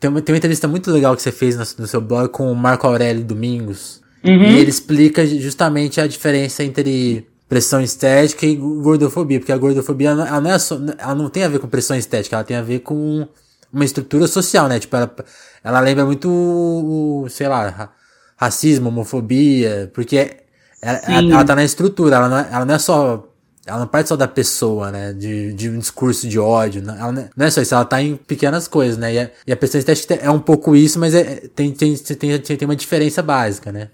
tem 0.00 0.08
uma, 0.08 0.22
tem 0.22 0.32
uma 0.32 0.38
entrevista 0.38 0.68
muito 0.68 0.90
legal 0.90 1.14
que 1.16 1.22
você 1.22 1.32
fez 1.32 1.56
no, 1.56 1.64
no 1.82 1.86
seu 1.86 2.00
blog 2.00 2.28
com 2.28 2.50
o 2.50 2.54
Marco 2.54 2.86
Aurélio 2.86 3.24
Domingos. 3.24 4.00
Uhum. 4.24 4.42
E 4.42 4.58
ele 4.58 4.70
explica 4.70 5.26
justamente 5.26 6.00
a 6.00 6.06
diferença 6.06 6.62
entre 6.62 7.26
pressão 7.48 7.80
estética 7.80 8.46
e 8.46 8.56
gordofobia. 8.56 9.40
Porque 9.40 9.52
a 9.52 9.56
gordofobia 9.56 10.10
ela 10.10 10.40
não, 10.40 10.50
é 10.50 10.58
só, 10.58 10.78
ela 10.98 11.14
não 11.14 11.28
tem 11.28 11.44
a 11.44 11.48
ver 11.48 11.58
com 11.58 11.68
pressão 11.68 11.96
estética, 11.96 12.36
ela 12.36 12.44
tem 12.44 12.56
a 12.56 12.62
ver 12.62 12.80
com 12.80 13.26
uma 13.72 13.84
estrutura 13.84 14.26
social, 14.26 14.68
né? 14.68 14.78
Tipo, 14.78 14.96
ela, 14.96 15.14
ela 15.64 15.80
lembra 15.80 16.04
muito, 16.04 17.26
sei 17.28 17.48
lá, 17.48 17.92
racismo, 18.36 18.88
homofobia, 18.88 19.90
porque 19.92 20.36
ela, 20.80 20.98
ela, 21.06 21.32
ela, 21.32 21.44
tá 21.44 21.56
na 21.56 21.64
estrutura, 21.64 22.16
ela 22.16 22.28
não 22.28 22.38
é, 22.38 22.48
ela 22.52 22.64
não 22.64 22.74
é 22.74 22.78
só 22.78 23.27
ela 23.68 23.80
não 23.80 23.86
parte 23.86 24.08
só 24.08 24.16
da 24.16 24.26
pessoa, 24.26 24.90
né? 24.90 25.12
De, 25.12 25.52
de 25.52 25.68
um 25.68 25.78
discurso 25.78 26.26
de 26.26 26.38
ódio. 26.38 26.82
Né? 26.82 26.96
Ela 26.98 27.30
não 27.36 27.46
é 27.46 27.50
só 27.50 27.60
isso, 27.60 27.74
ela 27.74 27.84
tá 27.84 28.02
em 28.02 28.16
pequenas 28.16 28.66
coisas, 28.66 28.96
né? 28.96 29.14
E 29.14 29.18
a, 29.18 29.30
e 29.46 29.52
a 29.52 29.56
pressão 29.56 29.78
estética 29.78 30.14
é 30.14 30.30
um 30.30 30.38
pouco 30.38 30.74
isso, 30.74 30.98
mas 30.98 31.14
é, 31.14 31.42
tem, 31.54 31.70
tem, 31.70 31.94
tem, 31.94 32.38
tem, 32.38 32.66
uma 32.66 32.74
diferença 32.74 33.22
básica, 33.22 33.70
né? 33.70 33.88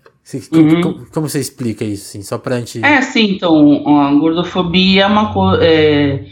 Uhum. 0.52 0.80
Como, 0.80 1.06
como, 1.12 1.28
você 1.28 1.38
explica 1.38 1.84
isso, 1.84 2.08
assim, 2.08 2.22
só 2.22 2.38
pra 2.38 2.58
gente... 2.58 2.82
É, 2.82 3.02
sim, 3.02 3.32
então, 3.32 3.86
a 3.98 4.14
gordofobia 4.14 5.02
é 5.02 5.06
uma 5.06 5.34
coisa... 5.34 5.62
É, 5.62 6.24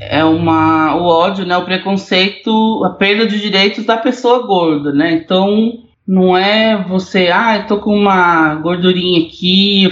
é 0.00 0.24
uma... 0.24 0.94
O 0.96 1.04
ódio, 1.04 1.46
né? 1.46 1.56
O 1.56 1.64
preconceito, 1.64 2.84
a 2.84 2.90
perda 2.90 3.26
de 3.26 3.40
direitos 3.40 3.84
da 3.84 3.96
pessoa 3.96 4.46
gorda, 4.46 4.92
né? 4.92 5.14
Então, 5.14 5.72
não 6.06 6.36
é 6.36 6.84
você... 6.84 7.28
Ah, 7.32 7.56
eu 7.56 7.66
tô 7.66 7.78
com 7.78 7.96
uma 7.96 8.54
gordurinha 8.56 9.26
aqui, 9.26 9.86
é, 9.86 9.90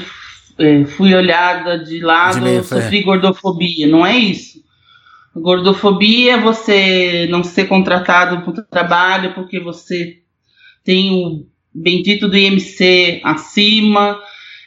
fui 0.86 1.14
olhada 1.14 1.78
de 1.78 2.00
lado, 2.00 2.40
de 2.40 2.62
sofri 2.62 3.02
gordofobia. 3.02 3.86
Não 3.86 4.06
é 4.06 4.16
isso. 4.16 4.64
Gordofobia 5.34 6.34
é 6.34 6.40
você 6.40 7.26
não 7.30 7.44
ser 7.44 7.66
contratado 7.66 8.40
para 8.40 8.50
o 8.50 8.64
trabalho 8.64 9.34
porque 9.34 9.60
você 9.60 10.18
tem 10.82 11.10
o 11.12 11.46
bendito 11.74 12.26
do 12.26 12.36
IMC 12.36 13.20
acima, 13.22 14.18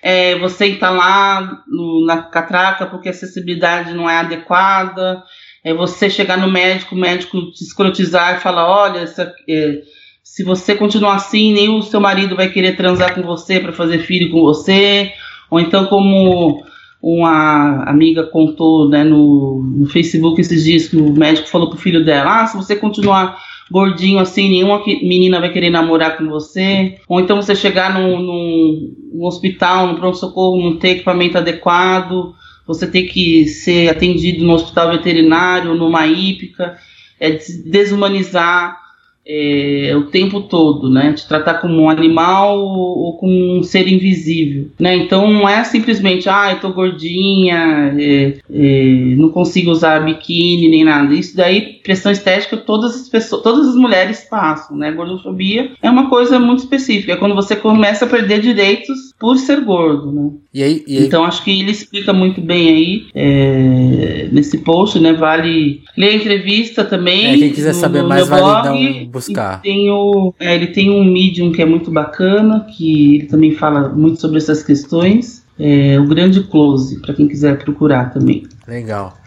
é, 0.02 0.38
você 0.38 0.68
está 0.68 0.92
lá 0.92 1.64
no, 1.68 2.06
na 2.06 2.22
catraca 2.24 2.86
porque 2.86 3.08
a 3.10 3.12
acessibilidade 3.12 3.94
não 3.94 4.08
é 4.08 4.18
adequada, 4.18 5.24
é 5.64 5.74
você 5.74 6.10
chegar 6.10 6.38
no 6.38 6.52
médico, 6.52 6.94
o 6.94 7.00
médico 7.00 7.52
te 7.52 7.64
escrotizar 7.64 8.36
e 8.38 8.42
falar, 8.42 8.70
olha, 8.70 9.00
essa, 9.00 9.34
é, 9.50 9.82
se 10.24 10.44
você 10.44 10.76
continuar 10.76 11.16
assim, 11.16 11.52
nem 11.52 11.70
o 11.70 11.82
seu 11.82 12.00
marido 12.00 12.36
vai 12.36 12.50
querer 12.50 12.78
transar 12.78 13.16
com 13.16 13.24
você 13.24 13.60
para 13.60 13.74
fazer 13.74 14.00
filho 14.00 14.32
com 14.32 14.42
você, 14.42 15.12
ou 15.50 15.60
então, 15.60 15.86
como 15.86 16.64
uma 17.02 17.84
amiga 17.84 18.24
contou 18.24 18.90
né, 18.90 19.04
no, 19.04 19.62
no 19.64 19.86
Facebook 19.88 20.40
esses 20.42 20.64
dias 20.66 20.88
que 20.88 20.98
o 20.98 21.12
médico 21.12 21.48
falou 21.48 21.70
pro 21.70 21.80
filho 21.80 22.04
dela: 22.04 22.42
ah, 22.42 22.48
se 22.48 22.58
você 22.58 22.76
continuar 22.76 23.38
gordinho 23.72 24.20
assim, 24.20 24.50
nenhuma 24.50 24.84
menina 24.86 25.40
vai 25.40 25.52
querer 25.52 25.70
namorar 25.70 26.18
com 26.18 26.28
você. 26.28 26.98
Ou 27.08 27.20
então 27.20 27.36
você 27.36 27.56
chegar 27.56 27.94
num, 27.94 28.20
num, 28.20 28.96
num 29.14 29.26
hospital, 29.26 29.88
no 29.88 29.96
pronto-socorro, 29.96 30.62
não 30.62 30.78
ter 30.78 30.90
equipamento 30.90 31.38
adequado, 31.38 32.34
você 32.66 32.86
ter 32.86 33.04
que 33.04 33.48
ser 33.48 33.90
atendido 33.90 34.44
no 34.44 34.54
hospital 34.54 34.92
veterinário, 34.92 35.76
numa 35.76 36.06
hípica, 36.08 36.78
é 37.20 37.40
desumanizar 37.66 38.78
é, 39.32 39.96
o 39.96 40.06
tempo 40.06 40.42
todo, 40.42 40.90
né? 40.90 41.14
Te 41.14 41.28
tratar 41.28 41.56
como 41.56 41.84
um 41.84 41.90
animal 41.90 42.60
ou 42.60 43.16
como 43.18 43.58
um 43.58 43.62
ser 43.62 43.88
invisível, 43.88 44.70
né? 44.80 44.96
Então 44.96 45.32
não 45.32 45.48
é 45.48 45.64
simplesmente, 45.64 46.28
ah, 46.28 46.52
eu 46.52 46.60
tô 46.60 46.74
gordinha, 46.74 47.94
é, 47.96 48.34
é, 48.52 48.84
não 49.16 49.30
consigo 49.30 49.70
usar 49.70 50.04
biquíni 50.04 50.68
nem 50.68 50.84
nada. 50.84 51.14
Isso 51.14 51.38
daí, 51.38 51.80
pressão 51.84 52.12
estética, 52.12 52.58
todas 52.58 52.96
as 52.96 53.08
pessoas, 53.08 53.44
todas 53.44 53.68
as 53.68 53.76
mulheres 53.76 54.26
passam, 54.28 54.76
né? 54.76 54.92
Gordofobia 54.92 55.72
é 55.80 55.90
uma 55.92 56.10
coisa 56.10 56.40
muito 56.40 56.60
específica, 56.60 57.14
é 57.14 57.18
quando 57.18 57.36
você 57.36 57.56
começa 57.56 58.06
a 58.06 58.10
perder 58.10 58.42
direitos 58.42 59.14
por 59.20 59.38
ser 59.38 59.62
gordo, 59.62 60.12
né? 60.12 60.32
E 60.52 60.64
aí, 60.64 60.84
e 60.88 60.98
aí? 60.98 61.06
Então 61.06 61.24
acho 61.24 61.44
que 61.44 61.60
ele 61.60 61.70
explica 61.70 62.12
muito 62.12 62.42
bem 62.42 62.70
aí 62.70 63.06
é, 63.14 64.30
nesse 64.32 64.58
post, 64.60 64.98
né? 65.00 65.14
Vale 65.14 65.82
ler 65.96 66.10
a 66.10 66.14
entrevista 66.16 66.84
também. 66.84 67.28
É, 67.28 67.38
quem 67.38 67.52
quiser 67.52 67.74
saber 67.74 68.02
mais 68.02 68.28
vale 68.28 68.42
blog, 68.42 68.64
dar 68.64 68.74
um 68.74 69.10
buscar. 69.20 69.62
Tem 69.62 69.90
o, 69.90 70.34
é, 70.40 70.56
ele 70.56 70.68
tem 70.68 70.90
um 70.90 71.04
Medium 71.04 71.52
que 71.52 71.62
é 71.62 71.66
muito 71.66 71.92
bacana, 71.92 72.66
que 72.76 73.16
ele 73.16 73.26
também 73.28 73.56
fala 73.56 73.90
muito 73.90 74.20
sobre 74.20 74.38
essas 74.38 74.64
questões. 74.64 75.44
É, 75.58 76.00
o 76.00 76.08
Grande 76.08 76.42
Close, 76.44 77.00
para 77.02 77.14
quem 77.14 77.28
quiser 77.28 77.58
procurar 77.58 78.14
também. 78.14 78.48
Legal. 78.68 79.18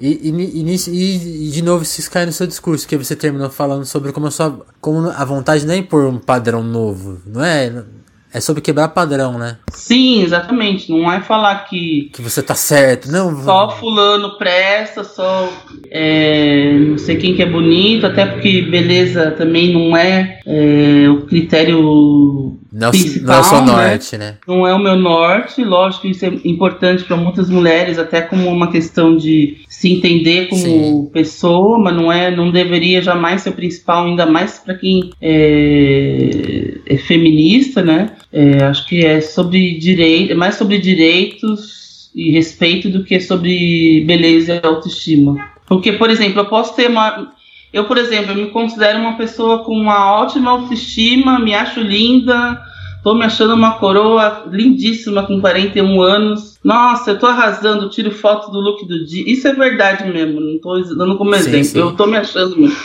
E, 0.00 0.30
e, 0.30 0.74
e, 0.90 1.46
e, 1.46 1.50
de 1.50 1.62
novo, 1.62 1.84
isso 1.84 2.10
cai 2.10 2.26
no 2.26 2.32
seu 2.32 2.46
discurso, 2.46 2.88
que 2.88 2.96
você 2.96 3.14
terminou 3.14 3.48
falando 3.48 3.84
sobre 3.84 4.10
como 4.10 4.26
a, 4.26 4.32
sua, 4.32 4.66
como 4.80 5.08
a 5.08 5.24
vontade 5.24 5.64
não 5.64 5.74
é 5.74 5.76
impor 5.76 6.06
um 6.06 6.18
padrão 6.18 6.60
novo, 6.64 7.20
não 7.24 7.44
é? 7.44 7.84
É 8.32 8.40
sobre 8.40 8.62
quebrar 8.62 8.88
padrão, 8.88 9.38
né? 9.38 9.58
Sim, 9.72 10.22
exatamente. 10.22 10.90
Não 10.90 11.10
é 11.10 11.20
falar 11.20 11.66
que. 11.66 12.10
Que 12.12 12.22
você 12.22 12.42
tá 12.42 12.54
certo, 12.54 13.10
não. 13.10 13.42
Só 13.42 13.70
fulano 13.78 14.38
presta, 14.38 15.04
só. 15.04 15.52
É, 15.90 16.72
não 16.72 16.96
sei 16.96 17.16
quem 17.16 17.34
que 17.34 17.42
é 17.42 17.46
bonito, 17.46 18.06
até 18.06 18.24
porque 18.24 18.62
beleza 18.62 19.32
também 19.32 19.72
não 19.72 19.96
é, 19.96 20.40
é 20.46 21.08
o 21.10 21.22
critério 21.26 22.58
não, 22.72 22.90
não 23.22 23.34
é 23.34 23.40
o 23.40 23.64
né? 23.66 23.72
norte, 23.72 24.16
né? 24.16 24.34
Não 24.48 24.66
é 24.66 24.74
o 24.74 24.78
meu 24.78 24.96
norte, 24.96 25.62
lógico 25.62 26.02
que 26.02 26.08
isso 26.08 26.24
é 26.24 26.32
importante 26.42 27.04
para 27.04 27.18
muitas 27.18 27.50
mulheres, 27.50 27.98
até 27.98 28.22
como 28.22 28.48
uma 28.48 28.72
questão 28.72 29.14
de 29.14 29.58
se 29.68 29.92
entender 29.92 30.48
como 30.48 30.62
Sim. 30.62 31.10
pessoa, 31.12 31.78
mas 31.78 31.94
não 31.94 32.10
é, 32.10 32.34
não 32.34 32.50
deveria 32.50 33.02
jamais 33.02 33.42
ser 33.42 33.50
o 33.50 33.52
principal, 33.52 34.06
ainda 34.06 34.24
mais 34.24 34.58
para 34.58 34.74
quem 34.74 35.10
é, 35.20 36.78
é, 36.86 36.96
feminista, 36.96 37.82
né? 37.82 38.12
É, 38.32 38.64
acho 38.64 38.86
que 38.88 39.04
é 39.04 39.20
sobre 39.20 39.78
direito, 39.78 40.32
é 40.32 40.34
mais 40.34 40.54
sobre 40.54 40.78
direitos 40.78 42.10
e 42.14 42.32
respeito 42.32 42.88
do 42.88 43.04
que 43.04 43.20
sobre 43.20 44.02
beleza 44.06 44.54
e 44.54 44.66
autoestima. 44.66 45.36
Porque, 45.66 45.92
por 45.92 46.08
exemplo, 46.08 46.40
eu 46.40 46.46
posso 46.46 46.74
ter 46.74 46.88
uma 46.88 47.32
eu, 47.72 47.84
por 47.84 47.96
exemplo, 47.96 48.32
eu 48.32 48.36
me 48.36 48.50
considero 48.50 48.98
uma 48.98 49.16
pessoa 49.16 49.64
com 49.64 49.72
uma 49.72 50.20
ótima 50.20 50.50
autoestima, 50.50 51.38
me 51.38 51.54
acho 51.54 51.80
linda, 51.80 52.60
tô 53.02 53.14
me 53.14 53.24
achando 53.24 53.54
uma 53.54 53.72
coroa 53.78 54.44
lindíssima 54.50 55.22
com 55.22 55.40
41 55.40 56.00
anos. 56.02 56.58
Nossa, 56.62 57.12
eu 57.12 57.18
tô 57.18 57.26
arrasando, 57.26 57.88
tiro 57.88 58.10
foto 58.10 58.50
do 58.50 58.60
look 58.60 58.86
do 58.86 59.04
dia. 59.06 59.24
Isso 59.26 59.48
é 59.48 59.54
verdade 59.54 60.04
mesmo, 60.10 60.40
não 60.40 60.58
tô 60.58 60.78
dando 60.94 61.16
como 61.16 61.34
exemplo. 61.34 61.64
Sim, 61.64 61.70
sim. 61.70 61.78
Eu 61.78 61.92
tô 61.92 62.06
me 62.06 62.16
achando 62.16 62.58
mesmo. 62.58 62.76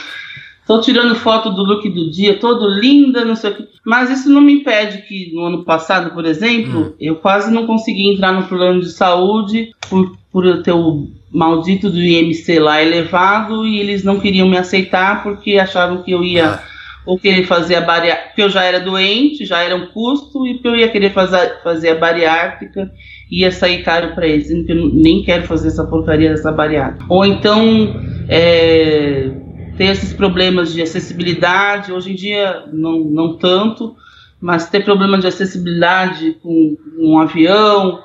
Tô 0.66 0.82
tirando 0.82 1.16
foto 1.16 1.50
do 1.50 1.64
look 1.64 1.90
do 1.90 2.12
dia, 2.12 2.40
todo 2.40 2.68
linda, 2.68 3.24
não 3.24 3.38
sei 3.38 3.52
o 3.52 3.56
que. 3.56 3.68
Mas 3.86 4.10
isso 4.10 4.30
não 4.30 4.42
me 4.42 4.52
impede 4.52 5.02
que 5.08 5.32
no 5.34 5.46
ano 5.46 5.64
passado, 5.64 6.14
por 6.14 6.26
exemplo, 6.26 6.88
hum. 6.88 6.94
eu 7.00 7.16
quase 7.16 7.50
não 7.50 7.66
consegui 7.66 8.12
entrar 8.12 8.34
no 8.34 8.48
plano 8.48 8.82
de 8.82 8.90
saúde 8.90 9.72
por, 9.90 10.18
por 10.30 10.62
ter 10.64 10.74
o 10.74 11.08
maldito 11.32 11.90
do 11.90 12.00
IMC 12.00 12.60
lá 12.60 12.82
elevado 12.82 13.66
e 13.66 13.80
eles 13.80 14.04
não 14.04 14.20
queriam 14.20 14.48
me 14.48 14.58
aceitar 14.58 15.24
porque 15.24 15.58
achavam 15.58 16.02
que 16.02 16.12
eu 16.12 16.24
ia 16.24 16.52
ah. 16.52 16.64
ou 17.06 17.20
querer 17.20 17.44
fazer 17.44 17.76
a 17.76 17.82
bariátrica, 17.82 18.28
porque 18.28 18.42
eu 18.42 18.50
já 18.50 18.64
era 18.64 18.80
doente, 18.80 19.46
já 19.46 19.62
era 19.62 19.76
um 19.76 19.88
custo 19.88 20.48
e 20.48 20.60
que 20.60 20.68
eu 20.68 20.76
ia 20.76 20.88
querer 20.90 21.12
fazer, 21.12 21.62
fazer 21.64 21.90
a 21.90 21.96
bariátrica 21.96 22.92
ia 23.30 23.52
sair 23.52 23.84
caro 23.84 24.16
para 24.16 24.26
eles, 24.26 24.48
que 24.48 24.72
eu 24.72 24.90
nem 24.94 25.22
quero 25.22 25.44
fazer 25.44 25.68
essa 25.68 25.86
porcaria 25.86 26.30
dessa 26.30 26.52
bariátrica. 26.52 27.06
Ou 27.10 27.26
então 27.26 27.94
é, 28.30 29.30
ter 29.78 29.86
esses 29.86 30.14
problemas 30.14 30.74
de 30.74 30.82
acessibilidade, 30.82 31.92
hoje 31.92 32.12
em 32.12 32.16
dia 32.16 32.64
não, 32.72 33.00
não 33.00 33.38
tanto, 33.38 33.96
mas 34.40 34.70
ter 34.70 34.84
problema 34.84 35.18
de 35.18 35.28
acessibilidade 35.28 36.38
com 36.42 36.78
um 37.00 37.20
avião, 37.20 38.00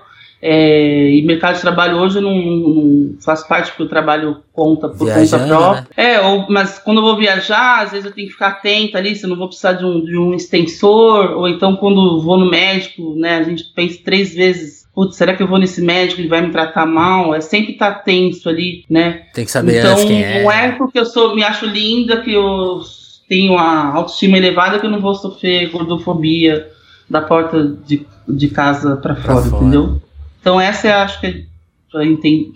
é, 0.44 1.08
e 1.08 1.22
mercado 1.22 1.54
de 1.54 1.60
trabalho 1.60 1.98
hoje 1.98 2.20
não, 2.20 2.34
não, 2.34 3.14
faz 3.20 3.44
parte 3.44 3.68
porque 3.68 3.84
eu 3.84 3.88
trabalho 3.88 4.38
conta 4.52 4.88
por 4.88 5.04
Viajando, 5.04 5.44
conta 5.44 5.56
própria. 5.56 5.86
Né? 5.96 6.14
É, 6.14 6.20
ou, 6.20 6.46
mas 6.50 6.80
quando 6.80 6.98
eu 6.98 7.04
vou 7.04 7.16
viajar, 7.16 7.82
às 7.82 7.92
vezes 7.92 8.06
eu 8.06 8.12
tenho 8.12 8.26
que 8.26 8.32
ficar 8.32 8.48
atenta 8.48 8.98
ali, 8.98 9.14
se 9.14 9.24
eu 9.24 9.30
não 9.30 9.36
vou 9.36 9.46
precisar 9.46 9.74
de 9.74 9.84
um, 9.84 10.04
de 10.04 10.18
um 10.18 10.34
extensor, 10.34 11.30
ou 11.36 11.48
então 11.48 11.76
quando 11.76 12.20
vou 12.20 12.36
no 12.36 12.50
médico, 12.50 13.14
né, 13.14 13.36
a 13.36 13.42
gente 13.44 13.62
pensa 13.72 14.00
três 14.04 14.34
vezes 14.34 14.82
putz, 14.92 15.16
será 15.16 15.34
que 15.34 15.42
eu 15.42 15.46
vou 15.46 15.58
nesse 15.58 15.80
médico 15.80 16.20
e 16.20 16.26
vai 16.26 16.42
me 16.42 16.50
tratar 16.50 16.86
mal? 16.86 17.34
É 17.34 17.40
sempre 17.40 17.74
estar 17.74 17.92
tá 17.92 17.98
tenso 18.00 18.48
ali, 18.48 18.84
né? 18.90 19.22
Tem 19.32 19.44
que 19.44 19.50
saber 19.50 19.78
então, 19.78 19.96
quem 19.96 20.22
é. 20.22 20.42
Não 20.42 20.50
é 20.52 20.72
porque 20.72 20.98
eu 20.98 21.06
sou, 21.06 21.34
me 21.34 21.42
acho 21.42 21.66
linda 21.66 22.20
que 22.20 22.32
eu 22.32 22.80
tenho 23.28 23.56
a 23.56 23.94
autoestima 23.94 24.36
elevada 24.36 24.78
que 24.78 24.84
eu 24.84 24.90
não 24.90 25.00
vou 25.00 25.14
sofrer 25.14 25.70
gordofobia 25.70 26.68
da 27.08 27.20
porta 27.22 27.64
de, 27.86 28.06
de 28.28 28.48
casa 28.48 28.96
para 28.96 29.14
fora, 29.14 29.42
fora, 29.42 29.62
entendeu? 29.62 30.02
Então 30.42 30.60
essa 30.60 30.88
eu 30.88 30.94
acho 30.96 31.20
que 31.20 31.26
é 31.26 31.42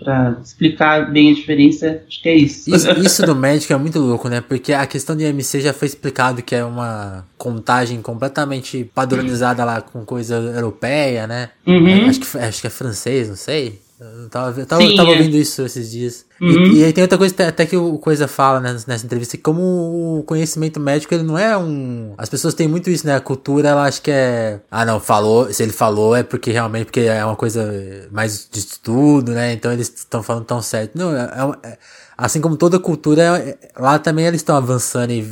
para 0.02 0.38
explicar 0.42 1.12
bem 1.12 1.30
a 1.30 1.34
diferença, 1.34 2.02
acho 2.08 2.22
que 2.22 2.28
é 2.28 2.34
isso. 2.34 2.74
isso. 2.74 2.90
Isso 2.98 3.22
do 3.26 3.36
médico 3.36 3.72
é 3.72 3.76
muito 3.76 3.98
louco, 3.98 4.28
né? 4.28 4.40
Porque 4.40 4.72
a 4.72 4.86
questão 4.86 5.14
de 5.14 5.24
MC 5.24 5.60
já 5.60 5.72
foi 5.72 5.88
explicado 5.88 6.42
que 6.42 6.54
é 6.54 6.64
uma 6.64 7.24
contagem 7.36 8.00
completamente 8.00 8.90
padronizada 8.94 9.62
lá 9.64 9.82
com 9.82 10.04
coisa 10.06 10.36
europeia, 10.36 11.26
né? 11.26 11.50
Uhum. 11.66 12.08
Acho, 12.08 12.20
que, 12.20 12.38
acho 12.38 12.60
que 12.62 12.66
é 12.66 12.70
francês, 12.70 13.28
não 13.28 13.36
sei. 13.36 13.78
Eu 13.98 14.28
tava, 14.28 14.60
eu 14.60 14.66
tava, 14.66 14.82
Sim, 14.82 14.94
tava 14.94 15.10
é. 15.10 15.12
ouvindo 15.12 15.36
isso 15.36 15.62
esses 15.62 15.90
dias. 15.90 16.26
Uhum. 16.38 16.66
E, 16.66 16.80
e, 16.80 16.84
aí 16.84 16.92
tem 16.92 17.02
outra 17.02 17.16
coisa 17.16 17.34
até 17.48 17.64
que 17.64 17.76
o 17.76 17.96
Coisa 17.98 18.28
fala 18.28 18.60
né, 18.60 18.76
nessa 18.86 19.06
entrevista, 19.06 19.38
que 19.38 19.42
como 19.42 20.18
o 20.18 20.22
conhecimento 20.24 20.78
médico, 20.78 21.14
ele 21.14 21.22
não 21.22 21.38
é 21.38 21.56
um... 21.56 22.12
As 22.18 22.28
pessoas 22.28 22.52
têm 22.52 22.68
muito 22.68 22.90
isso, 22.90 23.06
né? 23.06 23.16
A 23.16 23.20
cultura, 23.20 23.70
ela 23.70 23.84
acha 23.84 24.00
que 24.00 24.10
é... 24.10 24.60
Ah, 24.70 24.84
não, 24.84 25.00
falou, 25.00 25.50
se 25.50 25.62
ele 25.62 25.72
falou 25.72 26.14
é 26.14 26.22
porque 26.22 26.50
realmente, 26.50 26.86
porque 26.86 27.00
é 27.00 27.24
uma 27.24 27.36
coisa 27.36 28.06
mais 28.12 28.46
de 28.52 28.58
estudo, 28.58 29.32
né? 29.32 29.54
Então 29.54 29.72
eles 29.72 29.90
estão 29.96 30.22
falando 30.22 30.44
tão 30.44 30.60
certo. 30.60 30.92
Não, 30.94 31.16
é, 31.16 31.22
é, 31.64 31.68
é 31.70 31.78
assim 32.18 32.40
como 32.40 32.56
toda 32.56 32.78
cultura, 32.78 33.22
é, 33.38 33.56
lá 33.78 33.98
também 33.98 34.26
eles 34.26 34.40
estão 34.40 34.56
avançando 34.56 35.10
e 35.10 35.26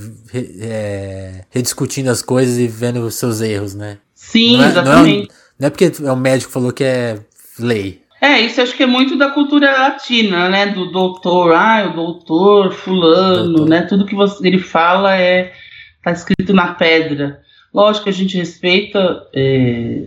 é, 0.60 1.44
rediscutindo 1.50 2.10
as 2.10 2.22
coisas 2.22 2.56
e 2.56 2.66
vendo 2.66 3.00
os 3.04 3.14
seus 3.14 3.42
erros, 3.42 3.74
né? 3.74 3.98
Sim, 4.14 4.56
não 4.56 4.68
exatamente. 4.68 5.28
Não 5.28 5.34
é, 5.34 5.38
não 5.60 5.66
é 5.66 5.70
porque 5.70 5.92
o 6.02 6.16
médico 6.16 6.50
falou 6.50 6.72
que 6.72 6.84
é 6.84 7.18
lei. 7.58 8.03
É, 8.20 8.40
isso 8.40 8.60
acho 8.60 8.74
que 8.74 8.82
é 8.82 8.86
muito 8.86 9.16
da 9.16 9.30
cultura 9.30 9.70
latina, 9.70 10.48
né? 10.48 10.66
Do 10.66 10.90
doutor, 10.90 11.52
ah, 11.52 11.90
o 11.90 11.94
doutor 11.94 12.72
fulano, 12.72 13.48
doutor. 13.48 13.68
né? 13.68 13.82
Tudo 13.82 14.06
que 14.06 14.14
você, 14.14 14.46
ele 14.46 14.58
fala 14.58 15.16
é 15.16 15.52
tá 16.02 16.12
escrito 16.12 16.52
na 16.52 16.74
pedra. 16.74 17.40
Lógico 17.72 18.04
que 18.04 18.10
a 18.10 18.12
gente 18.12 18.36
respeita 18.36 19.26
é, 19.34 20.04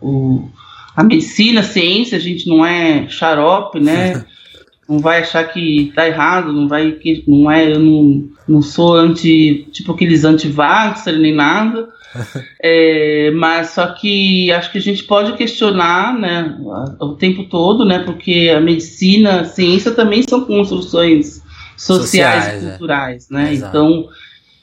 o, 0.00 0.48
a 0.94 1.02
medicina, 1.02 1.60
a 1.60 1.64
ciência, 1.64 2.16
a 2.16 2.20
gente 2.20 2.48
não 2.48 2.64
é 2.64 3.08
xarope, 3.08 3.80
né? 3.80 4.24
não 4.88 4.98
vai 4.98 5.20
achar 5.20 5.44
que 5.44 5.92
tá 5.94 6.06
errado, 6.06 6.52
não 6.52 6.66
vai 6.66 6.92
que 6.92 7.22
não 7.28 7.50
é, 7.50 7.70
eu 7.70 7.78
não, 7.78 8.28
não 8.48 8.62
sou 8.62 8.94
anti, 8.94 9.68
tipo 9.70 9.92
aqueles 9.92 10.24
anti-vaxxer 10.24 11.18
nem 11.18 11.34
nada. 11.34 11.88
é, 12.62 13.30
mas 13.32 13.70
só 13.70 13.86
que 13.88 14.50
acho 14.52 14.72
que 14.72 14.78
a 14.78 14.82
gente 14.82 15.04
pode 15.04 15.32
questionar 15.34 16.18
né, 16.18 16.56
o 17.00 17.14
tempo 17.14 17.44
todo, 17.44 17.84
né, 17.84 18.00
porque 18.00 18.52
a 18.54 18.60
medicina, 18.60 19.40
a 19.40 19.44
ciência 19.44 19.92
também 19.92 20.22
são 20.22 20.44
construções 20.44 21.42
sociais, 21.76 22.44
sociais 22.44 22.62
e 22.62 22.66
é. 22.66 22.70
culturais. 22.70 23.30
É. 23.30 23.34
Né? 23.34 23.54
Então, 23.54 24.08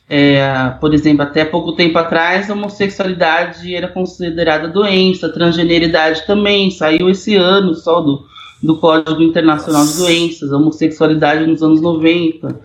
é, 0.08 0.70
por 0.80 0.94
exemplo, 0.94 1.24
até 1.24 1.44
pouco 1.46 1.74
tempo 1.74 1.98
atrás, 1.98 2.50
a 2.50 2.54
homossexualidade 2.54 3.74
era 3.74 3.88
considerada 3.88 4.68
doença, 4.68 5.28
a 5.28 5.32
transgeneridade 5.32 6.26
também, 6.28 6.70
saiu 6.70 7.10
esse 7.10 7.36
ano 7.36 7.74
só 7.74 8.02
do, 8.02 8.24
do 8.62 8.78
Código 8.78 9.22
Internacional 9.22 9.82
Nossa. 9.82 9.94
de 9.94 10.00
Doenças, 10.00 10.52
a 10.52 10.58
homossexualidade 10.58 11.48
nos 11.48 11.64
anos 11.64 11.82
90. 11.82 12.60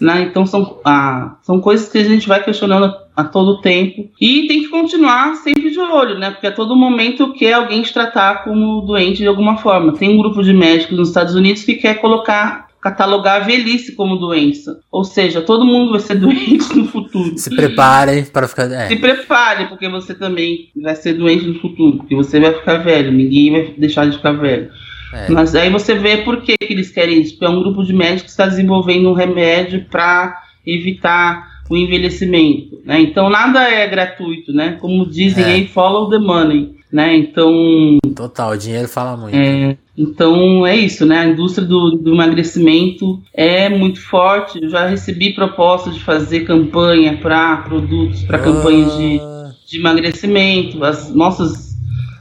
Né? 0.00 0.22
Então 0.22 0.44
são, 0.44 0.80
ah, 0.84 1.36
são 1.42 1.60
coisas 1.60 1.88
que 1.88 1.98
a 1.98 2.04
gente 2.04 2.26
vai 2.26 2.42
questionando 2.42 2.86
a, 2.86 3.22
a 3.22 3.24
todo 3.24 3.60
tempo 3.60 4.10
e 4.20 4.46
tem 4.48 4.62
que 4.62 4.68
continuar 4.68 5.36
sempre 5.36 5.70
de 5.70 5.78
olho, 5.78 6.18
né? 6.18 6.32
Porque 6.32 6.48
a 6.48 6.52
todo 6.52 6.76
momento 6.76 7.32
quer 7.32 7.52
alguém 7.52 7.80
te 7.82 7.92
tratar 7.92 8.42
como 8.42 8.80
doente 8.80 9.18
de 9.18 9.28
alguma 9.28 9.56
forma. 9.56 9.92
Tem 9.92 10.10
um 10.10 10.18
grupo 10.18 10.42
de 10.42 10.52
médicos 10.52 10.96
nos 10.96 11.08
Estados 11.08 11.34
Unidos 11.34 11.62
que 11.62 11.74
quer 11.74 12.00
colocar 12.00 12.64
catalogar 12.84 13.36
a 13.36 13.44
velhice 13.44 13.94
como 13.94 14.16
doença. 14.16 14.78
Ou 14.92 15.04
seja, 15.04 15.40
todo 15.40 15.64
mundo 15.64 15.92
vai 15.92 16.00
ser 16.00 16.16
doente 16.20 16.76
no 16.76 16.86
futuro. 16.86 17.38
Se 17.38 17.48
prepare 17.48 18.24
para 18.24 18.46
ficar. 18.46 18.70
É. 18.70 18.88
Se 18.88 18.96
prepare, 18.96 19.68
porque 19.68 19.88
você 19.88 20.12
também 20.12 20.68
vai 20.76 20.94
ser 20.94 21.14
doente 21.14 21.46
no 21.46 21.58
futuro, 21.58 21.96
porque 21.96 22.14
você 22.14 22.38
vai 22.38 22.52
ficar 22.52 22.76
velho, 22.78 23.10
ninguém 23.10 23.52
vai 23.52 23.74
deixar 23.78 24.04
de 24.04 24.18
ficar 24.18 24.32
velho. 24.32 24.70
É. 25.14 25.30
Mas 25.30 25.54
aí 25.54 25.70
você 25.70 25.94
vê 25.94 26.18
por 26.18 26.42
que, 26.42 26.56
que 26.58 26.72
eles 26.72 26.90
querem 26.90 27.20
isso. 27.20 27.34
Porque 27.34 27.44
é 27.44 27.48
um 27.48 27.62
grupo 27.62 27.84
de 27.84 27.92
médicos 27.92 28.22
que 28.22 28.30
está 28.30 28.46
desenvolvendo 28.46 29.08
um 29.08 29.14
remédio 29.14 29.84
para 29.90 30.42
evitar 30.66 31.54
o 31.70 31.76
envelhecimento. 31.76 32.80
Né? 32.84 33.00
Então 33.00 33.30
nada 33.30 33.62
é 33.68 33.86
gratuito, 33.86 34.52
né? 34.52 34.76
Como 34.80 35.06
dizem 35.06 35.44
é. 35.44 35.48
aí, 35.48 35.66
follow 35.68 36.10
the 36.10 36.18
money. 36.18 36.74
Né? 36.92 37.16
Então. 37.16 37.98
Total, 38.14 38.52
o 38.52 38.56
dinheiro 38.56 38.86
fala 38.86 39.16
muito. 39.16 39.36
É, 39.36 39.76
então 39.98 40.64
é 40.64 40.76
isso, 40.76 41.04
né? 41.04 41.18
A 41.18 41.26
indústria 41.26 41.66
do, 41.66 41.92
do 41.92 42.14
emagrecimento 42.14 43.20
é 43.32 43.68
muito 43.68 44.00
forte. 44.00 44.62
Eu 44.62 44.68
já 44.68 44.86
recebi 44.86 45.32
propostas 45.34 45.94
de 45.94 46.00
fazer 46.00 46.40
campanha 46.40 47.16
para 47.16 47.58
produtos, 47.58 48.22
para 48.22 48.38
campanhas 48.38 48.96
de, 48.96 49.18
ah. 49.20 49.50
de 49.66 49.78
emagrecimento. 49.78 50.84
As 50.84 51.12
nossas 51.12 51.63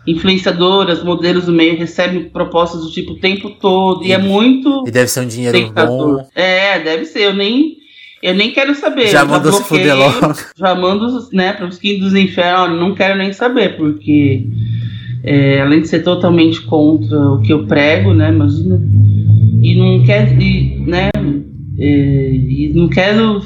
influenciadoras, 0.06 1.04
modelos 1.04 1.46
do 1.46 1.54
meio 1.54 1.78
recebem 1.78 2.30
propostas 2.30 2.82
do 2.82 2.92
tipo 2.92 3.14
o 3.14 3.20
tempo 3.20 3.50
todo. 3.52 4.04
E, 4.04 4.10
e 4.10 4.12
é 4.12 4.18
muito. 4.18 4.84
E 4.88 4.92
deve 4.92 5.08
ser 5.08 5.22
um 5.22 5.28
dinheiro 5.28 5.58
tentador. 5.58 6.18
bom. 6.18 6.30
É, 6.36 6.80
deve 6.80 7.06
ser. 7.06 7.24
Eu 7.24 7.34
nem. 7.34 7.78
Eu 8.22 8.34
nem 8.34 8.52
quero 8.52 8.74
saber. 8.74 9.08
Já 9.08 9.26
mandou 9.26 9.52
se 9.52 9.64
fuder 9.64 9.98
logo. 9.98 10.34
Já 10.56 10.74
mando, 10.76 11.08
né, 11.34 11.52
para 11.52 11.68
os 11.68 11.78
quintos 11.78 12.12
dos 12.12 12.16
infernos, 12.16 12.80
não 12.80 12.96
quero 12.96 13.18
nem 13.18 13.34
saber, 13.34 13.76
porque 13.76 14.48
é, 15.24 15.62
além 15.62 15.82
de 15.82 15.90
ser 15.90 16.04
totalmente 16.04 16.62
contra 16.62 17.18
o 17.32 17.42
que 17.42 17.52
eu 17.52 17.66
prego, 17.66 18.14
né, 18.14 18.30
imagina, 18.30 18.82
e 19.62 19.76
não 19.76 20.06
quer, 20.06 20.42
e, 20.42 20.80
né, 20.88 21.10
é, 21.78 22.30
e 22.34 22.72
não 22.74 22.88
quero 22.88 23.42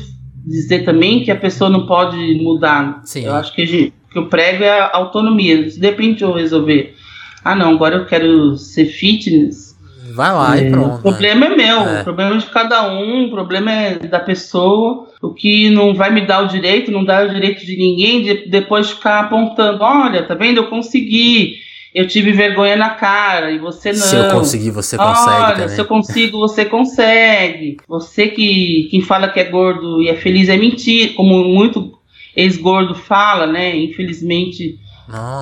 dizer 0.46 0.86
também 0.86 1.24
que 1.24 1.32
a 1.32 1.36
pessoa 1.36 1.70
não 1.70 1.86
pode 1.86 2.16
mudar. 2.42 3.02
Sim. 3.04 3.26
Eu 3.26 3.34
acho 3.34 3.54
que 3.56 3.92
a 4.08 4.12
gente, 4.12 4.12
que 4.12 4.18
eu 4.18 4.28
prego 4.28 4.64
é 4.64 4.80
a 4.80 4.92
autonomia. 4.94 5.70
Se 5.70 5.80
de 5.80 5.88
repente 5.88 6.24
eu 6.24 6.34
resolver, 6.34 6.96
ah 7.44 7.56
não, 7.56 7.74
agora 7.74 7.96
eu 7.96 8.06
quero 8.06 8.56
ser 8.56 8.86
fitness, 8.86 9.78
vai 10.14 10.34
lá 10.34 10.58
é, 10.58 10.68
e 10.68 10.72
pronto. 10.72 10.98
O 10.98 11.02
problema 11.02 11.50
né? 11.50 11.54
é 11.54 11.58
meu, 11.58 11.80
é. 11.80 12.02
o 12.02 12.04
problema 12.04 12.36
é 12.36 12.38
de 12.38 12.46
cada 12.48 12.92
um, 12.92 13.26
o 13.26 13.30
problema 13.30 13.72
é 13.72 13.96
da 14.00 14.20
pessoa. 14.20 15.08
O 15.22 15.34
que 15.34 15.70
não 15.70 15.94
vai 15.96 16.12
me 16.12 16.26
dar 16.26 16.44
o 16.44 16.48
direito, 16.48 16.92
não 16.92 17.04
dá 17.04 17.24
o 17.24 17.30
direito 17.30 17.66
de 17.66 17.78
ninguém 17.78 18.24
de 18.24 18.50
depois 18.50 18.90
ficar 18.92 19.22
apontando: 19.22 19.84
olha, 19.84 20.24
tá 20.24 20.36
vendo? 20.36 20.58
Eu 20.58 20.70
consegui 20.70 21.68
eu 21.98 22.08
tive 22.08 22.32
vergonha 22.32 22.76
na 22.76 22.92
cara 22.92 23.52
e 23.52 23.58
você 23.58 23.92
não. 23.92 23.98
Se 23.98 24.16
eu 24.16 24.30
conseguir, 24.30 24.70
você 24.70 24.96
consegue. 24.96 25.42
Olha, 25.42 25.54
também. 25.54 25.70
se 25.70 25.82
eu 25.82 25.86
consigo, 25.86 26.38
você 26.38 26.64
consegue. 26.64 27.78
Você 27.88 28.28
que 28.28 28.88
quem 28.92 29.02
fala 29.02 29.30
que 29.30 29.40
é 29.40 29.46
gordo 29.46 30.00
e 30.04 30.08
é 30.08 30.16
feliz 30.16 30.48
é 30.48 30.58
mentira, 30.58 31.14
como 31.16 31.44
muito 31.46 31.97
ex-gordo 32.38 32.94
fala, 32.94 33.48
né? 33.48 33.76
Infelizmente, 33.76 34.80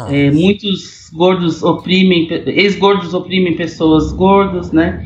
é, 0.10 0.32
muitos 0.32 1.10
gordos 1.14 1.62
oprimem, 1.62 2.28
ex-gordos 2.48 3.14
oprimem 3.14 3.56
pessoas 3.56 4.14
gordas, 4.14 4.72
né? 4.72 5.06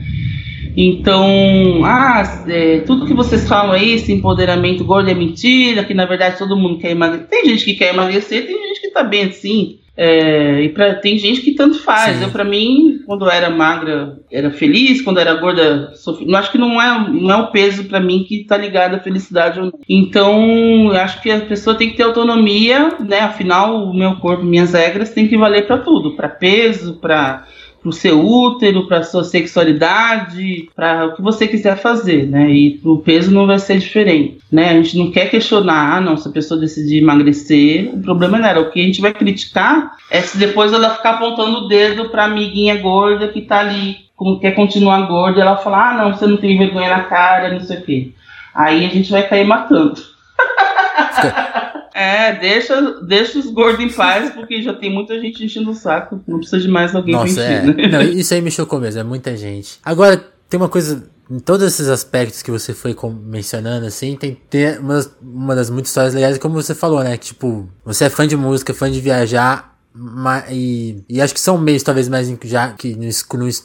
Então, 0.78 1.84
ah, 1.84 2.46
é, 2.48 2.82
tudo 2.82 3.08
que 3.08 3.14
vocês 3.14 3.48
falam 3.48 3.72
aí, 3.72 3.94
esse 3.94 4.14
empoderamento 4.14 4.84
gordo 4.86 5.10
é 5.10 5.16
mentira, 5.16 5.84
que 5.84 5.96
na 5.96 6.06
verdade 6.06 6.38
todo 6.38 6.56
mundo 6.56 6.78
quer 6.78 6.92
emagrecer. 6.92 7.28
Tem 7.28 7.46
gente 7.46 7.66
que 7.66 7.74
quer 7.74 7.94
emagrecer, 7.94 8.46
tem 8.46 8.68
gente 8.68 8.82
que 8.82 8.92
tá 8.92 9.04
bem 9.04 9.24
assim. 9.24 9.80
É, 10.02 10.62
e 10.62 10.70
pra, 10.70 10.96
tem 10.96 11.18
gente 11.18 11.42
que 11.42 11.54
tanto 11.54 11.78
faz. 11.80 12.22
Eu, 12.22 12.30
pra 12.30 12.46
mim, 12.46 13.02
quando 13.06 13.26
eu 13.26 13.30
era 13.30 13.50
magra, 13.50 14.18
era 14.32 14.50
feliz, 14.50 15.02
quando 15.02 15.20
era 15.20 15.34
gorda, 15.34 15.94
sofri. 15.94 16.34
Acho 16.34 16.54
que 16.54 16.58
não 16.58 16.82
é, 16.82 17.12
não 17.12 17.32
é 17.32 17.36
o 17.36 17.52
peso 17.52 17.84
para 17.84 18.00
mim 18.00 18.24
que 18.24 18.46
tá 18.46 18.56
ligado 18.56 18.96
à 18.96 19.00
felicidade 19.00 19.60
ou 19.60 19.66
não. 19.66 19.80
Então, 19.90 20.86
eu 20.86 20.96
acho 21.02 21.22
que 21.22 21.30
a 21.30 21.42
pessoa 21.42 21.76
tem 21.76 21.90
que 21.90 21.98
ter 21.98 22.04
autonomia, 22.04 22.96
né? 23.02 23.20
Afinal, 23.20 23.90
o 23.90 23.94
meu 23.94 24.16
corpo, 24.16 24.42
minhas 24.42 24.72
regras 24.72 25.10
tem 25.10 25.28
que 25.28 25.36
valer 25.36 25.68
para 25.68 25.80
tudo, 25.80 26.16
para 26.16 26.30
peso, 26.30 26.94
para 27.02 27.46
para 27.82 27.90
o 27.90 27.94
seu 27.94 28.26
útero, 28.26 28.88
para 28.88 29.04
sua 29.04 29.24
sexualidade, 29.24 30.70
para 30.76 31.08
o 31.08 31.16
que 31.16 31.22
você 31.22 31.48
quiser 31.48 31.78
fazer, 31.78 32.28
né? 32.28 32.50
E 32.52 32.80
o 32.84 32.98
peso 32.98 33.32
não 33.32 33.48
vai 33.48 33.58
ser 33.58 33.80
diferente, 33.80 34.40
né? 34.52 34.70
A 34.70 34.74
gente 34.74 34.98
não 34.98 35.12
quer 35.12 35.30
questionar, 35.30 35.98
ah, 35.98 36.02
não, 36.02 36.18
se 36.18 36.28
a 36.28 36.32
pessoa 36.32 36.60
decidir 36.60 37.02
emagrecer, 37.02 37.90
o 37.94 38.02
problema 38.02 38.38
não 38.38 38.48
era. 38.48 38.60
O 38.60 38.70
que 38.70 38.82
a 38.82 38.84
gente 38.84 39.02
vai 39.02 39.14
criticar 39.14 39.96
é 40.12 40.22
se 40.22 40.38
depois 40.38 40.74
ela 40.74 40.96
ficar 40.96 41.12
apontando 41.12 41.60
o 41.60 41.68
dedo 41.68 42.10
para 42.10 42.24
a 42.24 42.26
amiguinha 42.26 42.76
gorda 42.78 43.28
que 43.30 43.40
está 43.40 43.60
ali, 43.60 43.98
quer 44.42 44.52
continuar 44.52 45.08
gorda, 45.08 45.42
ela 45.42 45.58
falar, 45.58 45.92
ah, 45.92 46.04
não, 46.04 46.14
você 46.14 46.28
não 46.28 46.38
tem 46.38 46.58
vergonha 46.58 46.90
na 46.90 47.04
cara, 47.04 47.54
não 47.54 47.62
sei 47.62 47.78
o 47.78 47.82
quê. 47.82 48.12
Aí 48.54 48.86
a 48.86 48.90
gente 48.90 49.12
vai 49.12 49.28
cair 49.28 49.46
matando. 49.46 50.02
É, 52.00 52.34
deixa, 52.40 53.02
deixa 53.02 53.38
os 53.38 53.48
gordos 53.48 53.84
em 53.84 53.90
paz, 53.90 54.32
porque 54.34 54.62
já 54.62 54.74
tem 54.74 54.90
muita 54.90 55.20
gente 55.20 55.44
enchendo 55.44 55.72
o 55.72 55.76
saco. 55.76 56.22
Não 56.26 56.38
precisa 56.38 56.62
de 56.62 56.70
mais 56.70 56.96
alguém 56.96 57.14
Nossa, 57.14 57.42
é. 57.42 57.62
né? 57.62 57.88
Não, 57.88 58.02
isso 58.02 58.34
aí 58.34 58.42
me 58.42 58.50
chocou 58.50 58.80
mesmo, 58.80 59.02
é 59.02 59.04
muita 59.04 59.36
gente. 59.36 59.80
Agora, 59.84 60.18
tem 60.50 60.58
uma 60.58 60.70
coisa. 60.70 61.04
Em 61.30 61.38
todos 61.38 61.68
esses 61.68 61.90
aspectos 61.90 62.42
que 62.42 62.50
você 62.50 62.74
foi 62.74 62.96
mencionando, 63.24 63.86
assim, 63.86 64.16
tem, 64.16 64.36
tem 64.50 64.80
uma, 64.80 65.06
uma 65.22 65.56
das 65.56 65.70
muitas 65.70 65.92
histórias 65.92 66.16
legais, 66.16 66.40
como 66.40 66.56
você 66.56 66.74
falou, 66.74 67.04
né? 67.04 67.18
Que, 67.18 67.28
tipo, 67.28 67.70
você 67.86 68.06
é 68.06 68.10
fã 68.10 68.26
de 68.26 68.36
música, 68.36 68.74
fã 68.74 68.90
de 68.90 69.00
viajar, 69.00 69.69
e, 70.50 71.04
e, 71.10 71.22
acho 71.22 71.34
que 71.34 71.40
são 71.40 71.58
meios 71.58 71.82
talvez 71.82 72.08
mais 72.08 72.32
já 72.44 72.70
que 72.74 72.96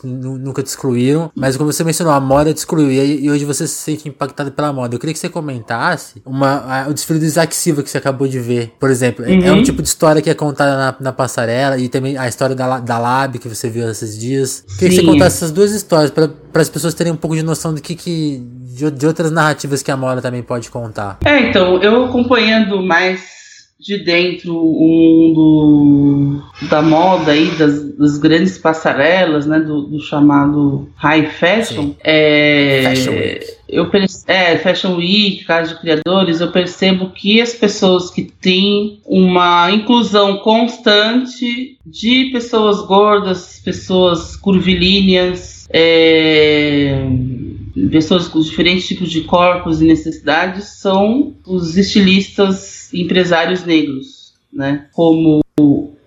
nunca 0.02 0.62
te 0.62 0.66
excluíram, 0.66 1.30
mas 1.34 1.56
como 1.56 1.70
você 1.70 1.84
mencionou, 1.84 2.12
a 2.14 2.20
moda 2.20 2.52
te 2.52 2.58
excluiu 2.58 2.90
e, 2.90 3.24
e, 3.24 3.30
hoje 3.30 3.44
você 3.44 3.66
se 3.66 3.74
sente 3.74 4.08
impactado 4.08 4.50
pela 4.50 4.72
moda. 4.72 4.94
Eu 4.94 4.98
queria 4.98 5.12
que 5.12 5.18
você 5.18 5.28
comentasse 5.28 6.22
uma, 6.24 6.84
a, 6.84 6.88
o 6.88 6.94
desfile 6.94 7.18
do 7.18 7.24
Isaac 7.24 7.54
Silva 7.54 7.82
que 7.82 7.90
você 7.90 7.98
acabou 7.98 8.26
de 8.26 8.40
ver, 8.40 8.72
por 8.80 8.90
exemplo. 8.90 9.24
Uhum. 9.24 9.44
É 9.44 9.52
um 9.52 9.56
uhum. 9.56 9.62
tipo 9.62 9.82
de 9.82 9.88
história 9.88 10.22
que 10.22 10.30
é 10.30 10.34
contada 10.34 10.76
na, 10.76 10.96
na, 10.98 11.12
passarela 11.12 11.78
e 11.78 11.88
também 11.88 12.16
a 12.16 12.26
história 12.26 12.56
da, 12.56 12.80
da 12.80 12.98
Lab 12.98 13.38
que 13.38 13.48
você 13.48 13.68
viu 13.68 13.88
esses 13.88 14.18
dias. 14.18 14.64
Eu 14.68 14.76
queria 14.76 14.98
que 14.98 15.04
você 15.04 15.12
contasse 15.12 15.36
essas 15.36 15.52
duas 15.52 15.72
histórias 15.72 16.10
para 16.10 16.30
as 16.54 16.68
pessoas 16.68 16.94
terem 16.94 17.12
um 17.12 17.16
pouco 17.16 17.36
de 17.36 17.42
noção 17.42 17.74
do 17.74 17.80
que, 17.80 17.94
que 17.94 18.42
de, 18.74 18.90
de 18.90 19.06
outras 19.06 19.30
narrativas 19.30 19.82
que 19.82 19.90
a 19.90 19.96
moda 19.96 20.20
também 20.20 20.42
pode 20.42 20.70
contar. 20.70 21.18
É, 21.24 21.48
então, 21.48 21.80
eu 21.82 22.06
acompanhando 22.06 22.82
mais 22.82 23.43
de 23.84 23.98
dentro 23.98 24.56
um 24.56 25.32
do, 25.34 26.42
da 26.70 26.80
moda 26.80 27.32
aí, 27.32 27.50
das, 27.58 27.94
das 27.96 28.16
grandes 28.16 28.56
passarelas, 28.56 29.44
né, 29.44 29.60
do, 29.60 29.82
do 29.82 30.00
chamado 30.00 30.88
high 30.96 31.26
fashion, 31.26 31.90
é, 32.02 32.82
fashion 32.82 33.12
eu 33.68 33.90
é, 34.26 34.56
Fashion 34.58 34.96
Week, 34.96 35.44
Casa 35.44 35.74
de 35.74 35.80
Criadores, 35.80 36.40
eu 36.40 36.52
percebo 36.52 37.10
que 37.10 37.40
as 37.40 37.54
pessoas 37.54 38.10
que 38.10 38.22
têm 38.22 39.00
uma 39.04 39.70
inclusão 39.70 40.38
constante 40.38 41.76
de 41.84 42.30
pessoas 42.32 42.86
gordas, 42.86 43.60
pessoas 43.64 44.36
curvilíneas, 44.36 45.66
é, 45.70 47.06
pessoas 47.90 48.28
com 48.28 48.40
diferentes 48.40 48.86
tipos 48.86 49.10
de 49.10 49.22
corpos 49.22 49.82
e 49.82 49.86
necessidades 49.86 50.80
são 50.80 51.34
os 51.46 51.76
estilistas 51.76 52.92
empresários 52.94 53.64
negros, 53.64 54.34
né? 54.52 54.86
Como 54.92 55.42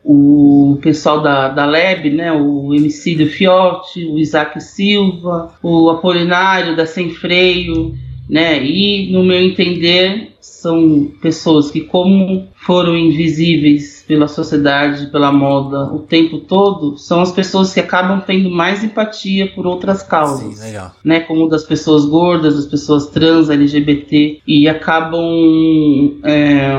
o 0.10 0.80
pessoal 0.82 1.22
da, 1.22 1.50
da 1.50 1.66
Leb, 1.66 2.10
né, 2.12 2.32
o 2.32 2.70
do 2.70 3.28
Fiote, 3.28 4.06
o 4.06 4.18
Isaac 4.18 4.62
Silva, 4.62 5.54
o 5.62 5.90
Apolinário 5.90 6.78
da 6.78 6.86
Sem 6.86 7.10
Freio, 7.10 7.94
né, 8.30 8.64
e 8.64 9.12
no 9.12 9.24
meu 9.24 9.40
entender 9.40 10.34
são 10.42 11.12
pessoas 11.22 11.70
que 11.70 11.82
como 11.82 12.48
foram 12.56 12.98
invisíveis 12.98 14.04
pela 14.08 14.28
sociedade, 14.28 15.08
pela 15.08 15.32
moda 15.32 15.94
o 15.94 16.00
tempo 16.00 16.40
todo, 16.40 16.98
são 16.98 17.22
as 17.22 17.32
pessoas 17.32 17.74
que 17.74 17.80
acabam 17.80 18.22
tendo 18.26 18.50
mais 18.50 18.84
empatia 18.84 19.48
por 19.48 19.68
outras 19.68 20.02
causas. 20.04 20.56
Sim, 20.56 20.66
legal. 20.66 20.96
Né, 21.04 21.20
como 21.22 21.48
das 21.48 21.64
pessoas 21.64 22.06
gordas, 22.06 22.56
das 22.56 22.66
pessoas 22.66 23.08
trans, 23.08 23.50
LGBT, 23.50 24.42
e 24.48 24.68
acabam 24.68 26.20
é, 26.24 26.78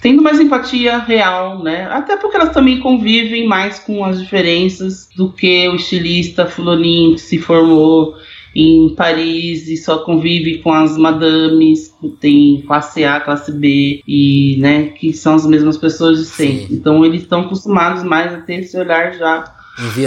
tendo 0.00 0.22
mais 0.22 0.40
empatia 0.40 0.98
real, 0.98 1.62
né? 1.62 1.88
Até 1.90 2.16
porque 2.16 2.36
elas 2.36 2.52
também 2.52 2.80
convivem 2.80 3.46
mais 3.46 3.78
com 3.78 4.04
as 4.04 4.20
diferenças 4.20 5.08
do 5.14 5.30
que 5.30 5.68
o 5.68 5.74
estilista 5.74 6.46
fulaninho 6.46 7.14
que 7.14 7.20
se 7.20 7.38
formou 7.38 8.14
em 8.54 8.94
Paris 8.94 9.68
e 9.68 9.76
só 9.76 9.98
convive 9.98 10.58
com 10.58 10.72
as 10.72 10.96
madames, 10.96 11.94
tem 12.20 12.62
classe 12.66 13.04
A, 13.04 13.20
classe 13.20 13.52
B 13.52 14.02
e, 14.06 14.56
né, 14.58 14.86
que 14.88 15.12
são 15.12 15.34
as 15.34 15.46
mesmas 15.46 15.76
pessoas 15.76 16.18
de 16.18 16.24
sempre. 16.24 16.66
Sim. 16.66 16.74
Então 16.74 17.04
eles 17.04 17.22
estão 17.22 17.42
acostumados 17.42 18.02
mais 18.02 18.32
a 18.32 18.40
ter 18.40 18.60
esse 18.60 18.76
olhar 18.76 19.12
já 19.14 19.59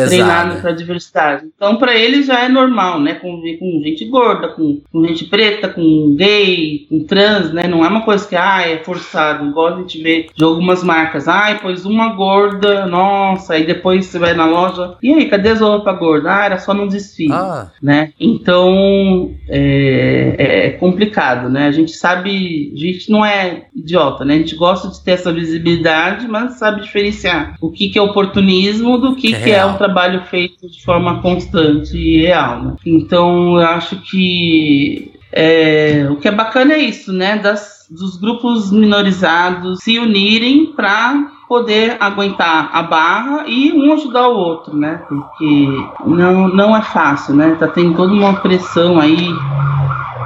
treinado 0.07 0.61
para 0.61 0.71
diversidade. 0.71 1.45
Então, 1.55 1.77
para 1.77 1.95
eles 1.95 2.25
já 2.25 2.43
é 2.43 2.49
normal, 2.49 2.99
né? 2.99 3.15
Conviver 3.15 3.57
com 3.57 3.81
gente 3.83 4.05
gorda, 4.05 4.49
com, 4.49 4.81
com, 4.91 5.05
gente 5.05 5.25
preta, 5.25 5.67
com 5.67 6.15
gay, 6.15 6.85
com 6.89 7.03
trans, 7.03 7.51
né? 7.51 7.67
Não 7.67 7.83
é 7.83 7.87
uma 7.87 8.01
coisa 8.01 8.27
que, 8.27 8.35
ah, 8.35 8.61
é 8.67 8.77
forçado. 8.77 9.45
Igual 9.45 9.67
a 9.67 9.77
gente 9.77 10.01
vê 10.01 10.27
de 10.35 10.43
algumas 10.43 10.83
marcas. 10.83 11.27
Ai, 11.27 11.59
pois 11.61 11.85
uma 11.85 12.13
gorda, 12.13 12.85
nossa, 12.85 13.53
aí 13.53 13.65
depois 13.65 14.05
você 14.05 14.19
vai 14.19 14.33
na 14.33 14.45
loja. 14.45 14.95
E 15.01 15.13
aí, 15.13 15.29
cadê 15.29 15.49
as 15.49 15.61
roupas 15.61 15.97
gordas? 15.97 16.31
Ah, 16.31 16.45
era 16.45 16.59
só 16.59 16.73
num 16.73 16.87
desfile, 16.87 17.33
ah. 17.33 17.71
né? 17.81 18.11
Então, 18.19 19.33
é, 19.49 20.35
é, 20.37 20.69
complicado, 20.71 21.49
né? 21.49 21.67
A 21.67 21.71
gente 21.71 21.91
sabe, 21.91 22.73
a 22.75 22.79
gente 22.79 23.11
não 23.11 23.25
é 23.25 23.63
idiota, 23.75 24.25
né? 24.25 24.35
A 24.35 24.37
gente 24.37 24.55
gosta 24.55 24.89
de 24.89 25.03
ter 25.03 25.11
essa 25.11 25.31
visibilidade, 25.31 26.27
mas 26.27 26.53
sabe 26.53 26.81
diferenciar 26.81 27.55
o 27.61 27.71
que, 27.71 27.89
que 27.89 27.97
é 27.97 28.01
oportunismo 28.01 28.97
do 28.97 29.15
que, 29.15 29.33
que 29.33 29.51
é 29.51 29.52
é 29.53 29.65
um 29.65 29.77
trabalho 29.77 30.23
feito 30.25 30.69
de 30.69 30.83
forma 30.83 31.21
constante 31.21 31.97
e 31.97 32.21
real. 32.21 32.63
Né? 32.63 32.75
Então, 32.85 33.59
eu 33.59 33.67
acho 33.67 33.97
que 34.01 35.11
é, 35.31 36.07
o 36.09 36.17
que 36.17 36.27
é 36.27 36.31
bacana 36.31 36.73
é 36.73 36.79
isso, 36.79 37.11
né? 37.11 37.37
Das, 37.37 37.87
dos 37.89 38.17
grupos 38.17 38.71
minorizados 38.71 39.79
se 39.81 39.97
unirem 39.97 40.67
para 40.67 41.31
poder 41.47 41.97
aguentar 41.99 42.69
a 42.71 42.83
barra 42.83 43.45
e 43.47 43.71
um 43.73 43.93
ajudar 43.93 44.27
o 44.27 44.37
outro, 44.37 44.75
né? 44.75 45.01
Porque 45.07 45.67
não, 46.05 46.47
não 46.47 46.75
é 46.75 46.81
fácil, 46.81 47.35
né? 47.35 47.55
Tá 47.59 47.67
tendo 47.67 47.95
toda 47.95 48.13
uma 48.13 48.35
pressão 48.35 48.99
aí 48.99 49.27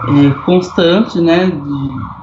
é, 0.07 0.29
constante, 0.45 1.19
né? 1.19 1.45
De, 1.47 2.16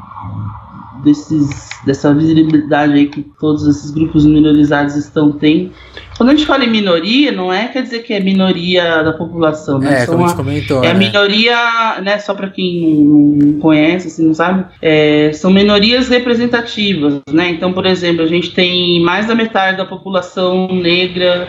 desses, 1.04 1.70
dessa 1.84 2.12
visibilidade 2.14 2.94
aí 2.94 3.06
que 3.06 3.22
todos 3.38 3.66
esses 3.66 3.90
grupos 3.90 4.24
minorizados 4.24 4.96
estão 4.96 5.32
tendo. 5.32 5.70
Quando 6.16 6.30
a 6.30 6.32
gente 6.32 6.46
fala 6.46 6.64
em 6.64 6.70
minoria, 6.70 7.32
não 7.32 7.52
é 7.52 7.68
quer 7.68 7.82
dizer 7.82 8.00
que 8.00 8.12
é 8.12 8.20
minoria 8.20 9.02
da 9.02 9.12
população, 9.12 9.78
né? 9.78 10.02
É, 10.02 10.06
como 10.06 10.24
a 10.24 10.28
gente 10.28 10.36
comentou. 10.36 10.82
É 10.82 10.92
né? 10.92 10.94
minoria, 10.94 12.00
né? 12.02 12.18
Só 12.18 12.34
para 12.34 12.48
quem 12.48 13.04
não 13.04 13.60
conhece, 13.60 14.08
assim, 14.08 14.26
não 14.26 14.34
sabe, 14.34 14.64
é, 14.80 15.32
são 15.32 15.50
minorias 15.50 16.08
representativas, 16.08 17.20
né? 17.30 17.50
Então, 17.50 17.72
por 17.72 17.84
exemplo, 17.84 18.22
a 18.22 18.26
gente 18.26 18.52
tem 18.52 19.00
mais 19.00 19.26
da 19.26 19.34
metade 19.34 19.76
da 19.76 19.84
população 19.84 20.68
negra 20.68 21.48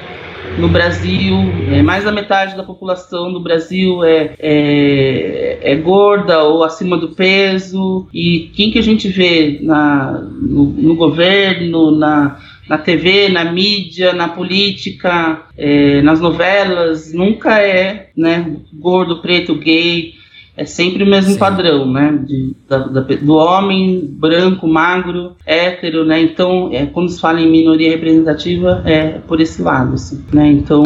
no 0.58 0.70
Brasil, 0.70 1.36
é, 1.72 1.82
mais 1.82 2.04
da 2.04 2.12
metade 2.12 2.56
da 2.56 2.64
população 2.64 3.32
do 3.32 3.40
Brasil 3.40 4.04
é, 4.04 4.36
é, 4.40 5.60
é, 5.62 5.76
gorda 5.76 6.44
ou 6.44 6.64
acima 6.64 6.98
do 6.98 7.10
peso. 7.10 8.08
E 8.14 8.52
quem 8.54 8.72
que 8.72 8.80
a 8.80 8.84
gente 8.84 9.08
vê 9.08 9.60
na, 9.62 10.12
no, 10.42 10.66
no 10.66 10.96
governo, 10.96 11.92
na 11.92 12.38
na 12.68 12.78
TV, 12.78 13.30
na 13.30 13.46
mídia, 13.46 14.14
na 14.14 14.28
política, 14.28 15.44
é, 15.58 16.02
nas 16.02 16.20
novelas, 16.20 17.14
nunca 17.14 17.60
é 17.60 18.10
né, 18.18 18.56
gordo, 18.74 19.22
preto, 19.22 19.56
gay, 19.56 20.16
é 20.58 20.66
sempre 20.66 21.04
o 21.04 21.08
mesmo 21.08 21.34
Sim. 21.34 21.40
padrão, 21.40 21.92
né? 21.92 22.18
De, 22.26 22.56
da, 22.68 22.78
da, 22.80 23.02
do 23.02 23.36
homem 23.36 24.06
branco, 24.10 24.68
magro, 24.68 25.36
hétero, 25.46 26.06
né? 26.06 26.22
Então, 26.22 26.70
é, 26.72 26.86
quando 26.86 27.10
se 27.10 27.20
fala 27.20 27.42
em 27.42 27.52
minoria 27.52 27.92
representativa, 27.92 28.82
é 28.86 29.20
por 29.20 29.42
esse 29.42 29.62
lado, 29.62 29.96
assim, 29.96 30.24
né? 30.32 30.48
Então, 30.48 30.84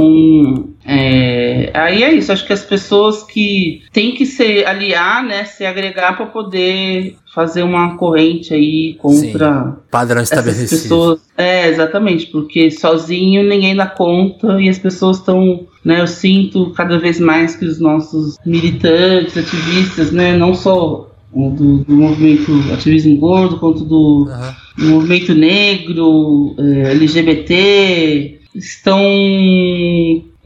é, 0.92 1.70
aí 1.74 2.04
é 2.04 2.12
isso. 2.12 2.32
Acho 2.32 2.48
que 2.48 2.54
as 2.54 2.66
pessoas 2.66 3.22
que 3.22 3.84
têm 3.94 4.16
que 4.16 4.26
se 4.26 4.66
aliar, 4.66 5.24
né? 5.24 5.46
Se 5.46 5.64
agregar 5.64 6.18
para 6.18 6.26
poder 6.26 7.16
fazer 7.34 7.62
uma 7.62 7.96
corrente 7.96 8.54
aí 8.54 8.96
contra 8.96 9.66
Sim, 9.66 9.76
padrão 9.92 10.24
estabelecido. 10.24 10.82
Pessoas. 10.82 11.20
É, 11.38 11.70
exatamente, 11.70 12.26
porque 12.28 12.72
sozinho 12.72 13.48
ninguém 13.48 13.76
dá 13.76 13.86
conta 13.86 14.60
e 14.60 14.68
as 14.68 14.80
pessoas 14.80 15.18
estão, 15.18 15.68
né, 15.86 16.02
eu 16.02 16.08
sinto 16.08 16.72
cada 16.72 16.98
vez 16.98 17.20
mais 17.20 17.56
que 17.56 17.66
os 17.66 17.80
nossos 17.80 18.38
militantes, 18.46 19.38
ativistas, 19.38 20.12
né, 20.12 20.36
não 20.36 20.54
só 20.54 21.08
do, 21.34 21.84
do 21.84 21.96
movimento 21.96 22.52
ativismo 22.74 23.16
gordo, 23.18 23.60
quanto 23.60 23.86
do, 23.86 24.28
uhum. 24.28 24.54
do 24.78 24.86
movimento 24.96 25.34
negro, 25.34 26.56
é, 26.58 26.92
LGBT, 26.92 28.40
estão 28.56 29.02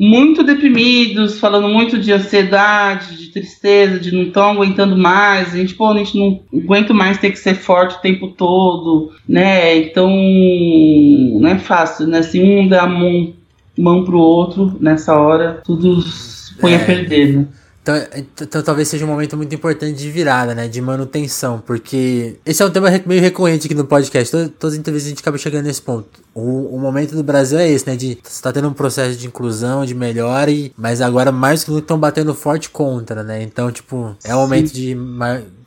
muito 0.03 0.43
deprimidos, 0.43 1.39
falando 1.39 1.69
muito 1.69 1.97
de 1.97 2.11
ansiedade, 2.11 3.15
de 3.17 3.27
tristeza, 3.27 3.97
de 3.97 4.13
não 4.13 4.23
estão 4.23 4.51
aguentando 4.51 4.97
mais. 4.97 5.53
A 5.53 5.57
gente, 5.57 5.75
pô, 5.75 5.87
a 5.87 5.97
gente 5.97 6.19
não 6.19 6.41
aguenta 6.53 6.93
mais 6.93 7.17
ter 7.17 7.31
que 7.31 7.39
ser 7.39 7.55
forte 7.55 7.95
o 7.95 8.01
tempo 8.01 8.27
todo, 8.27 9.13
né? 9.25 9.77
Então, 9.77 10.09
não 10.09 11.47
é 11.47 11.57
fácil, 11.57 12.05
né? 12.05 12.21
Se 12.21 12.41
um 12.41 12.67
dá 12.67 12.83
a 12.83 12.87
mão, 12.87 13.33
mão 13.77 14.03
pro 14.03 14.19
outro 14.19 14.75
nessa 14.77 15.17
hora, 15.17 15.61
tudo 15.63 16.03
põe 16.59 16.73
é. 16.73 16.75
a 16.75 16.79
perder, 16.79 17.37
né? 17.37 17.47
Então, 17.83 17.95
então, 18.41 18.63
talvez 18.63 18.87
seja 18.87 19.03
um 19.03 19.09
momento 19.09 19.35
muito 19.35 19.53
importante 19.53 19.97
de 19.97 20.09
virada, 20.09 20.55
né? 20.55 20.69
De 20.69 20.79
manutenção, 20.79 21.61
porque 21.65 22.37
esse 22.45 22.63
é 22.63 22.65
um 22.65 22.71
tema 22.71 22.89
meio 23.05 23.19
recorrente 23.19 23.67
aqui 23.67 23.75
no 23.75 23.83
podcast. 23.83 24.31
Todas, 24.31 24.51
todas 24.57 24.73
as 24.73 24.79
entrevistas 24.79 25.07
a 25.07 25.09
gente 25.09 25.19
acaba 25.19 25.37
chegando 25.37 25.65
nesse 25.65 25.81
ponto. 25.81 26.07
O, 26.33 26.77
o 26.77 26.79
momento 26.79 27.13
do 27.13 27.21
Brasil 27.21 27.59
é 27.59 27.69
esse, 27.69 27.85
né? 27.85 27.97
De 27.97 28.17
você 28.23 28.41
tá 28.41 28.53
tendo 28.53 28.69
um 28.69 28.73
processo 28.73 29.19
de 29.19 29.27
inclusão, 29.27 29.85
de 29.85 29.93
melhora, 29.93 30.49
e, 30.49 30.71
mas 30.77 31.01
agora 31.01 31.29
mais 31.29 31.65
que 31.65 31.71
nunca 31.71 31.83
estão 31.83 31.99
batendo 31.99 32.33
forte 32.33 32.69
contra, 32.69 33.21
né? 33.21 33.43
Então, 33.43 33.69
tipo, 33.69 34.15
é 34.23 34.33
o 34.33 34.39
momento 34.39 34.73
de 34.73 34.95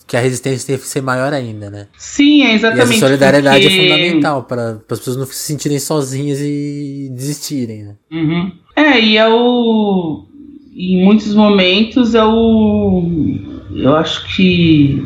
que 0.06 0.16
a 0.16 0.20
resistência 0.20 0.66
tem 0.68 0.78
que 0.78 0.86
ser 0.86 1.02
maior 1.02 1.34
ainda, 1.34 1.68
né? 1.68 1.88
Sim, 1.98 2.44
é 2.44 2.54
exatamente. 2.54 2.88
E 2.88 2.92
essa 2.92 3.00
solidariedade 3.00 3.66
é 3.66 3.68
porque... 3.68 3.78
é 3.78 3.82
fundamental 3.82 4.42
para 4.44 4.70
as 4.88 4.98
pessoas 4.98 5.16
não 5.18 5.26
se 5.26 5.34
sentirem 5.34 5.78
sozinhas 5.78 6.38
e 6.40 7.10
desistirem, 7.12 7.82
né? 7.82 7.94
Uhum. 8.10 8.52
É, 8.74 8.98
e 9.00 9.18
é 9.18 9.28
o 9.28 10.24
em 10.76 11.02
muitos 11.02 11.34
momentos 11.34 12.14
é 12.14 12.24
o. 12.24 13.02
Eu 13.74 13.96
acho 13.96 14.34
que 14.34 15.02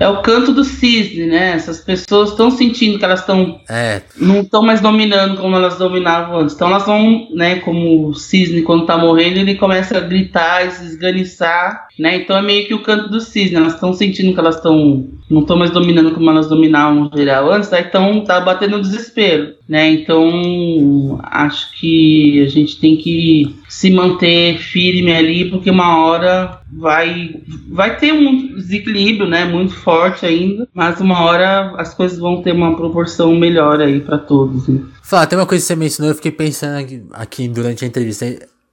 é 0.00 0.08
o 0.08 0.22
canto 0.22 0.52
do 0.52 0.64
cisne, 0.64 1.26
né? 1.26 1.52
Essas 1.52 1.80
pessoas 1.80 2.30
estão 2.30 2.50
sentindo 2.50 2.98
que 2.98 3.04
elas 3.04 3.20
estão 3.20 3.60
é. 3.68 4.02
não 4.18 4.40
estão 4.40 4.62
mais 4.62 4.80
dominando 4.80 5.40
como 5.40 5.54
elas 5.54 5.76
dominavam 5.76 6.40
antes. 6.40 6.54
Então 6.54 6.68
elas 6.68 6.86
vão, 6.86 7.28
né? 7.32 7.56
Como 7.60 8.08
o 8.08 8.14
cisne 8.14 8.62
quando 8.62 8.82
está 8.82 8.96
morrendo 8.96 9.38
ele 9.38 9.54
começa 9.54 9.98
a 9.98 10.00
gritar 10.00 10.66
e 10.66 10.70
se 10.70 10.84
esganiçar, 10.84 11.86
né? 11.98 12.16
Então 12.16 12.36
é 12.36 12.42
meio 12.42 12.66
que 12.66 12.74
o 12.74 12.82
canto 12.82 13.08
do 13.08 13.20
cisne. 13.20 13.56
Elas 13.56 13.74
estão 13.74 13.92
sentindo 13.92 14.32
que 14.32 14.40
elas 14.40 14.56
estão 14.56 15.06
não 15.30 15.40
estão 15.40 15.56
mais 15.56 15.70
dominando 15.70 16.12
como 16.12 16.28
elas 16.28 16.48
dominavam 16.48 17.04
no 17.04 17.10
geral 17.16 17.50
antes, 17.50 17.72
aí 17.72 17.84
então 17.84 18.22
tá 18.24 18.40
batendo 18.40 18.80
desespero, 18.80 19.54
né? 19.68 19.90
Então 19.90 21.18
acho 21.22 21.72
que 21.78 22.42
a 22.42 22.48
gente 22.48 22.78
tem 22.78 22.96
que 22.96 23.56
se 23.68 23.90
manter 23.90 24.58
firme 24.58 25.12
ali, 25.12 25.50
porque 25.50 25.70
uma 25.70 25.98
hora 26.04 26.60
vai 26.72 27.40
vai 27.68 27.98
ter 27.98 28.12
um 28.12 28.54
desequilíbrio, 28.56 29.28
né? 29.28 29.44
Muito 29.44 29.74
forte 29.74 30.26
ainda, 30.26 30.68
mas 30.74 31.00
uma 31.00 31.22
hora 31.22 31.74
as 31.76 31.94
coisas 31.94 32.18
vão 32.18 32.42
ter 32.42 32.52
uma 32.52 32.76
proporção 32.76 33.34
melhor 33.34 33.80
aí 33.80 34.00
para 34.00 34.18
todos. 34.18 34.68
Né? 34.68 34.80
Fala, 35.02 35.26
tem 35.26 35.38
uma 35.38 35.46
coisa 35.46 35.62
que 35.62 35.68
você 35.68 35.76
mencionou, 35.76 36.10
eu 36.10 36.16
fiquei 36.16 36.32
pensando 36.32 36.78
aqui, 36.78 37.02
aqui 37.12 37.48
durante 37.48 37.84
a 37.84 37.88
entrevista. 37.88 38.26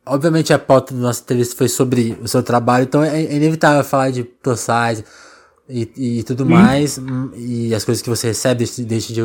Obviamente 0.05 0.51
a 0.51 0.57
pauta 0.57 0.95
da 0.95 0.99
nossa 0.99 1.21
entrevista 1.21 1.55
foi 1.55 1.69
sobre 1.69 2.17
o 2.21 2.27
seu 2.27 2.41
trabalho, 2.41 2.83
então 2.83 3.03
é, 3.03 3.35
inevitável 3.35 3.83
falar 3.83 4.09
de 4.09 4.23
plus 4.23 4.59
size 4.59 5.03
e, 5.71 6.19
e 6.19 6.23
tudo 6.23 6.43
hum. 6.43 6.49
mais, 6.49 6.99
e 7.35 7.73
as 7.73 7.85
coisas 7.85 8.01
que 8.01 8.09
você 8.09 8.27
recebe, 8.27 8.69
deixa 8.79 9.13
de 9.13 9.21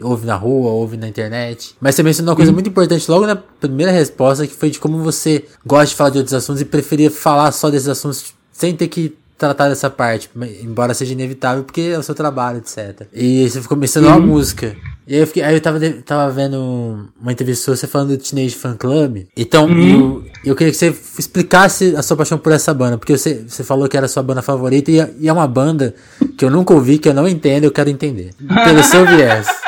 ouvir 0.00 0.26
na 0.26 0.36
rua, 0.36 0.70
ouve 0.70 0.96
na 0.96 1.08
internet. 1.08 1.74
Mas 1.80 1.94
você 1.94 2.02
mencionou 2.02 2.30
uma 2.30 2.36
coisa 2.36 2.50
hum. 2.50 2.54
muito 2.54 2.70
importante 2.70 3.10
logo 3.10 3.26
na 3.26 3.36
primeira 3.36 3.92
resposta, 3.92 4.46
que 4.46 4.54
foi 4.54 4.70
de 4.70 4.78
como 4.78 5.02
você 5.02 5.44
gosta 5.66 5.86
de 5.86 5.94
falar 5.94 6.10
de 6.10 6.18
outros 6.18 6.34
assuntos 6.34 6.62
e 6.62 6.64
preferia 6.64 7.10
falar 7.10 7.50
só 7.52 7.70
desses 7.70 7.88
assuntos 7.88 8.34
sem 8.52 8.76
ter 8.76 8.88
que 8.88 9.16
tratar 9.40 9.70
dessa 9.70 9.88
parte, 9.88 10.30
embora 10.62 10.92
seja 10.92 11.14
inevitável, 11.14 11.64
porque 11.64 11.80
é 11.80 11.98
o 11.98 12.02
seu 12.02 12.14
trabalho, 12.14 12.58
etc. 12.58 13.06
E 13.10 13.48
você 13.48 13.62
ficou 13.62 13.76
mencionando 13.76 14.18
uhum. 14.18 14.22
a 14.22 14.26
música. 14.26 14.76
E 15.10 15.14
aí 15.14 15.20
eu, 15.22 15.26
fiquei, 15.26 15.42
aí 15.42 15.54
eu 15.54 15.60
tava, 15.60 15.80
tava 16.06 16.30
vendo 16.30 17.10
uma 17.20 17.32
entrevista 17.32 17.74
você 17.74 17.88
falando 17.88 18.10
do 18.10 18.18
Teenage 18.18 18.54
Fan 18.54 18.76
Club. 18.76 19.24
Então, 19.36 19.66
uhum. 19.66 20.22
eu, 20.44 20.52
eu 20.52 20.54
queria 20.54 20.70
que 20.70 20.78
você 20.78 20.94
explicasse 21.18 21.96
a 21.96 22.02
sua 22.02 22.16
paixão 22.16 22.38
por 22.38 22.52
essa 22.52 22.72
banda, 22.72 22.96
porque 22.96 23.18
você, 23.18 23.42
você 23.44 23.64
falou 23.64 23.88
que 23.88 23.96
era 23.96 24.06
a 24.06 24.08
sua 24.08 24.22
banda 24.22 24.40
favorita, 24.40 24.88
e, 24.88 25.00
é, 25.00 25.10
e 25.18 25.28
é 25.28 25.32
uma 25.32 25.48
banda 25.48 25.96
que 26.38 26.44
eu 26.44 26.48
nunca 26.48 26.72
ouvi, 26.72 26.96
que 26.96 27.08
eu 27.08 27.12
não 27.12 27.26
entendo, 27.26 27.64
eu 27.64 27.72
quero 27.72 27.90
entender. 27.90 28.30
Pelo 28.64 28.84
seu 28.84 29.04
viés. 29.04 29.48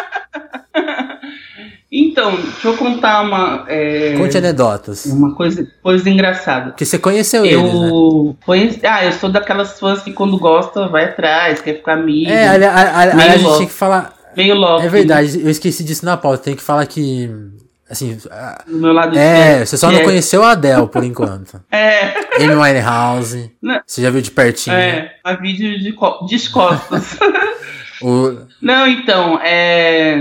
Então, 1.94 2.34
deixa 2.34 2.68
eu 2.68 2.76
contar 2.78 3.20
uma. 3.20 3.66
É, 3.68 4.14
Conte 4.16 4.38
anedotas. 4.38 5.04
Uma 5.04 5.34
coisa, 5.34 5.68
coisa 5.82 6.08
engraçada. 6.08 6.72
Que 6.72 6.86
você 6.86 6.98
conheceu 6.98 7.44
eu 7.44 7.60
eles, 7.60 7.74
né? 7.74 7.90
Conheci, 8.46 8.86
ah, 8.86 9.04
eu 9.04 9.12
sou 9.12 9.28
daquelas 9.28 9.78
fãs 9.78 10.00
que 10.00 10.10
quando 10.10 10.38
gosta 10.38 10.88
vai 10.88 11.04
atrás, 11.04 11.60
quer 11.60 11.74
ficar 11.74 11.92
amigo. 11.92 12.30
É, 12.30 12.48
a, 12.48 12.72
a, 12.72 12.82
a, 12.82 13.02
a 13.02 13.36
gente 13.36 13.56
tinha 13.56 13.66
que 13.66 13.74
falar. 13.74 14.21
Meio 14.36 14.54
logo. 14.54 14.84
É 14.84 14.88
verdade, 14.88 15.40
eu 15.40 15.50
esqueci 15.50 15.84
disso 15.84 16.04
na 16.04 16.16
pauta. 16.16 16.44
Tem 16.44 16.56
que 16.56 16.62
falar 16.62 16.86
que. 16.86 17.30
Assim. 17.88 18.18
Do 18.66 18.78
meu 18.78 18.92
lado 18.92 19.16
É, 19.18 19.64
você 19.64 19.76
só 19.76 19.90
não 19.90 20.00
é. 20.00 20.04
conheceu 20.04 20.42
a 20.42 20.52
Adele 20.52 20.86
por 20.86 21.04
enquanto. 21.04 21.60
é. 21.70 22.42
Amy 22.42 22.54
Winehouse. 22.54 23.52
Não. 23.60 23.80
Você 23.86 24.02
já 24.02 24.10
viu 24.10 24.22
de 24.22 24.30
pertinho. 24.30 24.74
É, 24.74 25.16
a 25.22 25.34
vídeo 25.34 25.78
de, 25.78 25.92
de 25.92 26.50
costas. 26.50 27.18
o... 28.00 28.46
Não, 28.60 28.86
então, 28.86 29.38
é. 29.40 30.16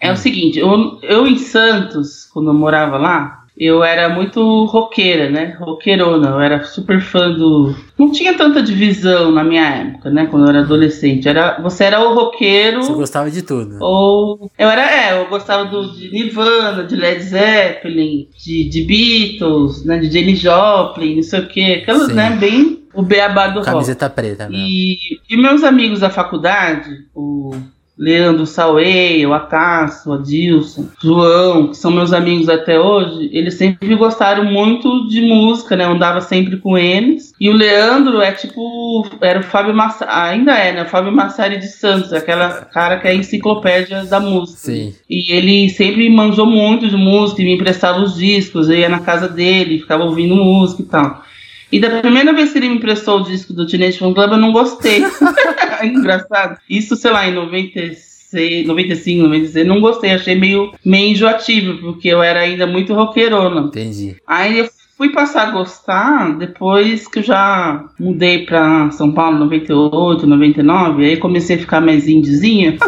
É 0.00 0.10
o 0.10 0.16
seguinte, 0.16 0.58
eu, 0.58 0.98
eu 1.02 1.28
em 1.28 1.38
Santos, 1.38 2.28
quando 2.32 2.50
eu 2.50 2.54
morava 2.54 2.98
lá, 2.98 3.41
eu 3.64 3.84
era 3.84 4.08
muito 4.08 4.64
roqueira, 4.64 5.30
né? 5.30 5.56
Roqueirona, 5.58 6.30
eu 6.30 6.40
era 6.40 6.64
super 6.64 7.00
fã 7.00 7.30
do. 7.30 7.74
Não 7.98 8.10
tinha 8.10 8.36
tanta 8.36 8.62
divisão 8.62 9.30
na 9.30 9.44
minha 9.44 9.64
época, 9.64 10.10
né? 10.10 10.26
Quando 10.26 10.44
eu 10.44 10.50
era 10.50 10.60
adolescente. 10.60 11.28
Era... 11.28 11.60
Você 11.60 11.84
era 11.84 12.00
o 12.00 12.14
roqueiro. 12.14 12.82
Você 12.82 12.92
gostava 12.92 13.30
de 13.30 13.42
tudo. 13.42 13.76
Ou. 13.80 14.50
Eu 14.58 14.68
era, 14.68 14.90
é, 14.90 15.20
eu 15.20 15.28
gostava 15.28 15.64
do, 15.66 15.92
de 15.92 16.10
Nirvana, 16.10 16.84
de 16.84 16.96
Led 16.96 17.22
Zeppelin, 17.22 18.28
de, 18.36 18.68
de 18.68 18.82
Beatles, 18.82 19.84
né? 19.84 19.98
De 19.98 20.10
Jenny 20.10 20.34
Joplin, 20.34 21.16
não 21.16 21.22
sei 21.22 21.40
o 21.40 21.48
quê. 21.48 21.80
Aquelas, 21.82 22.08
Sim. 22.08 22.14
né? 22.14 22.30
Bem 22.30 22.82
o 22.94 23.02
beabá 23.02 23.48
do 23.48 23.62
Camiseta 23.62 24.06
rock. 24.06 24.16
preta, 24.16 24.48
né? 24.48 24.56
E, 24.56 24.96
e 25.30 25.36
meus 25.36 25.62
amigos 25.64 26.00
da 26.00 26.10
faculdade, 26.10 27.06
o 27.14 27.56
Leandro 28.02 28.44
Sauei, 28.44 29.24
o 29.24 29.32
Acácio, 29.32 30.10
o 30.10 30.14
Adilson, 30.14 30.88
João, 31.00 31.68
que 31.68 31.76
são 31.76 31.92
meus 31.92 32.12
amigos 32.12 32.48
até 32.48 32.76
hoje, 32.76 33.30
eles 33.32 33.54
sempre 33.54 33.94
gostaram 33.94 34.44
muito 34.44 35.06
de 35.06 35.20
música, 35.20 35.76
né? 35.76 35.84
Eu 35.84 35.92
andava 35.92 36.20
sempre 36.20 36.56
com 36.56 36.76
eles. 36.76 37.32
E 37.40 37.48
o 37.48 37.52
Leandro 37.52 38.20
é 38.20 38.32
tipo. 38.32 39.06
Era 39.20 39.38
o 39.38 39.44
Fábio 39.44 39.72
Massari. 39.72 40.10
Ainda 40.12 40.52
é, 40.52 40.72
né? 40.72 40.82
O 40.82 40.88
Fábio 40.88 41.12
Massari 41.12 41.58
de 41.58 41.68
Santos, 41.68 42.12
aquela 42.12 42.64
cara 42.64 42.98
que 42.98 43.06
é 43.06 43.12
a 43.12 43.14
enciclopédia 43.14 44.04
da 44.04 44.18
música. 44.18 44.58
Sim. 44.58 44.92
E 45.08 45.32
ele 45.32 45.68
sempre 45.68 46.10
manjou 46.10 46.44
muito 46.44 46.88
de 46.88 46.96
música 46.96 47.40
e 47.40 47.44
me 47.44 47.54
emprestava 47.54 48.00
os 48.00 48.16
discos. 48.16 48.68
Eu 48.68 48.78
ia 48.78 48.88
na 48.88 48.98
casa 48.98 49.28
dele, 49.28 49.78
ficava 49.78 50.02
ouvindo 50.02 50.34
música 50.34 50.82
e 50.82 50.86
tal. 50.86 51.22
E 51.70 51.78
da 51.78 52.00
primeira 52.00 52.32
vez 52.32 52.52
que 52.52 52.58
ele 52.58 52.68
me 52.68 52.74
emprestou 52.74 53.20
o 53.20 53.22
disco 53.22 53.52
do 53.52 53.64
Teenage 53.64 53.98
Fan 53.98 54.12
Club, 54.12 54.32
eu 54.32 54.38
não 54.38 54.52
gostei. 54.52 55.02
Engraçado. 55.86 56.58
Isso, 56.68 56.96
sei 56.96 57.10
lá, 57.10 57.28
em 57.28 57.34
96, 57.34 58.66
95, 58.66 59.22
96, 59.22 59.66
não 59.66 59.80
gostei. 59.80 60.10
Achei 60.12 60.34
meio, 60.34 60.72
meio 60.84 61.12
enjoativo, 61.12 61.78
porque 61.78 62.08
eu 62.08 62.22
era 62.22 62.40
ainda 62.40 62.66
muito 62.66 62.94
roqueirona. 62.94 63.62
Entendi. 63.62 64.16
Aí 64.26 64.58
eu 64.58 64.68
fui 64.96 65.10
passar 65.10 65.48
a 65.48 65.50
gostar 65.50 66.36
depois 66.38 67.08
que 67.08 67.18
eu 67.18 67.22
já 67.22 67.84
mudei 67.98 68.44
pra 68.44 68.90
São 68.90 69.12
Paulo, 69.12 69.38
98, 69.38 70.26
99. 70.26 71.04
Aí 71.04 71.16
comecei 71.16 71.56
a 71.56 71.58
ficar 71.58 71.80
mais 71.80 72.06
indiezinha. 72.08 72.76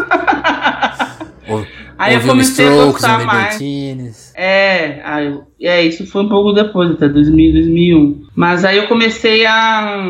Aí 1.97 2.15
eu 2.15 2.21
comecei 2.21 2.65
Strokes, 2.65 3.03
a 3.03 3.17
gostar 3.17 3.25
mais. 3.25 4.33
É, 4.35 5.01
aí, 5.03 5.39
é, 5.61 5.81
isso 5.83 6.05
foi 6.05 6.23
um 6.23 6.29
pouco 6.29 6.51
depois, 6.51 6.91
até 6.91 7.07
2000, 7.07 7.53
2001. 7.53 8.25
Mas 8.35 8.65
aí 8.65 8.77
eu 8.77 8.87
comecei 8.87 9.45
a 9.45 10.05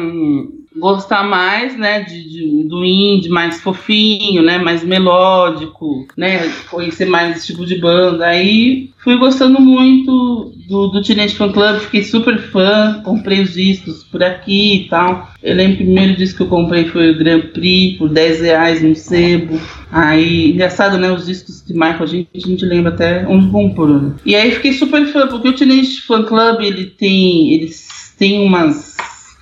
gostar 0.77 1.23
mais, 1.23 1.77
né, 1.77 2.01
de, 2.01 2.29
de, 2.29 2.63
do 2.67 2.83
indie 2.83 3.29
mais 3.29 3.61
fofinho, 3.61 4.41
né, 4.41 4.57
mais 4.57 4.83
melódico, 4.83 6.07
né, 6.17 6.51
conhecer 6.69 7.05
mais 7.05 7.37
esse 7.37 7.47
tipo 7.47 7.65
de 7.65 7.79
banda. 7.79 8.25
Aí 8.25 8.89
fui 8.97 9.17
gostando 9.17 9.59
muito 9.61 10.51
do, 10.67 10.87
do 10.87 11.01
Teenage 11.01 11.35
Fan 11.35 11.51
Club, 11.51 11.79
fiquei 11.79 12.03
super 12.03 12.39
fã, 12.39 13.01
comprei 13.03 13.41
os 13.41 13.53
discos 13.53 14.03
por 14.03 14.23
aqui 14.23 14.75
e 14.75 14.89
tal. 14.89 15.31
Eu 15.41 15.55
lembro 15.55 15.77
que 15.77 15.83
o 15.83 15.85
primeiro 15.85 16.15
disco 16.15 16.37
que 16.37 16.43
eu 16.43 16.47
comprei 16.47 16.85
foi 16.85 17.11
o 17.11 17.17
Grand 17.17 17.41
Prix, 17.41 17.97
por 17.97 18.09
10 18.09 18.41
reais 18.41 18.81
no 18.81 18.95
sebo. 18.95 19.59
Aí, 19.91 20.51
engraçado, 20.51 20.97
né, 20.97 21.11
os 21.11 21.25
discos 21.25 21.63
de 21.65 21.73
Michael, 21.73 22.03
a 22.03 22.07
gente, 22.07 22.29
a 22.35 22.39
gente 22.39 22.65
lembra 22.65 22.91
até 22.91 23.25
onde 23.27 23.49
comprou. 23.49 24.13
E 24.25 24.35
aí 24.35 24.51
fiquei 24.51 24.73
super 24.73 25.05
fã, 25.07 25.27
porque 25.27 25.49
o 25.49 25.53
Teenage 25.53 26.01
Fan 26.01 26.23
Club, 26.23 26.61
ele 26.61 26.85
tem, 26.85 27.53
eles 27.53 28.13
têm 28.17 28.41
umas 28.41 28.95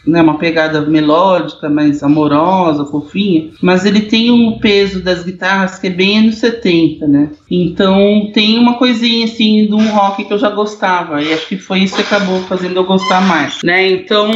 né, 0.05 0.21
uma 0.21 0.37
pegada 0.37 0.81
melódica, 0.81 1.69
mais 1.69 2.03
amorosa, 2.03 2.85
fofinha, 2.85 3.51
mas 3.61 3.85
ele 3.85 4.01
tem 4.01 4.31
um 4.31 4.57
peso 4.59 5.01
das 5.01 5.23
guitarras 5.23 5.79
que 5.79 5.87
é 5.87 5.89
bem 5.89 6.19
anos 6.19 6.35
70, 6.35 7.07
né? 7.07 7.29
Então 7.49 8.29
tem 8.33 8.57
uma 8.57 8.77
coisinha 8.77 9.25
assim 9.25 9.67
de 9.67 9.73
um 9.73 9.89
rock 9.89 10.25
que 10.25 10.33
eu 10.33 10.37
já 10.37 10.49
gostava, 10.49 11.21
e 11.21 11.33
acho 11.33 11.47
que 11.47 11.57
foi 11.57 11.79
isso 11.79 11.95
que 11.95 12.01
acabou 12.01 12.39
fazendo 12.41 12.77
eu 12.77 12.83
gostar 12.83 13.21
mais, 13.21 13.59
né? 13.63 13.91
Então 13.91 14.31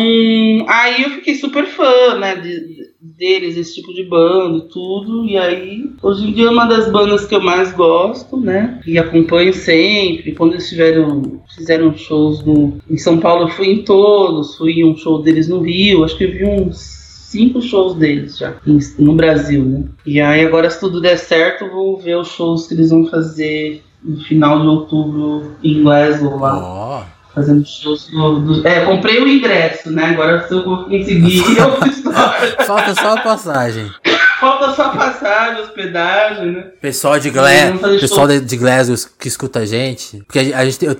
aí 0.67 1.03
eu 1.03 1.09
fiquei 1.11 1.35
super 1.35 1.65
fã, 1.65 2.17
né, 2.17 2.35
de, 2.35 2.87
deles, 3.17 3.57
esse 3.57 3.75
tipo 3.75 3.93
de 3.93 4.03
banda 4.03 4.67
tudo. 4.71 5.25
E 5.25 5.37
aí, 5.37 5.89
hoje 6.01 6.27
em 6.27 6.33
dia 6.33 6.47
é 6.47 6.49
uma 6.49 6.65
das 6.65 6.91
bandas 6.91 7.25
que 7.25 7.35
eu 7.35 7.41
mais 7.41 7.71
gosto, 7.71 8.37
né? 8.37 8.81
E 8.85 8.97
acompanho 8.97 9.53
sempre. 9.53 10.33
Quando 10.33 10.53
eles 10.53 10.69
tiveram, 10.69 11.41
fizeram 11.55 11.95
shows 11.95 12.43
no, 12.43 12.77
em 12.89 12.97
São 12.97 13.19
Paulo, 13.19 13.43
eu 13.43 13.49
fui 13.49 13.67
em 13.67 13.83
todos. 13.83 14.55
Fui 14.57 14.73
em 14.73 14.85
um 14.85 14.95
show 14.95 15.21
deles 15.21 15.47
no 15.47 15.61
Rio. 15.61 16.03
Acho 16.03 16.17
que 16.17 16.25
eu 16.25 16.31
vi 16.31 16.45
uns 16.45 16.77
cinco 16.77 17.61
shows 17.61 17.95
deles 17.95 18.37
já 18.37 18.55
no 18.97 19.13
Brasil, 19.13 19.63
né? 19.63 19.83
E 20.05 20.19
aí 20.19 20.45
agora 20.45 20.69
se 20.69 20.79
tudo 20.79 21.01
der 21.01 21.17
certo, 21.17 21.69
vou 21.69 21.97
ver 21.97 22.17
os 22.17 22.29
shows 22.29 22.67
que 22.67 22.73
eles 22.73 22.89
vão 22.89 23.05
fazer 23.05 23.83
no 24.01 24.21
final 24.23 24.61
de 24.61 24.67
outubro 24.67 25.51
em 25.61 25.83
Glasgow 25.83 26.39
lá. 26.39 27.03
Oh 27.13 27.16
fazendo 27.37 27.63
shows 27.67 28.09
do, 28.09 28.39
do, 28.39 28.67
É, 28.67 28.83
comprei 28.83 29.21
o 29.21 29.27
ingresso, 29.27 29.91
né? 29.91 30.05
Agora 30.05 30.47
se 30.47 30.53
eu 30.53 30.63
conseguir, 30.63 31.43
eu 31.55 32.65
Falta 32.65 32.95
só 32.95 33.13
a 33.13 33.21
passagem. 33.21 33.91
Falta 34.39 34.73
só 34.73 34.85
a 34.85 34.89
passagem, 34.89 35.61
hospedagem, 35.61 36.51
né? 36.51 36.63
Pessoal 36.81 37.19
de 37.19 37.29
Glasgow, 37.29 37.99
pessoal 37.99 38.27
de, 38.27 38.41
de 38.41 38.57
Glasgow 38.57 38.95
que 39.19 39.27
escuta 39.27 39.59
a 39.59 39.65
gente, 39.65 40.17
porque 40.25 40.51
a, 40.51 40.59
a 40.59 40.65
gente 40.65 40.83
eu, 40.83 40.97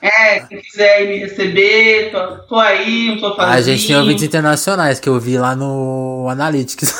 é, 0.00 0.40
quem 0.40 0.60
quiser 0.60 1.06
me 1.08 1.18
receber, 1.18 2.10
tô, 2.12 2.38
tô 2.48 2.56
aí, 2.56 3.08
não 3.08 3.20
tô 3.20 3.34
fazendo. 3.34 3.54
A 3.54 3.60
gente 3.60 3.86
tem 3.86 3.96
ouvintes 3.96 4.24
internacionais 4.24 5.00
que 5.00 5.08
eu 5.08 5.18
vi 5.18 5.36
lá 5.36 5.56
no 5.56 6.26
Analytics. 6.30 6.94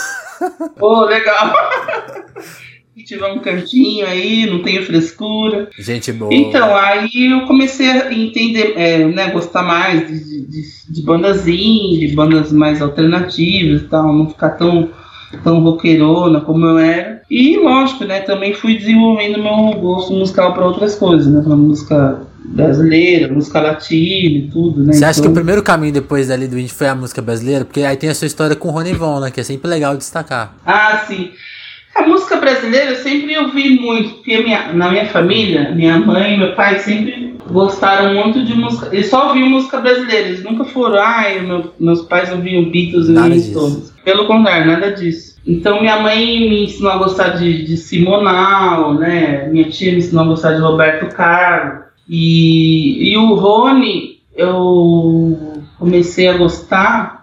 Pô, 0.76 1.02
oh, 1.02 1.04
legal. 1.04 1.52
tiver 3.04 3.32
um 3.32 3.38
cantinho 3.38 4.06
aí, 4.06 4.46
não 4.46 4.62
tenho 4.62 4.84
frescura. 4.84 5.68
Gente 5.78 6.12
boa. 6.12 6.32
Então, 6.32 6.74
aí 6.76 7.32
eu 7.32 7.46
comecei 7.46 7.90
a 7.90 8.12
entender, 8.12 8.74
é, 8.76 9.04
né, 9.04 9.30
gostar 9.30 9.62
mais 9.62 10.06
de, 10.06 10.46
de, 10.46 10.62
de 10.88 11.02
bandas 11.02 11.46
indie, 11.46 12.08
de 12.08 12.14
bandas 12.14 12.52
mais 12.52 12.80
alternativas 12.80 13.82
e 13.82 13.84
tal, 13.84 14.12
não 14.12 14.28
ficar 14.28 14.50
tão 14.50 14.90
tão 15.44 15.60
roqueirona 15.60 16.40
como 16.40 16.66
eu 16.66 16.78
era. 16.78 17.22
E 17.30 17.56
lógico, 17.56 18.04
né, 18.04 18.20
também 18.20 18.52
fui 18.52 18.76
desenvolvendo 18.76 19.40
meu 19.40 19.80
gosto 19.80 20.12
musical 20.12 20.52
para 20.52 20.66
outras 20.66 20.96
coisas, 20.96 21.32
né, 21.32 21.40
pra 21.42 21.54
música 21.54 22.22
brasileira, 22.44 23.32
música 23.32 23.60
latina 23.60 24.38
e 24.38 24.50
tudo, 24.50 24.82
né? 24.82 24.92
Você 24.92 25.04
acha 25.04 25.20
então... 25.20 25.30
que 25.30 25.30
o 25.30 25.34
primeiro 25.34 25.62
caminho 25.62 25.92
depois 25.92 26.28
dali 26.28 26.48
do 26.48 26.58
indie 26.58 26.72
foi 26.72 26.88
a 26.88 26.94
música 26.94 27.22
brasileira? 27.22 27.64
Porque 27.64 27.82
aí 27.82 27.96
tem 27.96 28.10
a 28.10 28.14
sua 28.14 28.26
história 28.26 28.56
com 28.56 28.68
o 28.68 28.72
Rony 28.72 28.92
Von, 28.92 29.20
né, 29.20 29.30
que 29.30 29.40
é 29.40 29.44
sempre 29.44 29.70
legal 29.70 29.96
destacar. 29.96 30.54
Ah, 30.66 31.04
sim. 31.06 31.30
A 31.94 32.06
música 32.06 32.36
brasileira 32.36 32.90
eu 32.90 32.96
sempre 32.96 33.36
ouvi 33.36 33.70
muito, 33.78 34.14
porque 34.14 34.38
minha, 34.38 34.72
na 34.72 34.90
minha 34.90 35.06
família, 35.06 35.72
minha 35.72 35.98
mãe 35.98 36.34
e 36.34 36.38
meu 36.38 36.54
pai 36.54 36.78
sempre 36.78 37.34
gostaram 37.50 38.14
muito 38.14 38.44
de 38.44 38.54
música. 38.54 38.88
Eles 38.92 39.10
só 39.10 39.28
ouviam 39.28 39.48
música 39.48 39.80
brasileira, 39.80 40.28
eles 40.28 40.42
nunca 40.42 40.64
foram, 40.64 41.00
ai, 41.00 41.40
meu, 41.40 41.72
meus 41.80 42.02
pais 42.02 42.30
ouviam 42.30 42.70
Beatles 42.70 43.08
e 43.08 43.52
todos. 43.52 43.92
Pelo 44.04 44.26
contrário, 44.26 44.66
nada 44.66 44.92
disso. 44.92 45.36
Então 45.46 45.80
minha 45.80 46.00
mãe 46.00 46.48
me 46.48 46.64
ensinou 46.64 46.92
a 46.92 46.98
gostar 46.98 47.30
de, 47.30 47.64
de 47.64 47.76
Simonal, 47.76 48.94
né? 48.94 49.48
Minha 49.48 49.68
tia 49.68 49.92
me 49.92 49.98
ensinou 49.98 50.24
a 50.24 50.28
gostar 50.28 50.52
de 50.52 50.60
Roberto 50.60 51.14
Carlos. 51.14 51.84
E, 52.08 53.12
e 53.12 53.16
o 53.16 53.34
Rony, 53.34 54.20
eu 54.36 55.62
comecei 55.78 56.28
a 56.28 56.36
gostar 56.36 57.19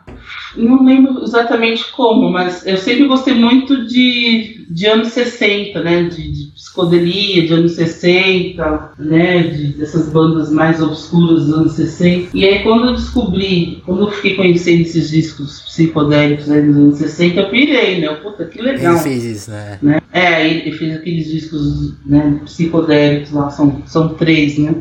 não 0.65 0.85
lembro 0.85 1.23
exatamente 1.23 1.91
como, 1.91 2.31
mas 2.31 2.65
eu 2.65 2.77
sempre 2.77 3.07
gostei 3.07 3.33
muito 3.33 3.85
de, 3.85 4.65
de 4.69 4.85
anos 4.85 5.09
60, 5.09 5.81
né? 5.83 6.03
De, 6.03 6.31
de 6.31 6.51
psicodelia, 6.51 7.45
de 7.45 7.53
anos 7.53 7.73
60, 7.73 8.91
né? 8.97 9.43
De, 9.43 9.67
dessas 9.73 10.09
bandas 10.09 10.51
mais 10.51 10.81
obscuras 10.81 11.45
dos 11.45 11.53
anos 11.53 11.73
60. 11.73 12.29
E 12.33 12.45
aí 12.45 12.63
quando 12.63 12.87
eu 12.87 12.95
descobri, 12.95 13.81
quando 13.85 14.03
eu 14.03 14.11
fiquei 14.11 14.35
conhecendo 14.35 14.81
esses 14.81 15.09
discos 15.09 15.61
psicodélicos 15.61 16.47
né, 16.47 16.61
dos 16.61 16.75
anos 16.75 16.97
60, 16.97 17.39
eu 17.39 17.49
pirei, 17.49 18.01
né? 18.01 18.07
Puta, 18.15 18.45
que 18.45 18.61
legal. 18.61 18.93
Ele 18.93 19.03
fez 19.03 19.23
isso, 19.23 19.51
né? 19.51 19.79
né? 19.81 20.01
É, 20.11 20.47
ele 20.47 20.71
fez 20.71 20.95
aqueles 20.95 21.27
discos 21.27 21.93
né, 22.05 22.39
psicodélicos 22.45 23.31
lá, 23.31 23.49
são, 23.49 23.81
são 23.85 24.09
três, 24.09 24.57
né? 24.57 24.73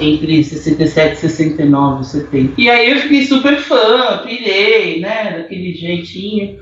Entre 0.00 0.42
67, 0.42 1.20
69, 1.20 2.04
70. 2.04 2.60
E 2.60 2.68
aí 2.68 2.90
eu 2.90 2.98
fiquei 2.98 3.24
super 3.24 3.56
fã, 3.58 4.22
pirei, 4.24 5.00
né, 5.00 5.38
daquele 5.38 5.74
jeitinho. 5.74 6.58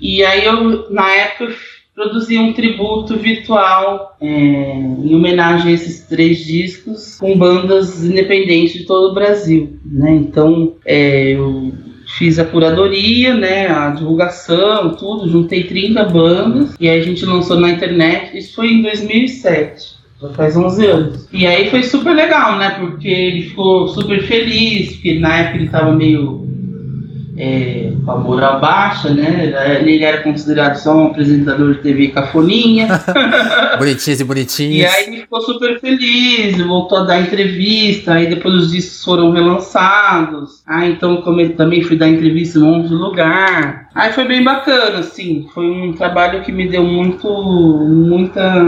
E 0.00 0.22
aí 0.22 0.44
eu, 0.44 0.90
na 0.90 1.10
época, 1.10 1.54
produzi 1.96 2.38
um 2.38 2.52
tributo 2.52 3.16
virtual 3.16 4.16
é, 4.20 4.26
em 4.26 5.14
homenagem 5.14 5.70
a 5.70 5.74
esses 5.74 6.00
três 6.06 6.44
discos 6.44 7.16
com 7.18 7.36
bandas 7.38 8.04
independentes 8.04 8.74
de 8.74 8.84
todo 8.84 9.10
o 9.10 9.14
Brasil, 9.14 9.80
né? 9.84 10.12
Então 10.12 10.74
é, 10.84 11.32
eu 11.32 11.72
fiz 12.18 12.38
a 12.38 12.44
curadoria, 12.44 13.34
né, 13.34 13.66
a 13.68 13.90
divulgação, 13.90 14.94
tudo, 14.94 15.28
juntei 15.28 15.64
30 15.64 16.04
bandas 16.04 16.74
e 16.78 16.88
aí 16.88 17.00
a 17.00 17.02
gente 17.02 17.24
lançou 17.24 17.58
na 17.58 17.70
internet. 17.70 18.36
Isso 18.36 18.54
foi 18.54 18.68
em 18.68 18.82
2007. 18.82 19.95
Já 20.20 20.28
faz 20.30 20.56
11 20.56 20.86
anos. 20.86 21.28
E 21.32 21.46
aí 21.46 21.70
foi 21.70 21.82
super 21.82 22.14
legal, 22.14 22.58
né? 22.58 22.70
Porque 22.78 23.08
ele 23.08 23.42
ficou 23.42 23.88
super 23.88 24.22
feliz, 24.26 24.92
porque 24.92 25.18
na 25.18 25.38
época 25.38 25.56
ele 25.58 25.68
tava 25.68 25.92
meio 25.92 26.46
é, 27.38 27.92
com 28.02 28.10
a 28.10 28.16
moral 28.16 28.60
baixa, 28.60 29.12
né? 29.12 29.78
Ele 29.80 30.02
era 30.02 30.22
considerado 30.22 30.76
só 30.76 30.96
um 30.96 31.06
apresentador 31.08 31.74
de 31.74 31.82
TV 31.82 32.08
cafoninha. 32.08 32.88
bonitinhos 33.78 34.20
e 34.20 34.24
bonitinhos. 34.24 34.76
E 34.76 34.86
aí 34.86 35.06
ele 35.06 35.16
ficou 35.18 35.42
super 35.42 35.78
feliz, 35.80 36.56
voltou 36.62 36.98
a 36.98 37.04
dar 37.04 37.20
entrevista, 37.20 38.14
aí 38.14 38.26
depois 38.26 38.54
os 38.54 38.70
discos 38.70 39.04
foram 39.04 39.32
relançados. 39.32 40.62
Ah, 40.66 40.86
então 40.86 41.20
como 41.20 41.40
ele 41.40 41.52
também 41.52 41.82
fui 41.82 41.96
dar 41.96 42.08
entrevista 42.08 42.58
em 42.58 42.62
um 42.62 42.76
monte 42.76 42.88
de 42.88 42.94
lugar. 42.94 43.88
Aí 43.94 44.12
foi 44.12 44.26
bem 44.26 44.42
bacana, 44.42 45.00
assim. 45.00 45.46
Foi 45.52 45.66
um 45.66 45.92
trabalho 45.92 46.42
que 46.42 46.52
me 46.52 46.66
deu 46.68 46.84
muito, 46.84 47.28
muita 47.28 48.62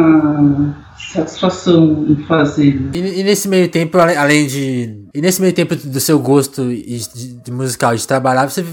satisfação 0.99 2.07
em 2.09 2.17
fazer. 2.27 2.91
E, 2.95 2.99
e, 2.99 3.23
nesse 3.23 3.49
meio 3.49 3.69
tempo, 3.69 3.99
além 3.99 4.47
de. 4.47 5.05
E 5.15 5.21
nesse 5.21 5.41
meio 5.41 5.53
tempo 5.53 5.75
do 5.75 6.01
seu 6.01 6.19
gosto 6.19 6.69
de, 6.69 7.35
de 7.45 7.51
musical, 7.51 7.95
de 7.95 8.07
trabalhar, 8.07 8.49
você 8.49 8.65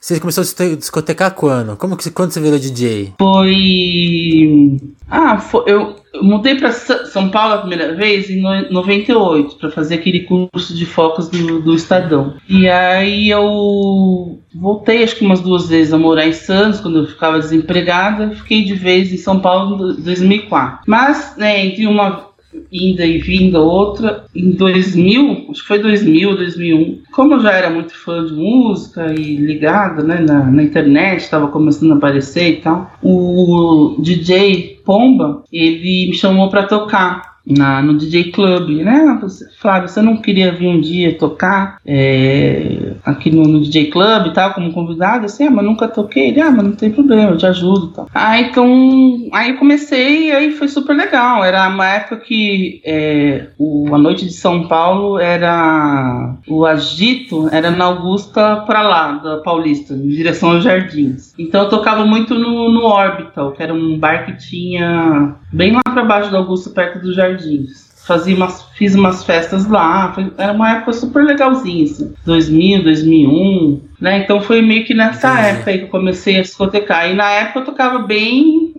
você 0.00 0.20
começou 0.20 0.42
a 0.42 0.76
discotecar 0.76 1.34
quando? 1.34 1.76
Como 1.76 1.96
que 1.96 2.10
quando 2.10 2.30
você 2.30 2.40
virou 2.40 2.58
DJ? 2.58 3.14
Foi. 3.18 4.78
Ah, 5.10 5.38
foi, 5.38 5.64
eu, 5.66 5.96
eu 6.18 6.24
mudei 6.24 6.56
para 6.56 6.72
São 6.72 7.30
Paulo 7.30 7.54
a 7.54 7.58
primeira 7.58 7.94
vez 7.94 8.28
em 8.28 8.40
98 8.40 9.56
para 9.56 9.70
fazer 9.70 9.94
aquele 9.94 10.20
curso 10.20 10.74
de 10.74 10.84
focos 10.84 11.28
do, 11.28 11.60
do 11.60 11.74
Estadão. 11.74 12.34
E 12.48 12.68
aí 12.68 13.30
eu 13.30 14.38
voltei 14.54 15.04
acho 15.04 15.16
que 15.16 15.24
umas 15.24 15.40
duas 15.40 15.68
vezes 15.68 15.92
a 15.92 15.98
morar 15.98 16.26
em 16.26 16.32
Santos 16.32 16.80
quando 16.80 16.98
eu 16.98 17.06
ficava 17.06 17.38
desempregada. 17.38 18.30
Fiquei 18.30 18.64
de 18.64 18.74
vez 18.74 19.12
em 19.12 19.16
São 19.16 19.40
Paulo 19.40 19.92
em 19.92 20.02
2004. 20.02 20.80
Mas 20.86 21.34
né, 21.36 21.64
entre 21.64 21.86
uma 21.86 22.27
inda 22.72 23.04
e 23.04 23.18
vinda 23.18 23.60
outra. 23.60 24.24
Em 24.34 24.50
2000, 24.52 25.48
acho 25.50 25.60
que 25.62 25.68
foi 25.68 25.78
2000, 25.78 26.36
2001, 26.36 27.02
como 27.12 27.34
eu 27.34 27.40
já 27.40 27.52
era 27.52 27.70
muito 27.70 27.94
fã 27.94 28.24
de 28.24 28.32
música 28.32 29.12
e 29.12 29.36
ligada 29.36 30.02
né, 30.02 30.20
na, 30.20 30.44
na 30.44 30.62
internet, 30.62 31.20
estava 31.20 31.48
começando 31.48 31.92
a 31.92 31.96
aparecer 31.96 32.50
e 32.50 32.56
tal, 32.56 32.90
o 33.02 33.96
DJ 33.98 34.80
Pomba, 34.84 35.42
ele 35.52 36.08
me 36.08 36.14
chamou 36.14 36.48
para 36.48 36.62
tocar 36.62 37.27
na, 37.56 37.82
no 37.82 37.96
DJ 37.96 38.30
Club, 38.32 38.68
né? 38.82 39.20
Flávio, 39.58 39.88
você 39.88 40.02
não 40.02 40.18
queria 40.18 40.52
vir 40.52 40.68
um 40.68 40.80
dia 40.80 41.16
tocar 41.16 41.78
é, 41.86 42.92
aqui 43.04 43.30
no, 43.30 43.42
no, 43.44 43.60
DJ 43.60 43.86
Club 43.90 44.26
e 44.26 44.32
tal, 44.32 44.52
como 44.52 44.72
convidado? 44.72 45.24
Assim, 45.24 45.46
ah, 45.46 45.50
mas 45.50 45.64
nunca 45.64 45.88
toquei. 45.88 46.28
Ele, 46.28 46.40
ah, 46.40 46.50
mas 46.50 46.64
não 46.64 46.72
tem 46.72 46.90
problema, 46.90 47.32
eu 47.32 47.38
te 47.38 47.46
ajudo 47.46 47.90
e 47.90 47.94
tal. 47.94 48.08
Ah, 48.14 48.40
então, 48.40 49.28
aí 49.32 49.54
comecei 49.54 50.28
e 50.28 50.32
aí 50.32 50.50
foi 50.52 50.68
super 50.68 50.94
legal. 50.94 51.44
Era 51.44 51.68
uma 51.68 51.86
época 51.86 52.18
que 52.18 52.82
é, 52.84 53.48
o, 53.58 53.94
a 53.94 53.98
noite 53.98 54.26
de 54.26 54.32
São 54.32 54.68
Paulo 54.68 55.18
era. 55.18 56.34
O 56.46 56.66
agito 56.66 57.48
era 57.50 57.70
na 57.70 57.86
Augusta 57.86 58.56
pra 58.66 58.82
lá, 58.82 59.12
da 59.12 59.38
Paulista, 59.38 59.94
em 59.94 60.08
direção 60.08 60.52
aos 60.52 60.64
jardins. 60.64 61.34
Então 61.38 61.64
eu 61.64 61.68
tocava 61.68 62.04
muito 62.04 62.34
no, 62.34 62.70
no 62.70 62.84
Orbital, 62.84 63.52
que 63.52 63.62
era 63.62 63.72
um 63.72 63.98
bar 63.98 64.26
que 64.26 64.36
tinha 64.36 65.36
bem 65.52 65.72
lá 65.72 65.82
pra 65.82 66.04
baixo 66.04 66.30
da 66.30 66.38
Augusta, 66.38 66.70
perto 66.70 67.00
dos 67.00 67.14
jardins 67.38 67.88
fazia 68.08 68.34
umas, 68.34 68.64
fiz 68.74 68.94
umas 68.94 69.22
festas 69.22 69.68
lá, 69.68 70.14
foi, 70.14 70.32
era 70.38 70.54
uma 70.54 70.76
época 70.76 70.94
super 70.94 71.22
legalzinha, 71.22 71.84
assim, 71.84 72.14
2000, 72.24 72.82
2001, 72.82 73.80
né, 74.00 74.22
então 74.24 74.40
foi 74.40 74.62
meio 74.62 74.86
que 74.86 74.94
nessa 74.94 75.38
época 75.38 75.70
aí 75.70 75.78
que 75.78 75.84
eu 75.84 75.88
comecei 75.88 76.38
a 76.38 76.42
discotecar, 76.42 77.10
e 77.10 77.14
na 77.14 77.30
época 77.30 77.60
eu 77.60 77.64
tocava 77.66 77.98
bem 77.98 78.72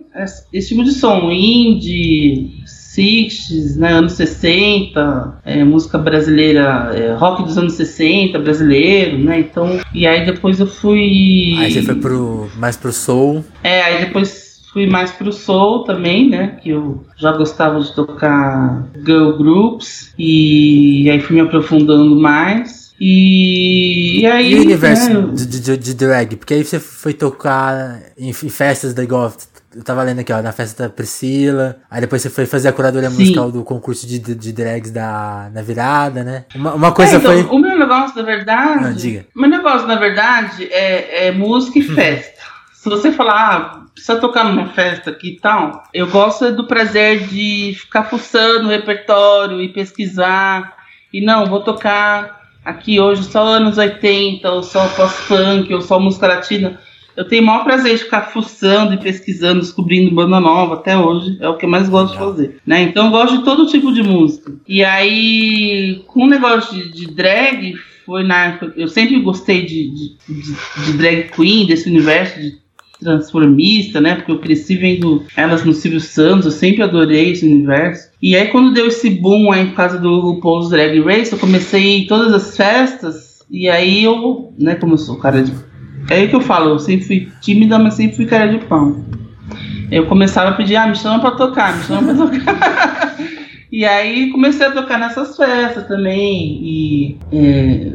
esse 0.52 0.70
tipo 0.70 0.82
de 0.82 0.90
som, 0.90 1.30
indie, 1.30 2.64
60s, 2.66 3.76
né, 3.76 3.92
anos 3.92 4.14
60, 4.14 5.40
é, 5.44 5.62
música 5.62 5.96
brasileira, 5.96 6.90
é, 6.92 7.14
rock 7.14 7.44
dos 7.44 7.56
anos 7.56 7.74
60, 7.74 8.36
brasileiro, 8.36 9.16
né, 9.16 9.38
então, 9.38 9.78
e 9.94 10.08
aí 10.08 10.26
depois 10.26 10.58
eu 10.58 10.66
fui... 10.66 11.54
Aí 11.56 11.70
você 11.70 11.82
foi 11.82 11.94
pro, 11.94 12.50
mais 12.56 12.76
pro 12.76 12.92
soul? 12.92 13.44
É, 13.62 13.80
aí 13.82 14.06
depois 14.06 14.49
fui 14.72 14.86
mais 14.86 15.10
pro 15.10 15.32
soul 15.32 15.84
também, 15.84 16.28
né? 16.28 16.58
Que 16.62 16.70
eu 16.70 17.04
já 17.16 17.32
gostava 17.32 17.80
de 17.80 17.94
tocar 17.94 18.86
girl 19.04 19.32
groups 19.32 20.12
e 20.18 21.08
aí 21.10 21.20
fui 21.20 21.36
me 21.36 21.42
aprofundando 21.42 22.16
mais. 22.16 22.90
E, 23.00 24.20
e 24.20 24.26
aí. 24.26 24.52
E 24.52 24.58
o 24.58 24.62
universo 24.62 25.12
né, 25.12 25.32
de, 25.32 25.60
de, 25.60 25.76
de, 25.76 25.94
drag? 25.94 26.36
Porque 26.36 26.54
aí 26.54 26.64
você 26.64 26.78
foi 26.78 27.14
tocar 27.14 27.98
em, 28.16 28.32
festas 28.32 28.92
da 28.92 29.02
igual. 29.02 29.32
Eu 29.74 29.82
tava 29.84 30.02
lendo 30.02 30.18
aqui, 30.18 30.32
ó, 30.32 30.42
na 30.42 30.52
festa 30.52 30.82
da 30.82 30.88
Priscila. 30.90 31.76
Aí 31.90 32.00
depois 32.00 32.20
você 32.20 32.28
foi 32.28 32.44
fazer 32.44 32.68
a 32.68 32.72
curadoria 32.72 33.08
Sim. 33.08 33.18
musical 33.18 33.50
do 33.50 33.64
concurso 33.64 34.06
de, 34.06 34.18
de, 34.18 34.52
drags 34.52 34.90
da, 34.90 35.48
na 35.54 35.62
virada, 35.62 36.24
né? 36.24 36.44
Uma, 36.54 36.74
uma 36.74 36.92
coisa 36.92 37.14
é, 37.14 37.18
então, 37.18 37.32
foi. 37.32 37.42
O 37.44 37.58
meu 37.58 37.78
negócio, 37.78 38.16
na 38.16 38.22
verdade. 38.22 38.82
Não, 38.82 38.92
diga. 38.92 39.26
O 39.34 39.40
meu 39.40 39.48
negócio, 39.48 39.86
na 39.86 39.96
verdade, 39.96 40.64
é, 40.70 41.28
é 41.28 41.32
música 41.32 41.78
e 41.78 41.82
festa. 41.94 42.40
Se 42.74 42.88
você 42.88 43.12
falar, 43.12 43.34
ah, 43.34 43.79
precisa 44.00 44.18
tocar 44.18 44.44
numa 44.44 44.68
festa 44.68 45.10
aqui 45.10 45.30
e 45.30 45.36
tal, 45.36 45.84
eu 45.92 46.06
gosto 46.06 46.50
do 46.52 46.66
prazer 46.66 47.26
de 47.28 47.76
ficar 47.78 48.04
fuçando 48.04 48.66
o 48.66 48.70
repertório 48.70 49.60
e 49.60 49.68
pesquisar. 49.68 50.74
E 51.12 51.20
não, 51.20 51.46
vou 51.46 51.60
tocar 51.60 52.40
aqui 52.64 52.98
hoje 52.98 53.24
só 53.24 53.44
anos 53.44 53.76
80, 53.76 54.50
ou 54.50 54.62
só 54.62 54.88
pós-punk, 54.88 55.72
ou 55.74 55.82
só 55.82 56.00
música 56.00 56.26
latina. 56.26 56.80
Eu 57.16 57.28
tenho 57.28 57.42
o 57.42 57.46
maior 57.46 57.64
prazer 57.64 57.96
de 57.96 58.04
ficar 58.04 58.30
fuçando 58.30 58.94
e 58.94 58.98
pesquisando, 58.98 59.60
descobrindo 59.60 60.14
banda 60.14 60.40
nova 60.40 60.76
até 60.76 60.96
hoje. 60.96 61.36
É 61.40 61.48
o 61.48 61.56
que 61.56 61.66
eu 61.66 61.70
mais 61.70 61.88
gosto 61.88 62.12
de 62.12 62.18
fazer. 62.18 62.60
Né? 62.66 62.82
Então 62.82 63.06
eu 63.06 63.10
gosto 63.10 63.38
de 63.38 63.44
todo 63.44 63.66
tipo 63.66 63.92
de 63.92 64.02
música. 64.02 64.52
E 64.66 64.82
aí, 64.82 66.02
com 66.06 66.24
o 66.24 66.28
negócio 66.28 66.72
de, 66.72 66.90
de 66.90 67.12
drag, 67.12 67.74
foi 68.06 68.22
na 68.22 68.46
época. 68.46 68.72
Eu 68.76 68.88
sempre 68.88 69.20
gostei 69.20 69.66
de, 69.66 69.90
de, 69.90 70.16
de, 70.26 70.86
de 70.86 70.92
drag 70.94 71.30
queen, 71.32 71.66
desse 71.66 71.90
universo 71.90 72.40
de 72.40 72.60
transformista, 73.00 74.00
né? 74.00 74.14
Porque 74.16 74.30
eu 74.30 74.38
cresci 74.38 74.76
vendo 74.76 75.24
elas 75.36 75.64
no 75.64 75.72
Silvio 75.72 76.00
Santos, 76.00 76.46
eu 76.46 76.52
sempre 76.52 76.82
adorei 76.82 77.32
esse 77.32 77.46
universo. 77.46 78.10
E 78.22 78.36
aí 78.36 78.48
quando 78.48 78.74
deu 78.74 78.86
esse 78.86 79.10
boom 79.10 79.50
aí 79.50 79.66
por 79.66 79.74
causa 79.74 79.98
do 79.98 80.20
RuPaul's 80.20 80.70
Drag 80.70 81.00
Race, 81.00 81.32
eu 81.32 81.38
comecei 81.38 81.98
em 81.98 82.06
todas 82.06 82.32
as 82.32 82.56
festas 82.56 83.40
e 83.50 83.68
aí 83.68 84.04
eu, 84.04 84.52
né, 84.58 84.76
como 84.76 84.94
eu 84.94 84.98
sou 84.98 85.16
cara 85.16 85.42
de... 85.42 85.52
É 86.08 86.16
aí 86.16 86.28
que 86.28 86.36
eu 86.36 86.40
falo, 86.40 86.70
eu 86.70 86.78
sempre 86.78 87.06
fui 87.06 87.28
tímida, 87.40 87.78
mas 87.78 87.94
sempre 87.94 88.16
fui 88.16 88.26
cara 88.26 88.46
de 88.46 88.64
pão. 88.66 89.04
Eu 89.90 90.06
começava 90.06 90.50
a 90.50 90.52
pedir, 90.52 90.76
ah, 90.76 90.86
me 90.86 90.94
chama 90.94 91.18
pra 91.18 91.32
tocar, 91.32 91.76
me 91.76 91.82
chama 91.84 92.14
pra 92.14 92.26
tocar. 92.26 93.16
e 93.72 93.84
aí 93.84 94.30
comecei 94.30 94.66
a 94.66 94.70
tocar 94.70 94.98
nessas 94.98 95.36
festas 95.36 95.86
também 95.88 96.60
e... 96.62 97.16
É, 97.32 97.92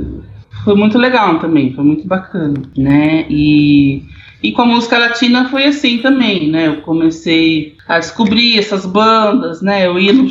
foi 0.65 0.75
muito 0.75 0.97
legal 0.97 1.37
também, 1.39 1.73
foi 1.73 1.83
muito 1.83 2.07
bacana, 2.07 2.59
né? 2.75 3.25
E 3.29 4.03
e 4.45 4.51
com 4.51 4.61
a 4.61 4.65
música 4.65 4.99
latina 4.99 5.49
foi 5.49 5.65
assim 5.65 5.97
também, 5.97 6.51
né? 6.51 6.67
Eu 6.67 6.81
comecei 6.81 7.75
a 7.87 7.97
descobrir 7.97 8.59
essas 8.59 8.85
bandas, 8.85 9.59
né? 9.59 9.87
Eu 9.87 9.97
ia 9.97 10.13
no, 10.13 10.27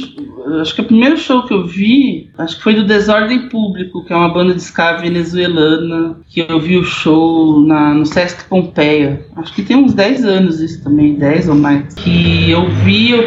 acho 0.61 0.73
que 0.73 0.83
o 0.83 0.85
primeiro 0.85 1.17
show 1.17 1.43
que 1.43 1.53
eu 1.53 1.67
vi, 1.67 2.31
acho 2.39 2.57
que 2.57 2.63
foi 2.63 2.75
do 2.75 2.87
Desordem 2.87 3.49
Público, 3.49 4.05
que 4.05 4.13
é 4.13 4.17
uma 4.17 4.29
banda 4.29 4.55
de 4.55 4.61
ska 4.61 4.99
venezuelana, 4.99 6.17
que 6.29 6.47
eu 6.49 6.61
vi 6.61 6.77
o 6.77 6.85
show 6.85 7.61
na, 7.61 7.93
no 7.93 8.07
Sesc 8.07 8.45
Pompeia. 8.45 9.27
Acho 9.35 9.53
que 9.53 9.63
tem 9.63 9.77
uns 9.77 9.93
10 9.95 10.25
anos 10.25 10.61
isso 10.61 10.85
também, 10.85 11.15
10 11.17 11.49
ou 11.49 11.57
mais. 11.57 11.93
Que 11.95 12.53
eu 12.53 12.71
vi, 12.71 13.11
eu 13.11 13.25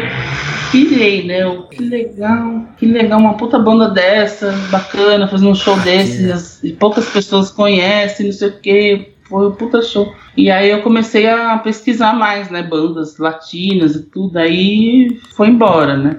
pirei, 0.72 1.26
né? 1.26 1.42
Eu, 1.42 1.64
que 1.64 1.82
legal, 1.82 2.64
que 2.78 2.86
legal, 2.86 3.20
uma 3.20 3.34
puta 3.34 3.58
banda 3.58 3.90
dessa, 3.90 4.52
bacana, 4.70 5.28
fazer 5.28 5.46
um 5.46 5.54
show 5.54 5.78
desses, 5.80 6.64
e 6.64 6.72
poucas 6.72 7.10
pessoas 7.10 7.50
conhecem, 7.50 8.26
não 8.26 8.32
sei 8.32 8.48
o 8.48 8.58
quê 8.58 9.08
foi 9.28 9.48
um 9.48 9.52
puta 9.52 9.82
show. 9.82 10.14
E 10.36 10.50
aí 10.50 10.70
eu 10.70 10.82
comecei 10.82 11.28
a 11.28 11.58
pesquisar 11.58 12.14
mais, 12.14 12.50
né? 12.50 12.62
Bandas 12.62 13.18
latinas 13.18 13.94
e 13.94 14.02
tudo. 14.04 14.38
Aí 14.38 15.18
foi 15.36 15.48
embora, 15.48 15.96
né? 15.96 16.16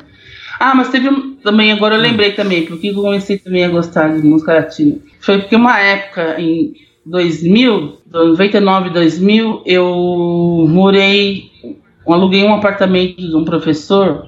Ah, 0.59 0.75
mas 0.75 0.89
teve 0.89 1.09
também, 1.41 1.71
agora 1.71 1.95
eu 1.95 2.01
lembrei 2.01 2.33
também, 2.33 2.65
porque 2.65 2.89
eu 2.89 2.95
comecei 2.95 3.37
também 3.37 3.63
a 3.63 3.69
gostar 3.69 4.09
de 4.09 4.27
música 4.27 4.53
latina. 4.53 4.97
Foi 5.21 5.39
porque 5.39 5.55
uma 5.55 5.79
época, 5.79 6.39
em 6.39 6.73
2000, 7.05 7.97
99, 8.11 8.89
2000, 8.89 9.63
eu 9.65 10.65
morei, 10.67 11.49
aluguei 12.05 12.43
um 12.43 12.53
apartamento 12.53 13.21
de 13.21 13.35
um 13.35 13.45
professor 13.45 14.25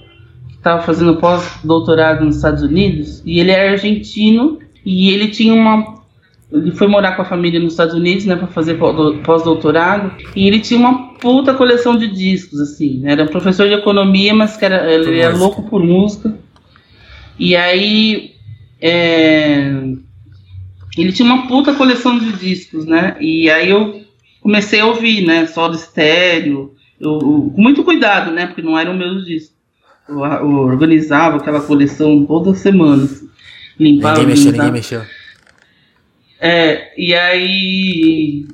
que 0.48 0.56
estava 0.56 0.82
fazendo 0.84 1.18
pós-doutorado 1.18 2.24
nos 2.24 2.38
Estados 2.38 2.64
Unidos, 2.64 3.22
e 3.26 3.40
ele 3.40 3.52
era 3.52 3.72
argentino, 3.72 4.60
e 4.86 5.10
ele 5.10 5.28
tinha 5.28 5.54
uma 5.54 6.01
ele 6.52 6.72
foi 6.72 6.88
morar 6.88 7.16
com 7.16 7.22
a 7.22 7.26
família 7.26 7.60
nos 7.60 7.74
Estados 7.74 7.96
Unidos, 7.96 8.26
né, 8.26 8.36
para 8.36 8.48
fazer 8.48 8.78
pós-doutorado, 9.24 10.12
e 10.36 10.48
ele 10.48 10.60
tinha 10.60 10.80
uma 10.80 11.14
puta 11.14 11.54
coleção 11.54 11.98
de 11.98 12.08
discos, 12.08 12.60
assim, 12.60 13.00
né? 13.00 13.14
era 13.14 13.24
um 13.24 13.28
professor 13.28 13.68
de 13.68 13.74
economia, 13.74 14.34
mas 14.34 14.58
que 14.58 14.66
era, 14.66 14.92
ele 14.92 15.20
era 15.20 15.36
louco 15.36 15.64
por 15.64 15.82
música. 15.82 16.38
E 17.40 17.56
aí, 17.56 18.32
é, 18.82 19.72
ele 20.98 21.14
tinha 21.14 21.26
uma 21.26 21.48
puta 21.48 21.74
coleção 21.74 22.20
de 22.20 22.34
discos, 22.34 22.86
né? 22.86 23.16
E 23.20 23.50
aí 23.50 23.70
eu 23.70 24.02
comecei 24.42 24.80
a 24.80 24.86
ouvir, 24.86 25.26
né, 25.26 25.46
solo 25.46 25.76
estéreo, 25.76 26.74
eu, 27.00 27.14
eu, 27.14 27.52
com 27.56 27.62
muito 27.62 27.84
cuidado, 27.84 28.32
né, 28.32 28.48
porque 28.48 28.62
não 28.62 28.78
eram 28.78 28.98
meus 28.98 29.26
discos. 29.26 29.56
Eu, 30.10 30.26
eu 30.26 30.50
organizava 30.50 31.38
aquela 31.38 31.62
coleção 31.62 32.26
toda 32.26 32.54
semana, 32.54 33.04
assim, 33.04 33.30
limpava. 33.80 34.20
Ninguém 34.20 34.36
mexeu, 34.36 34.52
ninguém 34.52 34.72
mexeu. 34.72 35.02
É, 36.42 36.92
e 36.98 37.14
aí 37.14 38.48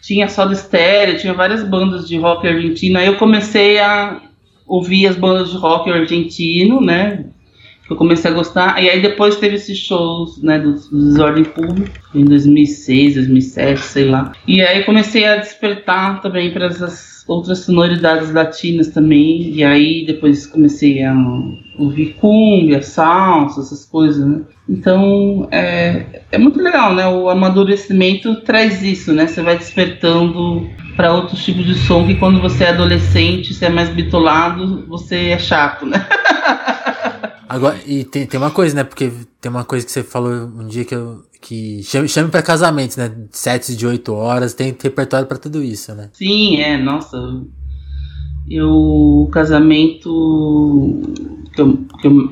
tinha 0.00 0.28
só 0.28 0.46
do 0.46 0.52
estéreo, 0.52 1.18
tinha 1.18 1.34
várias 1.34 1.64
bandas 1.64 2.06
de 2.08 2.16
rock 2.16 2.46
argentino. 2.46 2.98
Aí 2.98 3.06
eu 3.06 3.16
comecei 3.16 3.80
a 3.80 4.22
ouvir 4.64 5.08
as 5.08 5.16
bandas 5.16 5.50
de 5.50 5.56
rock 5.56 5.90
argentino, 5.90 6.80
né? 6.80 7.24
Eu 7.90 7.96
comecei 7.96 8.30
a 8.30 8.34
gostar. 8.34 8.82
E 8.82 8.88
aí 8.88 9.02
depois 9.02 9.36
teve 9.36 9.56
esses 9.56 9.78
shows, 9.78 10.42
né, 10.42 10.58
do, 10.58 10.72
Desordem 10.72 11.44
Público, 11.44 11.90
em 12.14 12.24
2006, 12.24 13.14
2007, 13.14 13.80
sei 13.80 14.04
lá. 14.04 14.32
E 14.46 14.60
aí 14.62 14.84
comecei 14.84 15.24
a 15.26 15.36
despertar 15.36 16.20
também 16.20 16.52
para 16.52 16.66
essas 16.66 17.12
outras 17.26 17.60
sonoridades 17.60 18.32
latinas 18.32 18.88
também. 18.88 19.50
E 19.50 19.64
aí 19.64 20.04
depois 20.06 20.46
comecei 20.46 21.02
a 21.02 21.14
ouvir 21.78 22.14
cumbia, 22.20 22.82
salsa, 22.82 23.60
essas 23.60 23.84
coisas, 23.84 24.26
né? 24.26 24.40
Então 24.68 25.48
é, 25.50 26.22
é 26.30 26.38
muito 26.38 26.60
legal, 26.60 26.94
né? 26.94 27.06
O 27.08 27.28
amadurecimento 27.28 28.36
traz 28.36 28.82
isso, 28.82 29.12
né? 29.12 29.26
Você 29.26 29.42
vai 29.42 29.56
despertando 29.56 30.68
para 30.96 31.12
outros 31.12 31.44
tipos 31.44 31.64
de 31.64 31.74
som 31.74 32.06
que 32.06 32.14
quando 32.16 32.40
você 32.40 32.64
é 32.64 32.68
adolescente, 32.68 33.54
você 33.54 33.66
é 33.66 33.70
mais 33.70 33.88
bitolado, 33.88 34.84
você 34.86 35.30
é 35.30 35.38
chato, 35.38 35.86
né? 35.86 36.06
Agora, 37.52 37.78
e 37.86 38.02
tem, 38.02 38.26
tem 38.26 38.40
uma 38.40 38.50
coisa, 38.50 38.74
né? 38.74 38.82
Porque 38.82 39.12
tem 39.38 39.50
uma 39.50 39.62
coisa 39.62 39.84
que 39.84 39.92
você 39.92 40.02
falou 40.02 40.32
um 40.32 40.66
dia 40.66 40.86
que 40.86 40.94
eu, 40.94 41.22
que 41.38 41.82
chame, 41.82 42.08
chame 42.08 42.30
para 42.30 42.40
casamento, 42.40 42.96
né? 42.96 43.14
Sete 43.30 43.76
de 43.76 43.86
oito 43.86 44.14
horas, 44.14 44.54
tem 44.54 44.74
repertório 44.82 45.26
para 45.26 45.36
tudo 45.36 45.62
isso, 45.62 45.94
né? 45.94 46.08
Sim, 46.14 46.56
é, 46.56 46.78
nossa. 46.78 47.18
Eu, 48.48 48.70
o 48.70 49.28
casamento. 49.30 51.02
Que 51.54 51.60
eu, 51.60 51.76
que 52.00 52.06
eu, 52.06 52.30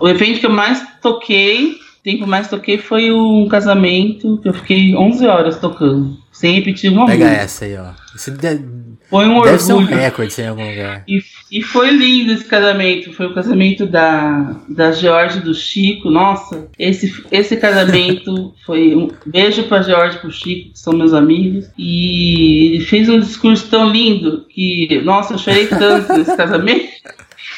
o 0.00 0.08
evento 0.08 0.40
que 0.40 0.46
eu 0.46 0.50
mais 0.50 0.82
toquei 1.02 1.76
tempo 2.02 2.26
mais 2.26 2.48
toquei 2.48 2.76
foi 2.78 3.10
um 3.10 3.48
casamento 3.48 4.38
que 4.38 4.48
eu 4.48 4.54
fiquei 4.54 4.94
11 4.94 5.26
horas 5.26 5.58
tocando, 5.58 6.18
sem 6.34 6.56
repetir 6.56 6.90
uma 6.92 7.06
Pega 7.06 7.24
música. 7.24 7.42
essa 7.42 7.64
aí, 7.64 7.76
ó. 7.78 7.90
Isso 8.14 8.30
de- 8.32 8.60
Foi 9.08 9.26
um 9.26 9.40
deve 9.42 9.58
ser 9.60 9.72
um 9.72 9.76
orgulho. 9.76 9.96
recorde 9.96 10.40
em 10.40 10.46
algum 10.48 10.68
lugar. 10.68 11.04
E, 11.06 11.20
e 11.50 11.62
foi 11.62 11.90
lindo 11.90 12.32
esse 12.32 12.44
casamento. 12.44 13.12
Foi 13.12 13.26
o 13.26 13.34
casamento 13.34 13.86
da, 13.86 14.56
da 14.68 14.90
George 14.92 15.38
e 15.38 15.42
do 15.42 15.54
Chico. 15.54 16.10
Nossa, 16.10 16.68
esse, 16.78 17.24
esse 17.30 17.56
casamento 17.56 18.54
foi 18.66 18.94
um 18.96 19.08
beijo 19.26 19.62
pra 19.64 19.82
George 19.82 20.16
e 20.16 20.20
pro 20.20 20.30
Chico, 20.30 20.72
que 20.72 20.78
são 20.78 20.92
meus 20.92 21.12
amigos. 21.14 21.66
E 21.78 22.74
ele 22.74 22.84
fez 22.84 23.08
um 23.08 23.20
discurso 23.20 23.68
tão 23.68 23.88
lindo 23.90 24.44
que, 24.50 25.00
nossa, 25.04 25.34
eu 25.34 25.38
chorei 25.38 25.66
tanto 25.68 26.12
nesse 26.14 26.34
casamento. 26.36 26.88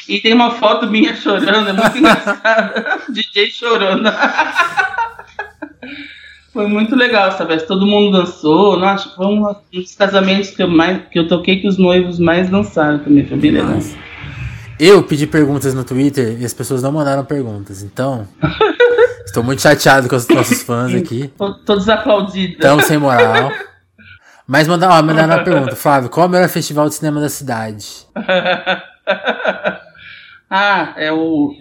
E 0.07 0.19
tem 0.21 0.33
uma 0.33 0.51
foto 0.51 0.87
minha 0.87 1.15
chorando, 1.15 1.69
é 1.69 1.73
muito 1.73 1.97
engraçada. 1.97 2.99
DJ 3.09 3.49
chorando. 3.51 4.09
Foi 6.57 6.65
muito 6.65 6.95
legal 6.95 7.27
essa 7.27 7.45
festa. 7.45 7.67
Todo 7.67 7.85
mundo 7.85 8.17
dançou. 8.17 8.79
Nossa, 8.79 9.09
foi 9.09 9.27
um 9.27 9.55
dos 9.71 9.93
casamentos 9.93 10.49
que 10.49 10.63
eu, 10.63 10.67
mais, 10.67 11.03
que 11.07 11.19
eu 11.19 11.27
toquei 11.27 11.61
que 11.61 11.67
os 11.67 11.77
noivos 11.77 12.17
mais 12.17 12.49
dançaram 12.49 12.97
também. 12.97 13.23
Foi 13.27 13.37
bem 13.37 13.51
legal. 13.51 13.77
Eu 14.79 15.03
pedi 15.03 15.27
perguntas 15.27 15.75
no 15.75 15.83
Twitter 15.83 16.35
e 16.41 16.43
as 16.43 16.55
pessoas 16.55 16.81
não 16.81 16.91
mandaram 16.91 17.23
perguntas. 17.23 17.83
Então, 17.83 18.27
estou 19.23 19.43
muito 19.43 19.61
chateado 19.61 20.09
com 20.09 20.15
os 20.15 20.27
nossos 20.27 20.63
fãs 20.63 20.95
aqui. 20.95 21.31
Tô, 21.37 21.53
tô 21.53 21.75
desaplaudida. 21.75 22.53
Estão 22.53 22.79
sem 22.79 22.97
moral. 22.97 23.51
Mas 24.47 24.67
mandaram, 24.67 24.95
ó, 24.95 25.03
mandaram 25.03 25.35
uma 25.35 25.43
pergunta. 25.43 25.75
Flávio, 25.75 26.09
qual 26.09 26.25
é 26.25 26.27
o 26.27 26.31
melhor 26.31 26.49
festival 26.49 26.89
de 26.89 26.95
cinema 26.95 27.21
da 27.21 27.29
cidade? 27.29 27.85
ah, 30.49 30.95
é 30.97 31.13
o. 31.13 31.53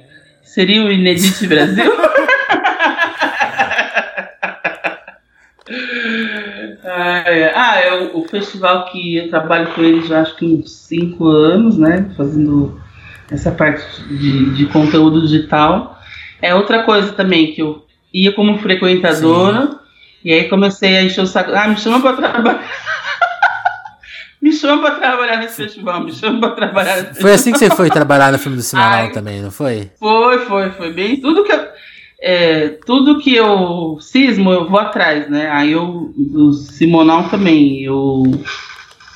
Seria 0.43 0.83
o 0.83 0.91
Inedit 0.91 1.47
Brasil? 1.47 1.93
Ah, 6.85 7.25
é. 7.81 8.03
O, 8.03 8.21
o 8.21 8.29
festival 8.29 8.87
que 8.87 9.17
eu 9.17 9.29
trabalho 9.29 9.73
com 9.75 9.83
ele 9.83 10.07
já 10.07 10.23
acho 10.23 10.37
que 10.37 10.45
uns 10.45 10.71
5 10.71 11.27
anos, 11.27 11.77
né? 11.79 12.11
Fazendo 12.17 12.81
essa 13.31 13.51
parte 13.51 14.03
de, 14.09 14.55
de 14.55 14.67
conteúdo 14.67 15.23
digital. 15.23 15.99
É 16.41 16.55
outra 16.55 16.83
coisa 16.83 17.13
também 17.13 17.53
que 17.53 17.63
eu 17.63 17.85
ia 18.13 18.33
como 18.33 18.59
frequentadora 18.59 19.79
e 20.25 20.33
aí 20.33 20.49
comecei 20.49 20.97
a 20.97 21.03
encher 21.03 21.23
o 21.23 21.27
saco. 21.27 21.53
Ah, 21.53 21.69
me 21.69 21.77
chama 21.77 22.01
pra 22.01 22.13
trabalhar. 22.13 22.63
me 24.43 24.53
chama 24.53 24.83
pra 24.83 24.95
trabalhar 24.97 25.37
nesse 25.39 25.57
festival, 25.57 26.03
me 26.03 26.13
chama 26.13 26.41
pra 26.41 26.51
trabalhar 26.51 27.03
nesse 27.03 27.21
Foi 27.21 27.33
assim 27.33 27.53
que 27.53 27.59
você 27.59 27.71
foi 27.71 27.91
trabalhar 27.91 28.33
no 28.33 28.39
filme 28.39 28.57
do 28.57 28.65
Ai. 28.77 29.11
também, 29.11 29.41
não 29.41 29.51
foi? 29.51 29.91
Foi, 29.99 30.39
foi, 30.41 30.71
foi 30.71 30.93
bem. 30.93 31.21
Tudo 31.21 31.45
que 31.45 31.53
eu, 31.53 31.69
é, 32.27 32.69
tudo 32.85 33.21
que 33.21 33.37
eu 33.37 33.99
cismo, 34.01 34.51
eu 34.51 34.69
vou 34.69 34.81
atrás, 34.81 35.31
né? 35.31 35.49
Aí 35.49 35.71
eu, 35.71 36.13
do 36.17 36.53
Simonal 36.53 37.29
também, 37.29 37.85
eu, 37.85 38.25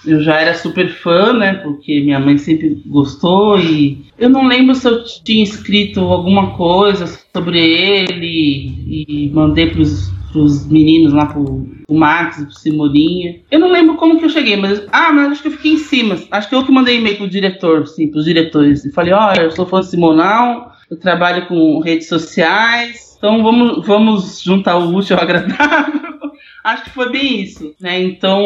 eu 0.07 0.23
já 0.23 0.37
era 0.37 0.55
super 0.55 0.89
fã, 0.89 1.33
né? 1.33 1.55
Porque 1.55 2.01
minha 2.03 2.21
mãe 2.21 2.39
sempre 2.39 2.81
gostou 2.87 3.59
e 3.59 4.07
eu 4.17 4.31
não 4.31 4.47
lembro 4.47 4.77
se 4.77 4.87
eu 4.87 5.03
tinha 5.03 5.43
escrito 5.43 5.99
alguma 5.99 6.57
coisa 6.57 7.05
sobre 7.35 7.59
ele 7.59 8.77
e 8.87 9.31
mandei 9.35 9.67
pros, 9.67 10.09
pros 10.31 10.65
meninos 10.71 11.13
lá, 11.13 11.27
pro, 11.27 11.67
pro 11.89 11.97
Max, 11.97 12.37
pro 12.45 12.53
Simoninha. 12.53 13.41
Eu 13.51 13.59
não 13.59 13.73
lembro 13.73 13.97
como 13.97 14.21
que 14.21 14.25
eu 14.25 14.31
cheguei, 14.31 14.55
mas. 14.55 14.87
Ah, 14.93 15.13
mas 15.13 15.33
acho 15.33 15.43
que 15.43 15.49
eu 15.49 15.53
fiquei 15.53 15.73
em 15.73 15.79
cima. 15.79 16.17
Acho 16.31 16.49
que 16.49 16.55
eu 16.55 16.65
que 16.65 16.71
mandei 16.71 16.99
e-mail 16.99 17.17
pro 17.17 17.29
diretor, 17.29 17.89
sim, 17.89 18.07
pros 18.09 18.25
diretores. 18.25 18.85
E 18.85 18.93
falei, 18.93 19.13
olha, 19.13 19.41
eu 19.41 19.51
sou 19.51 19.67
fã 19.67 19.81
do 19.81 19.87
Simonal, 19.87 20.71
eu 20.91 20.99
trabalho 20.99 21.47
com 21.47 21.81
redes 21.81 22.09
sociais, 22.09 23.15
então 23.17 23.43
vamos, 23.43 23.87
vamos 23.87 24.43
juntar 24.43 24.77
o 24.77 24.95
útil 24.95 25.17
ao 25.17 25.23
agradável. 25.23 26.01
Acho 26.63 26.85
que 26.85 26.91
foi 26.91 27.11
bem 27.11 27.41
isso, 27.43 27.75
né? 27.81 28.03
Então 28.03 28.39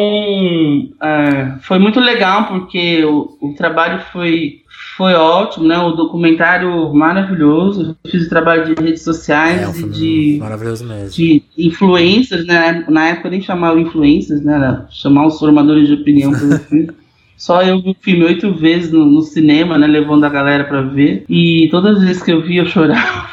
é, 1.01 1.57
foi 1.61 1.79
muito 1.79 1.99
legal 1.99 2.45
porque 2.47 3.03
o, 3.03 3.37
o 3.41 3.53
trabalho 3.55 4.01
foi, 4.13 4.61
foi 4.95 5.13
ótimo, 5.13 5.67
né? 5.67 5.77
O 5.79 5.91
documentário 5.91 6.93
maravilhoso. 6.93 7.97
Eu 8.05 8.11
fiz 8.11 8.25
o 8.25 8.29
trabalho 8.29 8.73
de 8.73 8.81
redes 8.81 9.01
sociais 9.03 9.61
É 9.61 9.67
um 9.67 9.87
e 9.87 9.89
de 9.89 10.37
maravilhoso 10.39 10.85
mesmo. 10.85 11.09
de 11.09 11.43
influencers, 11.57 12.45
né? 12.45 12.85
Na 12.87 13.09
época 13.09 13.29
nem 13.29 13.41
chamava 13.41 13.79
influencers, 13.81 14.41
né? 14.41 14.85
Chamar 14.91 15.27
os 15.27 15.37
formadores 15.37 15.87
de 15.87 15.95
opinião. 15.95 16.31
Só 17.37 17.61
eu 17.61 17.81
vi 17.81 17.89
o 17.91 17.95
filme 17.99 18.23
oito 18.25 18.53
vezes 18.55 18.91
no, 18.91 19.05
no 19.05 19.21
cinema, 19.21 19.77
né? 19.77 19.87
Levando 19.87 20.23
a 20.25 20.29
galera 20.29 20.63
pra 20.63 20.81
ver. 20.81 21.25
E 21.29 21.67
todas 21.71 21.97
as 21.97 22.03
vezes 22.03 22.23
que 22.23 22.31
eu 22.31 22.41
vi, 22.41 22.57
eu 22.57 22.65
chorava. 22.65 23.27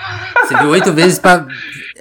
Você 0.44 0.56
viu 0.58 0.68
oito 0.70 0.92
vezes 0.92 1.18
pra 1.18 1.46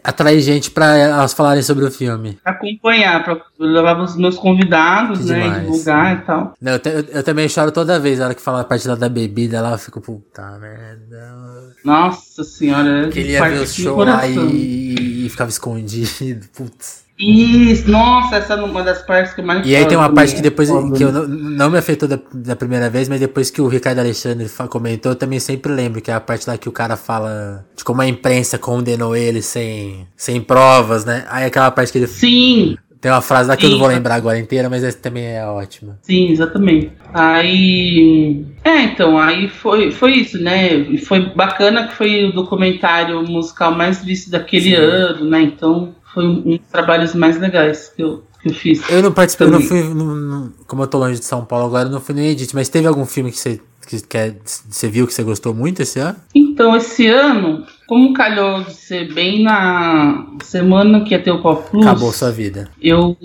atrair 0.04 0.42
gente 0.42 0.72
pra 0.72 0.98
elas 0.98 1.32
falarem 1.32 1.62
sobre 1.62 1.86
o 1.86 1.92
filme. 1.92 2.40
Acompanhar, 2.44 3.24
pra, 3.24 3.34
eu 3.60 3.68
levava 3.68 4.02
os 4.02 4.18
meus 4.18 4.36
convidados, 4.36 5.20
Que 5.20 5.26
né? 5.26 5.44
demais. 5.44 5.62
Divulgar 5.62 6.18
e 6.18 6.22
tal. 6.26 6.54
Não, 6.60 6.72
eu, 6.72 6.80
te- 6.80 6.90
eu- 6.90 7.06
eu 7.14 7.24
também 7.24 7.48
choro 7.48 7.72
toda 7.72 8.00
vez, 8.00 8.18
na 8.18 8.26
hora 8.26 8.34
que 8.34 8.42
fala 8.42 8.62
a 8.62 8.64
parte 8.64 8.88
lá 8.88 8.96
da 8.96 9.08
bebida 9.08 9.62
lá, 9.62 9.74
eu 9.74 9.78
fico, 9.78 10.02
puta 10.02 10.58
merda. 10.60 11.76
Nossa 11.86 12.44
senhora. 12.44 13.10
Queria 13.10 13.44
ver 13.48 13.62
o 13.62 13.68
show 13.68 14.04
lá 14.04 14.28
e, 14.28 15.26
e 15.26 15.30
ficava 15.30 15.52
escondido, 15.52 16.48
putz. 16.58 17.01
Isso, 17.22 17.90
nossa, 17.90 18.38
essa 18.38 18.56
é 18.56 18.64
uma 18.64 18.84
das 18.84 19.04
partes 19.04 19.34
que 19.34 19.42
eu 19.42 19.46
mais 19.46 19.66
E 19.66 19.76
aí 19.76 19.86
tem 19.86 19.98
uma 19.98 20.12
parte 20.12 20.36
que 20.36 20.42
depois, 20.42 20.70
que 20.70 21.04
eu 21.04 21.12
né? 21.12 21.20
não, 21.20 21.28
não 21.28 21.70
me 21.70 21.78
afetou 21.78 22.10
da, 22.10 22.20
da 22.34 22.56
primeira 22.56 22.90
vez, 22.90 23.08
mas 23.08 23.20
depois 23.20 23.52
que 23.52 23.62
o 23.62 23.68
Ricardo 23.68 24.00
Alexandre 24.00 24.50
comentou, 24.70 25.12
eu 25.12 25.16
também 25.16 25.40
sempre 25.40 25.72
lembro, 25.72 26.02
que 26.02 26.10
é 26.10 26.14
a 26.16 26.20
parte 26.20 26.50
lá 26.50 26.58
que 26.58 26.68
o 26.68 26.72
cara 26.72 26.98
fala 26.98 27.64
de 27.76 27.84
como 27.84 28.02
a 28.02 28.08
imprensa 28.08 28.58
condenou 28.58 29.16
ele 29.16 29.42
sem, 29.42 30.08
sem 30.16 30.42
provas, 30.42 31.06
né? 31.06 31.26
Aí 31.30 31.46
aquela 31.46 31.70
parte 31.70 31.92
que 31.92 32.00
ele 32.00 32.08
Sim, 32.08 32.76
tem 33.02 33.12
uma 33.12 33.22
frase 33.22 33.50
lá 33.50 33.58
que 33.58 33.66
eu 33.66 33.72
não 33.72 33.80
vou 33.80 33.90
Sim. 33.90 33.96
lembrar 33.96 34.14
agora 34.14 34.38
inteira, 34.38 34.70
mas 34.70 34.84
essa 34.84 34.98
também 35.00 35.26
é 35.26 35.44
ótima. 35.44 35.98
Sim, 36.04 36.32
exatamente. 36.32 36.92
Aí. 37.12 38.46
É, 38.64 38.84
então, 38.84 39.18
aí 39.18 39.50
foi, 39.50 39.92
foi 39.92 40.14
isso, 40.14 40.38
né? 40.40 40.76
E 40.76 41.00
foi 41.00 41.34
bacana 41.36 41.88
que 41.88 41.96
foi 41.96 42.26
o 42.26 42.32
documentário 42.32 43.24
musical 43.24 43.76
mais 43.76 44.06
visto 44.06 44.30
daquele 44.30 44.70
Sim. 44.70 44.76
ano, 44.76 45.26
né? 45.26 45.42
Então 45.42 45.96
foi 46.14 46.26
um 46.26 46.40
um 46.46 46.58
dos 46.58 46.68
trabalhos 46.72 47.14
mais 47.16 47.40
legais 47.40 47.92
que 47.96 48.02
eu, 48.04 48.24
que 48.42 48.50
eu 48.50 48.54
fiz. 48.54 48.90
Eu 48.90 49.02
não 49.02 49.12
participei, 49.12 49.48
eu 49.48 49.52
não 49.52 49.62
fui, 49.62 49.82
no- 49.84 50.16
no- 50.16 50.54
como 50.68 50.84
eu 50.84 50.88
tô 50.88 50.98
longe 50.98 51.20
de 51.20 51.26
São 51.26 51.44
Paulo 51.46 51.66
agora, 51.68 51.88
eu 51.88 51.92
não 51.92 52.02
fui 52.02 52.16
no 52.16 52.22
Edit, 52.22 52.54
mas 52.56 52.70
teve 52.70 52.88
algum 52.88 53.06
filme 53.06 53.32
que 53.32 53.38
você, 53.40 53.60
que, 53.88 54.00
que 54.02 54.36
você 54.70 54.88
viu 54.90 55.06
que 55.08 55.14
você 55.14 55.24
gostou 55.24 55.54
muito 55.54 55.82
esse 55.82 56.00
ano? 56.00 56.16
Então, 56.36 56.76
esse 56.76 57.08
ano, 57.08 57.66
como 57.88 58.14
calhou 58.14 58.64
de 58.64 58.74
ser 58.74 59.14
bem 59.14 59.44
na 59.44 60.28
semana 60.44 61.04
que 61.04 61.12
ia 61.14 61.22
ter 61.22 61.32
o 61.32 61.42
Pop 61.42 61.70
Plus, 61.70 61.86
Acabou 61.86 62.12
sua 62.14 62.32
vida. 62.32 62.70
eu. 62.82 63.18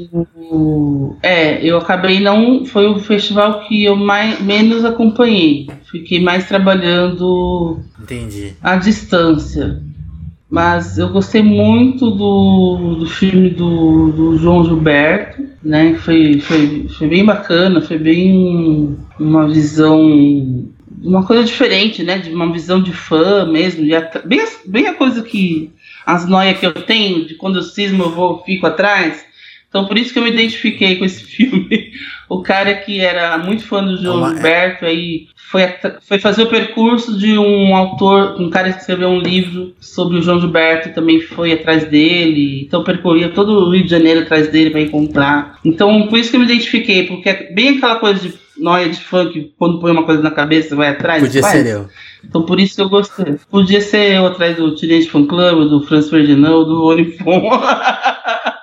É, 1.22 1.64
eu 1.64 1.78
acabei 1.78 2.20
não. 2.20 2.64
Foi 2.64 2.86
o 2.88 2.98
festival 2.98 3.64
que 3.66 3.84
eu 3.84 3.96
mais, 3.96 4.40
menos 4.40 4.84
acompanhei. 4.84 5.68
Fiquei 5.90 6.20
mais 6.20 6.46
trabalhando 6.48 7.80
Entendi. 8.00 8.54
à 8.62 8.76
distância. 8.76 9.82
Mas 10.48 10.96
eu 10.96 11.08
gostei 11.08 11.42
muito 11.42 12.08
do, 12.10 12.96
do 13.00 13.06
filme 13.06 13.50
do, 13.50 14.12
do 14.12 14.38
João 14.38 14.64
Gilberto, 14.64 15.44
né? 15.62 15.94
Foi, 15.96 16.38
foi, 16.40 16.86
foi 16.88 17.08
bem 17.08 17.24
bacana, 17.24 17.80
foi 17.80 17.98
bem 17.98 18.96
uma 19.18 19.48
visão, 19.48 20.68
uma 21.02 21.26
coisa 21.26 21.42
diferente, 21.42 22.04
né? 22.04 22.18
De 22.18 22.32
uma 22.32 22.52
visão 22.52 22.80
de 22.80 22.92
fã 22.92 23.44
mesmo, 23.44 23.84
de 23.84 23.90
bem, 24.24 24.40
bem 24.66 24.86
a 24.86 24.94
coisa 24.94 25.20
que 25.22 25.72
as 26.06 26.28
noias 26.28 26.58
que 26.60 26.66
eu 26.66 26.72
tenho, 26.72 27.26
de 27.26 27.34
quando 27.34 27.56
eu 27.56 27.62
cismo 27.62 28.04
eu 28.04 28.10
vou, 28.10 28.42
fico 28.44 28.66
atrás. 28.66 29.26
Então 29.68 29.86
por 29.86 29.98
isso 29.98 30.12
que 30.12 30.18
eu 30.20 30.22
me 30.22 30.30
identifiquei 30.30 30.94
com 30.96 31.04
esse 31.04 31.24
filme. 31.26 31.90
O 32.28 32.40
cara 32.40 32.72
que 32.74 33.00
era 33.00 33.36
muito 33.38 33.64
fã 33.64 33.84
do 33.84 34.00
João 34.00 34.18
Uma- 34.18 34.32
Gilberto 34.32 34.84
aí 34.84 35.26
foi, 35.50 35.62
foi 36.00 36.18
fazer 36.18 36.42
o 36.42 36.48
percurso 36.48 37.16
de 37.16 37.38
um 37.38 37.74
autor, 37.74 38.40
um 38.40 38.50
cara 38.50 38.72
que 38.72 38.80
escreveu 38.80 39.08
um 39.08 39.20
livro 39.20 39.72
sobre 39.80 40.18
o 40.18 40.22
João 40.22 40.40
Gilberto 40.40 40.92
também 40.92 41.20
foi 41.20 41.52
atrás 41.52 41.84
dele. 41.84 42.62
Então 42.64 42.82
percorria 42.82 43.28
todo 43.28 43.52
o 43.52 43.70
Rio 43.70 43.84
de 43.84 43.90
Janeiro 43.90 44.20
atrás 44.20 44.48
dele 44.48 44.70
para 44.70 44.80
encontrar. 44.80 45.58
Então 45.64 46.08
por 46.08 46.18
isso 46.18 46.30
que 46.30 46.36
eu 46.36 46.40
me 46.40 46.46
identifiquei, 46.46 47.06
porque 47.06 47.28
é 47.28 47.52
bem 47.52 47.76
aquela 47.76 47.96
coisa 47.96 48.20
de 48.20 48.34
noia 48.58 48.88
de 48.88 49.00
funk, 49.00 49.52
quando 49.56 49.78
põe 49.78 49.92
uma 49.92 50.04
coisa 50.04 50.22
na 50.22 50.30
cabeça 50.32 50.74
vai 50.74 50.88
atrás. 50.88 51.22
Podia 51.22 51.42
faz. 51.42 51.52
ser 51.52 51.66
eu. 51.66 51.88
Então 52.24 52.42
por 52.42 52.58
isso 52.58 52.74
que 52.74 52.82
eu 52.82 52.88
gostei. 52.88 53.36
Podia 53.48 53.80
ser 53.80 54.14
eu 54.14 54.26
atrás 54.26 54.56
do 54.56 54.74
Teenage 54.74 55.08
Fan 55.08 55.26
Club, 55.26 55.68
do 55.68 55.82
Franz 55.82 56.10
Ferdinand, 56.10 56.64
do 56.64 56.82
Olifon. 56.82 57.50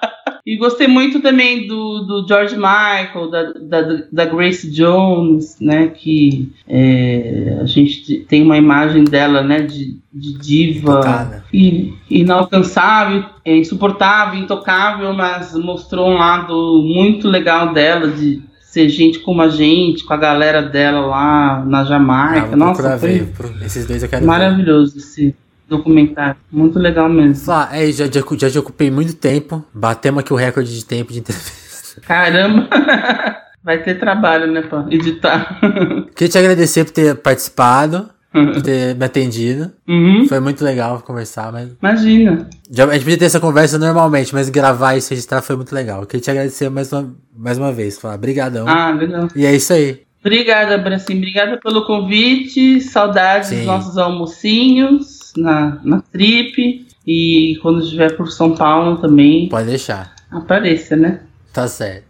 e 0.46 0.58
gostei 0.58 0.88
muito 0.88 1.22
também 1.22 1.68
do, 1.68 2.02
do 2.02 2.28
George 2.28 2.56
Michael, 2.56 3.30
da, 3.32 3.54
da, 3.54 4.04
da 4.12 4.26
Grace 4.26 4.70
Jones, 4.70 5.58
né? 5.62 5.88
Que 5.88 6.52
é, 6.68 7.60
a 7.62 7.66
gente 7.66 8.26
tem 8.28 8.44
uma 8.44 8.58
imagem 8.58 9.06
dela, 9.06 9.42
né? 9.42 9.62
De, 9.62 9.98
de 10.14 10.38
diva. 10.40 11.44
E, 11.54 11.94
inalcançável, 12.10 13.24
é, 13.46 13.56
insuportável, 13.56 14.40
intocável, 14.40 15.14
mas 15.14 15.54
mostrou 15.56 16.10
um 16.10 16.18
lado 16.18 16.82
muito 16.84 17.30
legal 17.30 17.74
dela 17.74 18.10
de 18.12 18.42
ser 18.60 18.90
gente 18.90 19.20
como 19.20 19.42
a 19.42 19.50
gente, 19.50 20.04
com 20.04 20.14
a 20.14 20.18
galera 20.18 20.62
dela 20.62 21.06
lá 21.06 21.64
na 21.66 21.82
Ah, 21.82 21.86
Jamaica. 21.86 22.48
vou 22.48 22.58
Nossa, 22.58 22.98
ver. 22.98 23.32
Esses 23.64 23.86
dois 23.86 24.04
eu 24.04 24.10
quero 24.10 24.22
ver. 24.22 24.28
maravilhoso 24.28 24.98
esse, 24.98 25.36
documentário. 25.68 26.36
Muito 26.52 26.80
legal 26.80 27.10
mesmo. 27.10 27.46
Flá, 27.46 27.70
é, 27.72 27.92
já, 27.92 28.06
já, 28.06 28.22
já 28.38 28.50
te 28.50 28.60
ocupei 28.60 28.92
muito 28.92 29.16
tempo. 29.16 29.64
Batemos 29.74 30.20
aqui 30.22 30.34
o 30.34 30.36
recorde 30.36 30.74
de 30.74 30.86
tempo 30.86 31.12
de 31.12 31.20
entrevista. 31.20 32.02
Caramba! 32.06 32.68
Vai 33.64 33.82
ter 33.82 33.98
trabalho, 33.98 34.52
né, 34.52 34.62
pra 34.62 34.86
editar. 34.90 35.58
Queria 36.16 36.32
te 36.32 36.38
agradecer 36.38 36.84
por 36.84 36.92
ter 36.92 37.16
participado, 37.16 38.10
por 38.30 38.62
ter 38.62 38.94
me 38.94 39.06
atendido. 39.06 39.72
Uhum. 39.88 40.28
Foi 40.28 40.42
muito 40.42 40.66
legal 40.66 41.02
conversar, 41.02 41.50
mas. 41.50 41.70
Imagina. 41.82 42.50
Já, 42.70 42.86
a 42.86 42.94
gente 42.94 43.04
podia 43.04 43.18
ter 43.18 43.26
essa 43.26 43.40
conversa 43.40 43.80
normalmente, 43.80 44.34
mas 44.34 44.50
gravar 44.50 44.98
isso 44.98 45.12
registrar 45.12 45.42
foi 45.42 45.56
muito 45.56 45.74
legal. 45.74 46.02
Eu 46.02 46.08
queria 46.08 46.22
te 46.22 46.32
agradecer 46.32 46.70
mais 46.70 46.92
uma, 46.92 47.16
mais 47.34 47.58
uma 47.58 47.72
vez. 47.72 47.98
Falar, 47.98 48.18
brigadão. 48.18 48.68
Ah, 48.68 48.92
legal. 48.92 49.30
E 49.34 49.46
é 49.46 49.56
isso 49.56 49.72
aí. 49.72 50.02
Obrigada, 50.20 50.78
Bracim. 50.78 51.18
Obrigada 51.18 51.58
pelo 51.64 51.86
convite. 51.86 52.82
Saudades 52.82 53.50
Sim. 53.50 53.58
dos 53.58 53.66
nossos 53.66 53.98
almocinhos 53.98 55.13
na, 55.38 55.80
na 55.84 56.02
trip. 56.12 56.88
E 57.06 57.60
quando 57.62 57.82
estiver 57.84 58.16
por 58.16 58.32
São 58.32 58.56
Paulo 58.56 58.98
também, 58.98 59.50
Pode 59.50 59.68
deixar. 59.68 60.14
apareça, 60.32 60.96
né? 60.96 61.20
Tá 61.52 61.68
certo. 61.68 62.06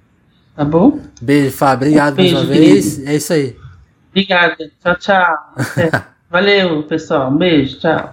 Tá 0.55 0.63
bom? 0.63 0.99
Beijo, 1.21 1.51
Fá. 1.51 1.73
Obrigado 1.73 2.15
mais 2.17 2.31
Beijo, 2.31 2.45
uma 2.45 2.45
vez. 2.45 3.05
É 3.07 3.15
isso 3.15 3.33
aí. 3.33 3.55
Obrigada. 4.11 4.71
Tchau, 4.83 4.95
tchau. 4.97 5.55
Valeu, 6.29 6.83
pessoal. 6.83 7.31
Um 7.31 7.37
beijo. 7.37 7.79
Tchau. 7.79 8.11